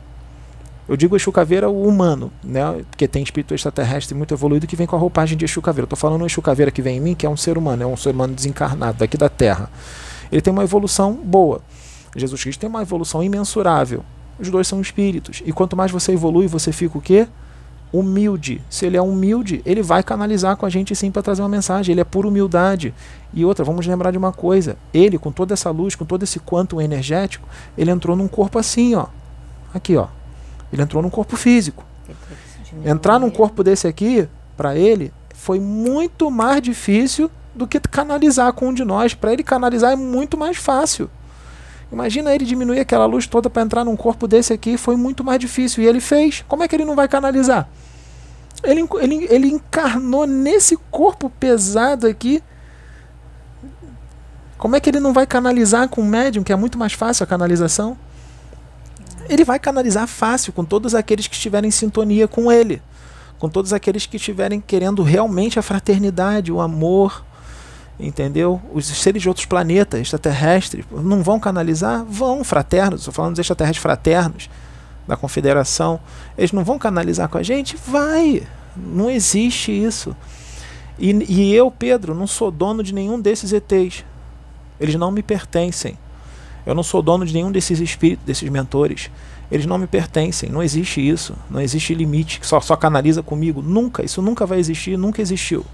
[0.90, 2.84] Eu digo Exu Caveira o humano, né?
[2.90, 5.84] Porque tem espírito extraterrestre muito evoluído que vem com a roupagem de Exu Caveira.
[5.84, 7.86] Estou falando o Exu Caveira que vem em mim, que é um ser humano, é
[7.86, 9.70] um ser humano desencarnado daqui da Terra.
[10.32, 11.60] Ele tem uma evolução boa.
[12.16, 14.02] Jesus Cristo tem uma evolução imensurável.
[14.36, 15.44] Os dois são espíritos.
[15.46, 17.28] E quanto mais você evolui, você fica o quê?
[17.92, 18.60] Humilde.
[18.68, 21.92] Se ele é humilde, ele vai canalizar com a gente sim para trazer uma mensagem.
[21.92, 22.92] Ele é pura humildade.
[23.32, 26.40] E outra, vamos lembrar de uma coisa: ele, com toda essa luz, com todo esse
[26.40, 27.48] quanto energético,
[27.78, 29.06] ele entrou num corpo assim, ó.
[29.72, 30.08] Aqui, ó.
[30.72, 31.84] Ele entrou num corpo físico.
[32.84, 38.68] Entrar num corpo desse aqui, para ele, foi muito mais difícil do que canalizar com
[38.68, 39.14] um de nós.
[39.14, 41.10] Para ele canalizar é muito mais fácil.
[41.92, 45.40] Imagina ele diminuir aquela luz toda para entrar num corpo desse aqui, foi muito mais
[45.40, 45.82] difícil.
[45.82, 46.44] E ele fez.
[46.46, 47.68] Como é que ele não vai canalizar?
[48.62, 52.42] Ele, ele, ele encarnou nesse corpo pesado aqui.
[54.56, 57.24] Como é que ele não vai canalizar com o médium, que é muito mais fácil
[57.24, 57.96] a canalização?
[59.30, 62.82] Ele vai canalizar fácil com todos aqueles que estiverem em sintonia com ele,
[63.38, 67.24] com todos aqueles que estiverem querendo realmente a fraternidade, o amor,
[67.98, 68.60] entendeu?
[68.72, 72.04] Os seres de outros planetas, extraterrestres, não vão canalizar?
[72.04, 74.50] Vão, fraternos, estou falando dos extraterrestres fraternos
[75.06, 76.00] da confederação,
[76.36, 77.76] eles não vão canalizar com a gente?
[77.86, 78.42] Vai,
[78.76, 80.16] não existe isso.
[80.98, 84.04] E, e eu, Pedro, não sou dono de nenhum desses ETs.
[84.78, 85.96] Eles não me pertencem.
[86.70, 89.10] Eu não sou dono de nenhum desses espíritos, desses mentores.
[89.50, 90.48] Eles não me pertencem.
[90.48, 91.34] Não existe isso.
[91.50, 93.60] Não existe limite que só, só canaliza comigo.
[93.60, 94.04] Nunca.
[94.04, 94.96] Isso nunca vai existir.
[94.96, 95.66] Nunca existiu.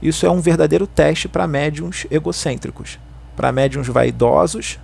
[0.00, 2.98] Isso é um verdadeiro teste para médiums egocêntricos.
[3.36, 4.78] Para médiums vaidosos,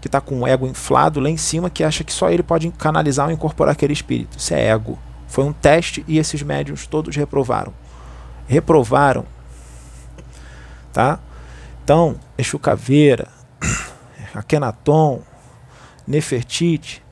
[0.00, 2.70] que está com o ego inflado lá em cima, que acha que só ele pode
[2.70, 4.38] canalizar ou incorporar aquele espírito.
[4.38, 4.98] Isso é ego.
[5.28, 7.74] Foi um teste e esses médiums todos reprovaram.
[8.48, 9.26] Reprovaram.
[10.90, 11.18] Tá?
[11.84, 13.28] Então, Exu Caveira,
[14.34, 15.20] Akenaton,
[16.06, 17.02] Nefertiti,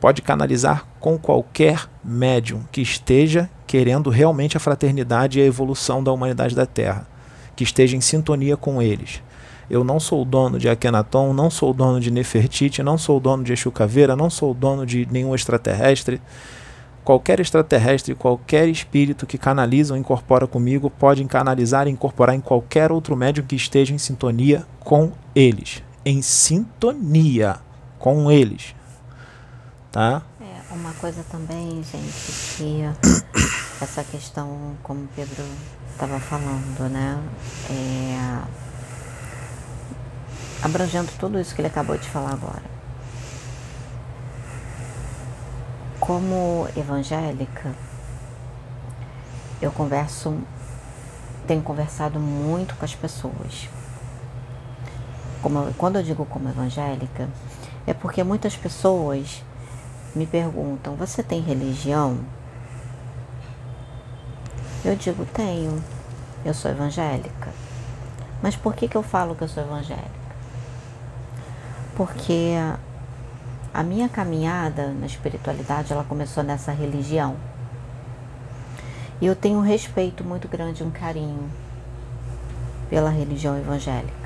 [0.00, 6.12] pode canalizar com qualquer médium que esteja querendo realmente a fraternidade e a evolução da
[6.12, 7.06] humanidade da Terra,
[7.56, 9.22] que esteja em sintonia com eles.
[9.70, 13.54] Eu não sou dono de Akhenaton, não sou dono de Nefertiti, não sou dono de
[13.54, 16.20] Exu Caveira, não sou dono de nenhum extraterrestre.
[17.02, 22.92] Qualquer extraterrestre, qualquer espírito que canaliza ou incorpora comigo pode canalizar e incorporar em qualquer
[22.92, 25.82] outro médium que esteja em sintonia com eles.
[26.04, 27.58] Em sintonia
[27.98, 28.74] com eles.
[29.90, 30.22] Tá?
[30.40, 32.82] É, uma coisa também, gente, que
[33.80, 35.44] essa questão, como o Pedro
[35.92, 37.22] estava falando, né?
[37.70, 38.42] É,
[40.62, 42.62] abrangendo tudo isso que ele acabou de falar agora.
[46.00, 47.74] Como evangélica,
[49.62, 50.38] eu converso,
[51.46, 53.68] tenho conversado muito com as pessoas.
[55.44, 57.28] Como, quando eu digo como evangélica,
[57.86, 59.44] é porque muitas pessoas
[60.14, 62.18] me perguntam: Você tem religião?
[64.82, 65.84] Eu digo: Tenho.
[66.46, 67.52] Eu sou evangélica.
[68.42, 70.08] Mas por que, que eu falo que eu sou evangélica?
[71.94, 72.54] Porque
[73.74, 77.36] a minha caminhada na espiritualidade, ela começou nessa religião.
[79.20, 81.50] E eu tenho um respeito muito grande, um carinho
[82.88, 84.23] pela religião evangélica.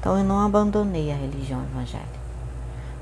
[0.00, 2.20] Então eu não abandonei a religião evangélica.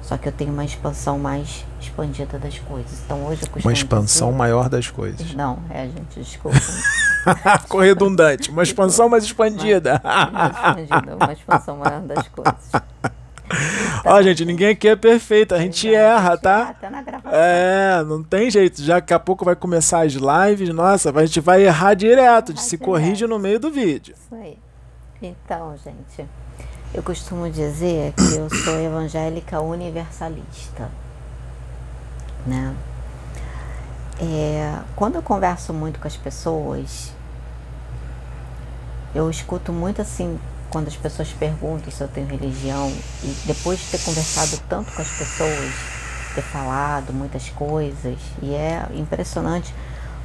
[0.03, 3.03] Só que eu tenho uma expansão mais expandida das coisas.
[3.05, 4.39] Então hoje eu Uma expansão dizer...
[4.39, 5.35] maior das coisas.
[5.35, 6.59] Não, é, gente, desculpa.
[7.61, 8.51] Ficou redundante.
[8.51, 10.01] Uma expansão mais expandida.
[10.03, 12.71] Mais, mais expandida, uma expansão maior das coisas.
[14.05, 16.69] Ó, oh, gente, ninguém aqui é perfeito, a gente erra, tá?
[16.71, 17.33] Até na gravação.
[17.35, 18.83] É, não tem jeito.
[18.83, 22.61] Já daqui a pouco vai começar as lives, nossa, a gente vai errar direto, de
[22.61, 22.85] se direto.
[22.85, 24.15] corrige no meio do vídeo.
[24.19, 24.59] Isso aí.
[25.21, 26.29] Então, gente,
[26.95, 30.91] eu costumo dizer que eu sou evangélica universalista,
[32.47, 32.75] né?
[34.21, 37.13] É, quando eu converso muito com as pessoas,
[39.15, 40.39] eu escuto muito assim
[40.71, 42.93] quando as pessoas perguntam se eu tenho religião
[43.23, 45.75] e depois de ter conversado tanto com as pessoas,
[46.35, 49.75] ter falado muitas coisas, e é impressionante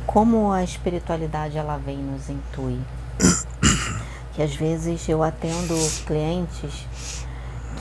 [0.06, 2.80] como a espiritualidade ela vem nos intui.
[4.34, 7.26] Que às vezes eu atendo clientes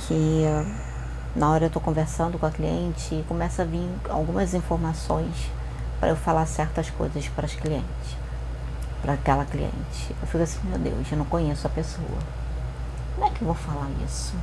[0.07, 0.45] que
[1.35, 5.51] na hora eu estou conversando com a cliente e começa a vir algumas informações
[5.99, 8.17] para eu falar certas coisas para as clientes,
[9.01, 10.15] para aquela cliente.
[10.21, 12.19] Eu fico assim, meu Deus, eu não conheço a pessoa
[13.15, 14.35] como é que eu vou falar isso?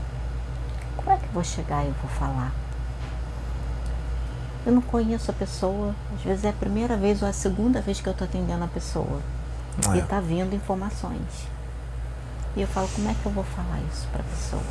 [0.95, 2.53] Como é que eu vou chegar e vou falar?
[4.65, 7.99] Eu não conheço a pessoa, às vezes é a primeira vez ou a segunda vez
[7.99, 9.21] que eu estou atendendo a pessoa.
[9.87, 11.47] Ah, e está vindo informações.
[12.55, 14.61] E eu falo, como é que eu vou falar isso para a pessoa?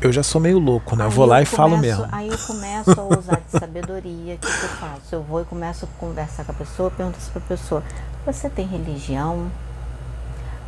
[0.00, 1.04] Eu já sou meio louco, né?
[1.04, 2.06] Eu vou lá eu e começo, falo mesmo.
[2.12, 4.34] Aí eu começo a usar de sabedoria.
[4.34, 5.14] O que, que eu faço?
[5.14, 7.82] Eu vou e começo a conversar com a pessoa, pergunto para a pessoa:
[8.24, 9.50] Você tem religião?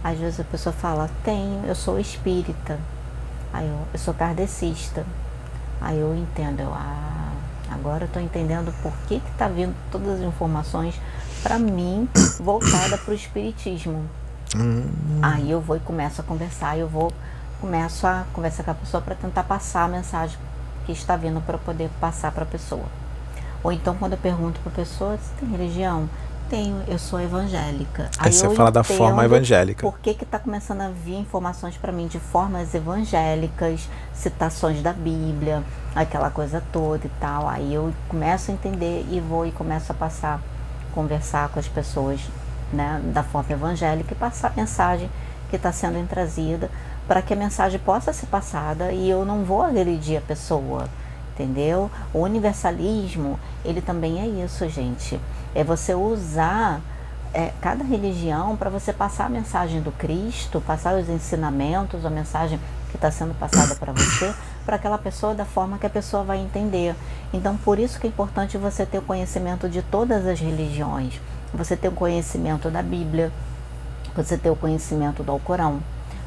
[0.03, 2.79] Às vezes a pessoa fala, tenho, eu sou espírita.
[3.53, 5.05] Aí eu, eu sou kardecista.
[5.81, 7.33] Aí eu entendo, eu, ah,
[7.71, 10.95] agora eu estou entendendo por que que tá vindo todas as informações
[11.43, 12.09] para mim
[12.39, 14.05] voltada para o espiritismo.
[14.57, 14.91] Hum.
[15.23, 17.13] Aí eu vou e começo a conversar, eu vou
[17.61, 20.39] começo a conversar com a pessoa para tentar passar a mensagem
[20.87, 22.87] que está vindo para poder passar para a pessoa.
[23.63, 26.09] Ou então quando eu pergunto para a pessoa, você tem religião?
[26.51, 28.11] tenho, eu sou evangélica.
[28.19, 29.83] Aí, Aí você fala da forma evangélica.
[29.83, 35.63] Por que está começando a vir informações para mim de formas evangélicas, citações da Bíblia,
[35.95, 37.49] aquela coisa toda e tal.
[37.49, 40.43] Aí eu começo a entender e vou e começo a passar,
[40.93, 42.21] conversar com as pessoas
[42.73, 45.11] né, da forma evangélica e passar a mensagem
[45.49, 46.71] que está sendo trazida
[47.09, 50.89] para que a mensagem possa ser passada e eu não vou agredir a pessoa,
[51.35, 51.91] entendeu?
[52.15, 55.19] O universalismo, ele também é isso, gente
[55.55, 56.81] é você usar
[57.33, 62.59] é, cada religião para você passar a mensagem do Cristo, passar os ensinamentos, a mensagem
[62.91, 64.35] que está sendo passada para você,
[64.65, 66.95] para aquela pessoa da forma que a pessoa vai entender.
[67.33, 71.21] Então, por isso que é importante você ter o conhecimento de todas as religiões.
[71.53, 73.33] Você ter o conhecimento da Bíblia,
[74.15, 75.81] você ter o conhecimento do Alcorão,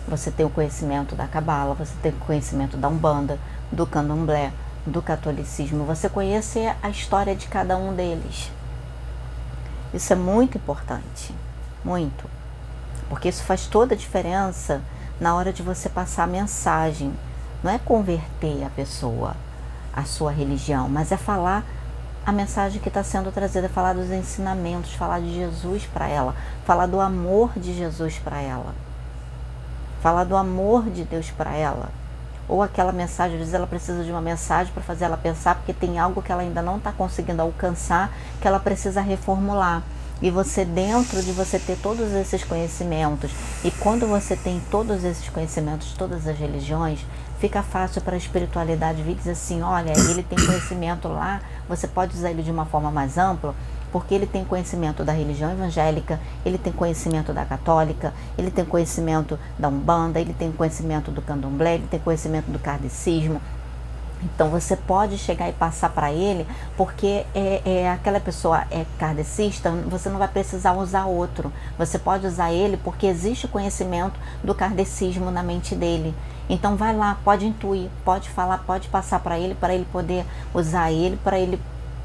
[0.08, 3.40] você ter o conhecimento da Cabala, você ter o conhecimento da Umbanda,
[3.72, 4.52] do Candomblé,
[4.86, 8.52] do catolicismo, você conhecer a história de cada um deles.
[9.94, 11.34] Isso é muito importante,
[11.84, 12.30] muito.
[13.08, 14.82] Porque isso faz toda a diferença
[15.20, 17.14] na hora de você passar a mensagem.
[17.64, 19.36] Não é converter a pessoa
[19.94, 21.64] à sua religião, mas é falar
[22.26, 26.36] a mensagem que está sendo trazida, falar dos ensinamentos, falar de Jesus para ela,
[26.66, 28.74] falar do amor de Jesus para ela,
[30.02, 31.90] falar do amor de Deus para ela
[32.48, 35.74] ou aquela mensagem, às vezes ela precisa de uma mensagem para fazer ela pensar, porque
[35.74, 39.82] tem algo que ela ainda não está conseguindo alcançar, que ela precisa reformular.
[40.22, 43.32] E você, dentro de você ter todos esses conhecimentos,
[43.64, 47.06] e quando você tem todos esses conhecimentos, todas as religiões,
[47.44, 52.15] fica fácil para a espiritualidade vir dizer assim: olha, ele tem conhecimento lá, você pode
[52.15, 53.53] usar ele de uma forma mais ampla,
[53.91, 59.38] porque ele tem conhecimento da religião evangélica, ele tem conhecimento da católica, ele tem conhecimento
[59.60, 63.41] da umbanda, ele tem conhecimento do candomblé, ele tem conhecimento do kardecismo,
[64.24, 66.48] então você pode chegar e passar para ele,
[66.78, 71.52] porque é, é, aquela pessoa é kardecista, você não vai precisar usar outro.
[71.78, 76.16] Você pode usar ele porque existe o conhecimento do kardecismo na mente dele.
[76.50, 80.91] Então vai lá, pode intuir, pode falar, pode passar para ele, para ele poder usar
[80.91, 81.60] ele, para ele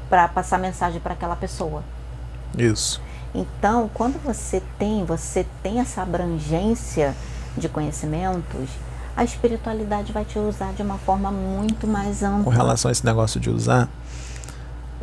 [0.09, 1.83] para passar mensagem para aquela pessoa.
[2.57, 3.01] Isso.
[3.33, 7.15] Então, quando você tem, você tem essa abrangência
[7.55, 8.69] de conhecimentos,
[9.15, 12.43] a espiritualidade vai te usar de uma forma muito mais ampla.
[12.43, 13.89] Com relação a esse negócio de usar,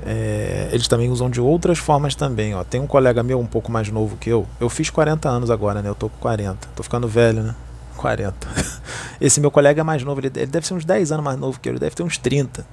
[0.04, 2.54] é, eles também usam de outras formas também.
[2.54, 2.64] Ó.
[2.64, 4.46] Tem um colega meu um pouco mais novo que eu.
[4.60, 5.88] Eu fiz 40 anos agora, né?
[5.88, 6.68] Eu tô com 40.
[6.74, 7.54] Tô ficando velho, né?
[7.96, 8.48] 40.
[9.20, 11.58] Esse meu colega é mais novo, ele, ele deve ser uns 10 anos mais novo
[11.58, 12.66] que eu, ele deve ter uns 30.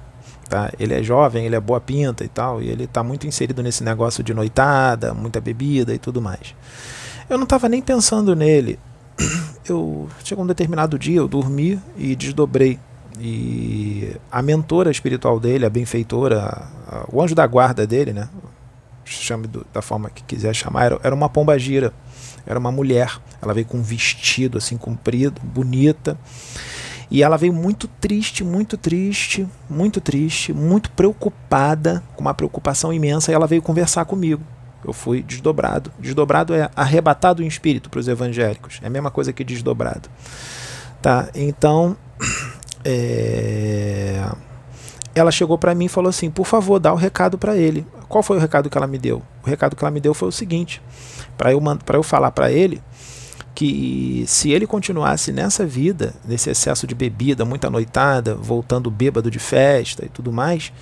[0.48, 0.70] Tá?
[0.78, 3.82] Ele é jovem, ele é boa pinta e tal, e ele tá muito inserido nesse
[3.82, 6.54] negócio de noitada, muita bebida e tudo mais.
[7.28, 8.78] Eu não tava nem pensando nele
[9.68, 12.78] eu chegou um determinado dia, eu dormi e desdobrei.
[13.20, 18.28] E a mentora espiritual dele, a benfeitora, a, o anjo da guarda dele, né?
[19.04, 21.92] Chame do, da forma que quiser chamar, era, era uma pomba gira.
[22.46, 23.18] Era uma mulher.
[23.40, 26.18] Ela veio com um vestido assim comprido, bonita.
[27.10, 33.30] E ela veio muito triste, muito triste, muito triste, muito preocupada, com uma preocupação imensa,
[33.30, 34.42] e ela veio conversar comigo.
[34.84, 35.90] Eu fui desdobrado.
[35.98, 38.80] Desdobrado é arrebatado em espírito para os evangélicos.
[38.82, 40.08] É a mesma coisa que desdobrado.
[41.00, 41.28] Tá?
[41.34, 41.96] Então,
[42.84, 44.24] é...
[45.14, 47.86] ela chegou para mim e falou assim: por favor, dá o recado para ele.
[48.08, 49.22] Qual foi o recado que ela me deu?
[49.44, 50.80] O recado que ela me deu foi o seguinte:
[51.36, 51.62] para eu,
[51.92, 52.82] eu falar para ele
[53.54, 59.38] que se ele continuasse nessa vida, nesse excesso de bebida, muita noitada, voltando bêbado de
[59.38, 60.72] festa e tudo mais,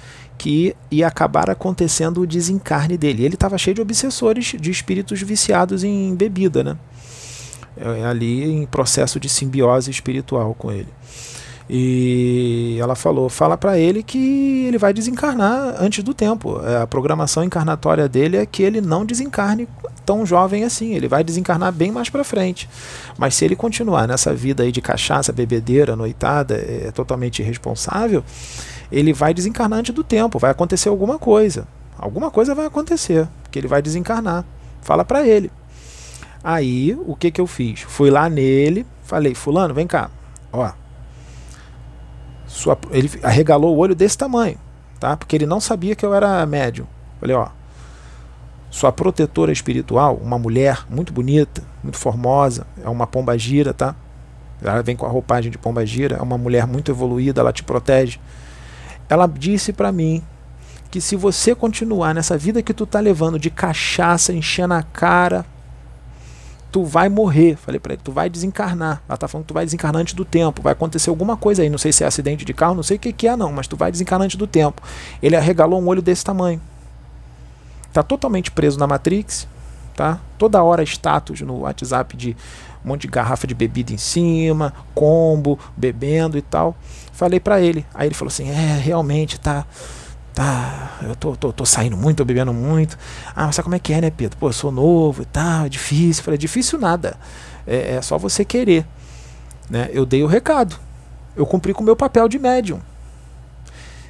[0.43, 3.24] que ia acabar acontecendo o desencarne dele.
[3.24, 6.77] Ele estava cheio de obsessores, de espíritos viciados em bebida, né?
[7.77, 10.89] É, ali em processo de simbiose espiritual com ele.
[11.70, 16.60] E ela falou: fala para ele que ele vai desencarnar antes do tempo.
[16.66, 19.69] É, a programação encarnatória dele é que ele não desencarne
[20.05, 20.93] tão jovem assim.
[20.93, 22.69] Ele vai desencarnar bem mais para frente.
[23.16, 28.24] Mas se ele continuar nessa vida aí de cachaça, bebedeira, noitada, é totalmente irresponsável,
[28.93, 31.66] ele vai desencarnar antes do tempo, vai acontecer alguma coisa.
[31.98, 34.44] Alguma coisa vai acontecer, que ele vai desencarnar.
[34.82, 35.51] Fala para ele.
[36.44, 37.81] Aí, o que que eu fiz?
[37.81, 40.10] Fui lá nele, falei: "Fulano, vem cá.
[40.52, 40.70] Ó.
[42.47, 44.59] Sua, ele arregalou o olho desse tamanho,
[45.01, 45.16] tá?
[45.16, 46.86] Porque ele não sabia que eu era médium.
[47.19, 47.48] Falei: "Ó,
[48.70, 53.94] sua protetora espiritual, uma mulher muito bonita, muito formosa, é uma pomba gira, tá?
[54.60, 57.62] Ela vem com a roupagem de pomba gira, é uma mulher muito evoluída, ela te
[57.62, 58.19] protege
[59.08, 60.22] ela disse para mim
[60.90, 65.46] que se você continuar nessa vida que tu tá levando de cachaça, enchendo a cara,
[66.70, 67.56] tu vai morrer.
[67.56, 69.02] Falei para ele, tu vai desencarnar.
[69.08, 70.62] Ela tá falando que tu vai desencarnar antes do tempo.
[70.62, 71.70] Vai acontecer alguma coisa aí.
[71.70, 73.66] Não sei se é acidente de carro, não sei o que, que é, não, mas
[73.66, 74.82] tu vai desencarnar antes do tempo.
[75.22, 76.60] Ele arregalou um olho desse tamanho.
[77.92, 79.46] Tá totalmente preso na Matrix,
[79.94, 80.18] tá?
[80.38, 82.36] Toda hora status no WhatsApp de
[82.82, 86.74] um monte de garrafa de bebida em cima, combo, bebendo e tal.
[87.12, 87.86] Falei para ele.
[87.94, 89.66] Aí ele falou assim: É, realmente tá.
[90.34, 92.98] Tá, eu tô, tô, tô saindo muito, tô bebendo muito.
[93.36, 94.39] Ah, mas sabe como é que é, né, Pedro?
[94.39, 96.24] Pô, eu sou novo e tal, é difícil.
[96.24, 97.16] Falei: Difícil nada.
[97.66, 98.86] É, é só você querer.
[99.68, 99.90] Né?
[99.93, 100.76] Eu dei o recado.
[101.36, 102.80] Eu cumpri com o meu papel de médium.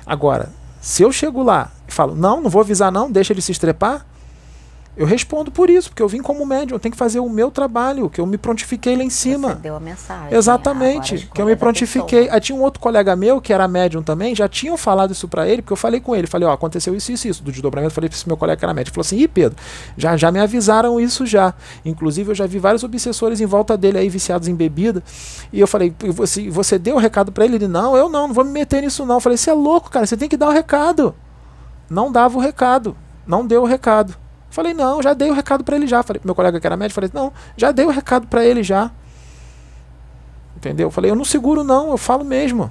[0.07, 0.49] Agora,
[0.81, 4.07] se eu chego lá e falo: Não, não vou avisar, não, deixa ele se estrepar.
[4.97, 7.51] Eu respondo por isso, porque eu vim como médium, eu tenho que fazer o meu
[7.51, 9.49] trabalho, que eu me prontifiquei lá em cima.
[9.49, 10.31] Você deu a mensagem.
[10.31, 10.37] Né?
[10.37, 12.29] Exatamente, que eu me prontifiquei.
[12.29, 15.49] Aí tinha um outro colega meu, que era médium também, já tinham falado isso para
[15.49, 18.11] ele, porque eu falei com ele, falei, ó, aconteceu isso, isso, isso, do desdobramento, falei
[18.11, 18.91] pra esse meu colega que era médium.
[18.91, 19.57] Ele falou assim, ih, Pedro,
[19.97, 21.55] já, já me avisaram isso já.
[21.85, 25.03] Inclusive, eu já vi vários obsessores em volta dele aí, viciados em bebida.
[25.51, 27.57] E eu falei, você, você deu o recado para ele?
[27.57, 29.17] Ele, não, eu não, não vou me meter nisso não.
[29.17, 31.15] Eu falei, você é louco, cara, você tem que dar o recado.
[31.89, 32.97] Não dava o recado,
[33.27, 34.22] não deu o recado.
[34.53, 36.03] Falei, não, já dei o recado para ele já.
[36.03, 38.63] Falei pro meu colega que era médico, falei, não, já dei o recado para ele
[38.63, 38.91] já.
[40.55, 40.91] Entendeu?
[40.91, 42.71] Falei, eu não seguro não, eu falo mesmo.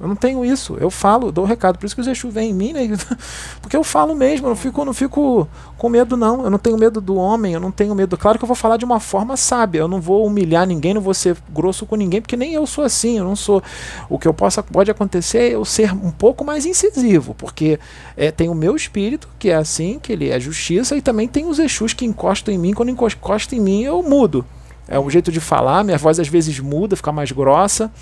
[0.00, 0.78] Eu não tenho isso.
[0.80, 1.78] Eu falo, dou recado.
[1.78, 2.88] Por isso que o Exu vem em mim, né?
[3.60, 5.46] Porque eu falo mesmo, eu não fico, não fico
[5.76, 6.42] com medo, não.
[6.42, 8.16] Eu não tenho medo do homem, eu não tenho medo.
[8.16, 9.80] Claro que eu vou falar de uma forma sábia.
[9.80, 12.82] Eu não vou humilhar ninguém, não vou ser grosso com ninguém, porque nem eu sou
[12.82, 13.18] assim.
[13.18, 13.62] Eu não sou.
[14.08, 17.78] O que eu possa, pode acontecer é eu ser um pouco mais incisivo, porque
[18.16, 21.44] é, tem o meu espírito, que é assim, que ele é justiça, e também tem
[21.44, 22.72] os Exus que encostam em mim.
[22.72, 24.46] Quando encostam em mim, eu mudo.
[24.88, 27.92] É um jeito de falar, minha voz às vezes muda, fica mais grossa,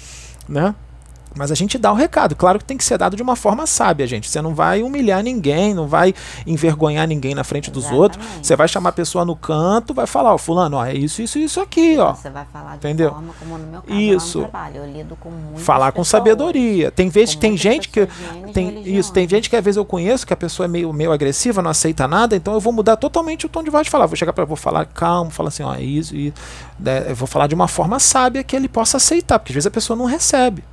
[0.49, 0.75] né?
[1.37, 2.35] Mas a gente dá o recado.
[2.35, 4.29] Claro que tem que ser dado de uma forma sábia, gente.
[4.29, 6.15] Você não vai humilhar ninguém, não vai
[6.47, 8.03] envergonhar ninguém na frente dos Exatamente.
[8.03, 8.27] outros.
[8.43, 11.23] Você vai chamar a pessoa no canto, vai falar, ó, oh, fulano, ó, é isso,
[11.23, 12.15] isso, isso aqui, ó.
[12.15, 13.11] Você vai falar de Entendeu?
[13.11, 14.41] forma como no meu caso, isso.
[14.41, 14.77] trabalho.
[14.77, 16.91] Eu lido com muitas Falar com sabedoria.
[16.91, 18.09] Tem vezes tem gente que
[18.53, 21.13] tem isso, tem gente que às vezes eu conheço que a pessoa é meio meio
[21.13, 24.07] agressiva, não aceita nada, então eu vou mudar totalmente o tom de voz de falar.
[24.07, 26.33] Vou chegar para vou falar calmo, falar assim, ó, é isso e
[26.79, 29.67] né, eu vou falar de uma forma sábia que ele possa aceitar, porque às vezes
[29.67, 30.65] a pessoa não recebe.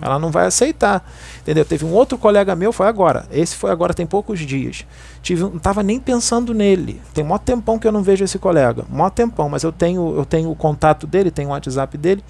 [0.00, 1.08] Ela não vai aceitar.
[1.40, 1.64] Entendeu?
[1.64, 3.26] Teve um outro colega meu, foi agora.
[3.30, 4.86] Esse foi agora, tem poucos dias.
[5.22, 7.00] Tive, não estava nem pensando nele.
[7.12, 8.84] Tem um tempão que eu não vejo esse colega.
[8.92, 12.24] Um tempão, mas eu tenho, eu tenho o contato dele, tenho o WhatsApp dele.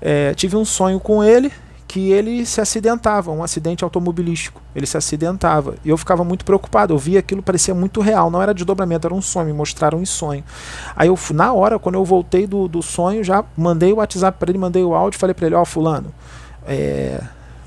[0.00, 1.52] É, tive um sonho com ele
[1.86, 4.60] que ele se acidentava, um acidente automobilístico.
[4.74, 5.76] Ele se acidentava.
[5.84, 6.92] E eu ficava muito preocupado.
[6.92, 8.30] Eu via aquilo, parecia muito real.
[8.30, 9.46] Não era desdobramento, era um sonho.
[9.46, 10.44] Me mostraram em sonho.
[10.94, 14.50] Aí eu, na hora, quando eu voltei do, do sonho, já mandei o WhatsApp para
[14.50, 16.12] ele, mandei o áudio, falei para ele: Ó, Fulano,
[16.66, 17.20] é,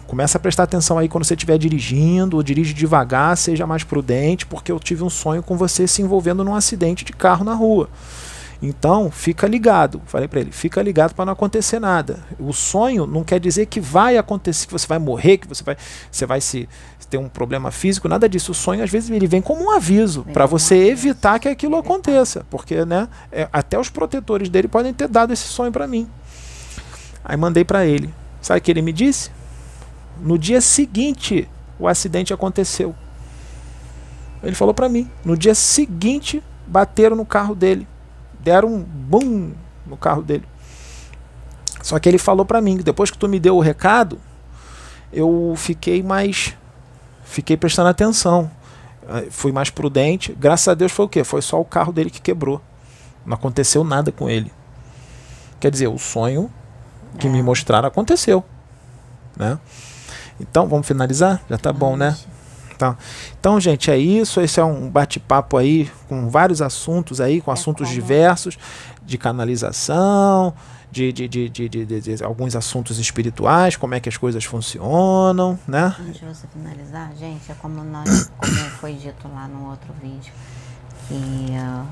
[0.08, 4.72] começa a prestar atenção aí quando você estiver dirigindo, dirige devagar, seja mais prudente, porque
[4.72, 7.90] eu tive um sonho com você se envolvendo num acidente de carro na rua.
[8.62, 10.02] Então, fica ligado.
[10.06, 12.20] Falei para ele, fica ligado para não acontecer nada.
[12.38, 15.78] O sonho não quer dizer que vai acontecer, que você vai morrer, que você vai,
[16.12, 16.68] você vai se
[17.10, 18.52] ter um problema físico, nada disso.
[18.52, 22.46] O sonho às vezes ele vem como um aviso para você evitar que aquilo aconteça,
[22.50, 26.08] porque né, é, até os protetores dele podem ter dado esse sonho para mim.
[27.24, 28.14] Aí mandei para ele.
[28.42, 29.32] Sabe o que ele me disse?
[30.22, 31.48] No dia seguinte,
[31.78, 32.96] o acidente aconteceu.
[34.44, 35.10] Ele falou para mim.
[35.24, 37.88] No dia seguinte, bateram no carro dele.
[38.40, 39.52] Deram um bum
[39.86, 40.46] no carro dele.
[41.82, 44.20] Só que ele falou para mim depois que tu me deu o recado,
[45.12, 46.56] eu fiquei mais.
[47.24, 48.50] Fiquei prestando atenção.
[49.30, 50.36] Fui mais prudente.
[50.40, 51.24] Graças a Deus foi o quê?
[51.24, 52.62] Foi só o carro dele que quebrou.
[53.26, 54.52] Não aconteceu nada com ele.
[55.60, 56.52] Quer dizer, o sonho
[57.18, 57.30] que é.
[57.30, 58.44] me mostraram aconteceu.
[59.36, 59.58] Né?
[60.40, 61.42] Então, vamos finalizar?
[61.50, 62.16] Já tá bom, né?
[62.78, 62.98] Tá.
[63.38, 64.40] Então, gente, é isso.
[64.40, 67.94] Esse é um bate-papo aí com vários assuntos aí, com é assuntos como...
[67.94, 68.58] diversos,
[69.04, 70.54] de canalização,
[70.92, 75.60] de, de, de, de, de, de, alguns assuntos espirituais, como é que as coisas funcionam,
[75.68, 75.96] né?
[76.00, 80.34] Antes de você finalizar, gente, é como, nós, como foi dito lá no outro vídeo
[81.08, 81.86] que uh,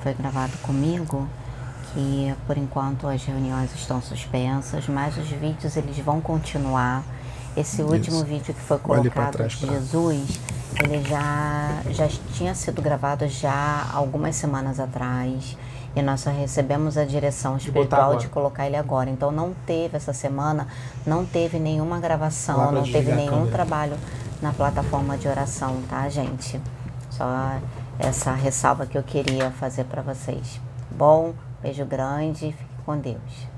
[0.00, 1.28] foi gravado comigo,
[1.92, 7.02] que por enquanto as reuniões estão suspensas, mas os vídeos eles vão continuar.
[7.56, 7.92] Esse Isso.
[7.92, 10.40] último vídeo que foi colocado trás, de Jesus,
[10.82, 15.56] ele já, já tinha sido gravado já algumas semanas atrás.
[15.94, 19.10] E nós só recebemos a direção espiritual de, de colocar ele agora.
[19.10, 20.68] Então não teve essa semana,
[21.04, 23.96] não teve nenhuma gravação, não teve nenhum trabalho
[24.40, 26.60] na plataforma de oração, tá, gente?
[27.10, 27.26] Só
[27.98, 30.60] essa ressalva que eu queria fazer para vocês.
[30.92, 33.49] Bom, Beijo grande, fique com Deus.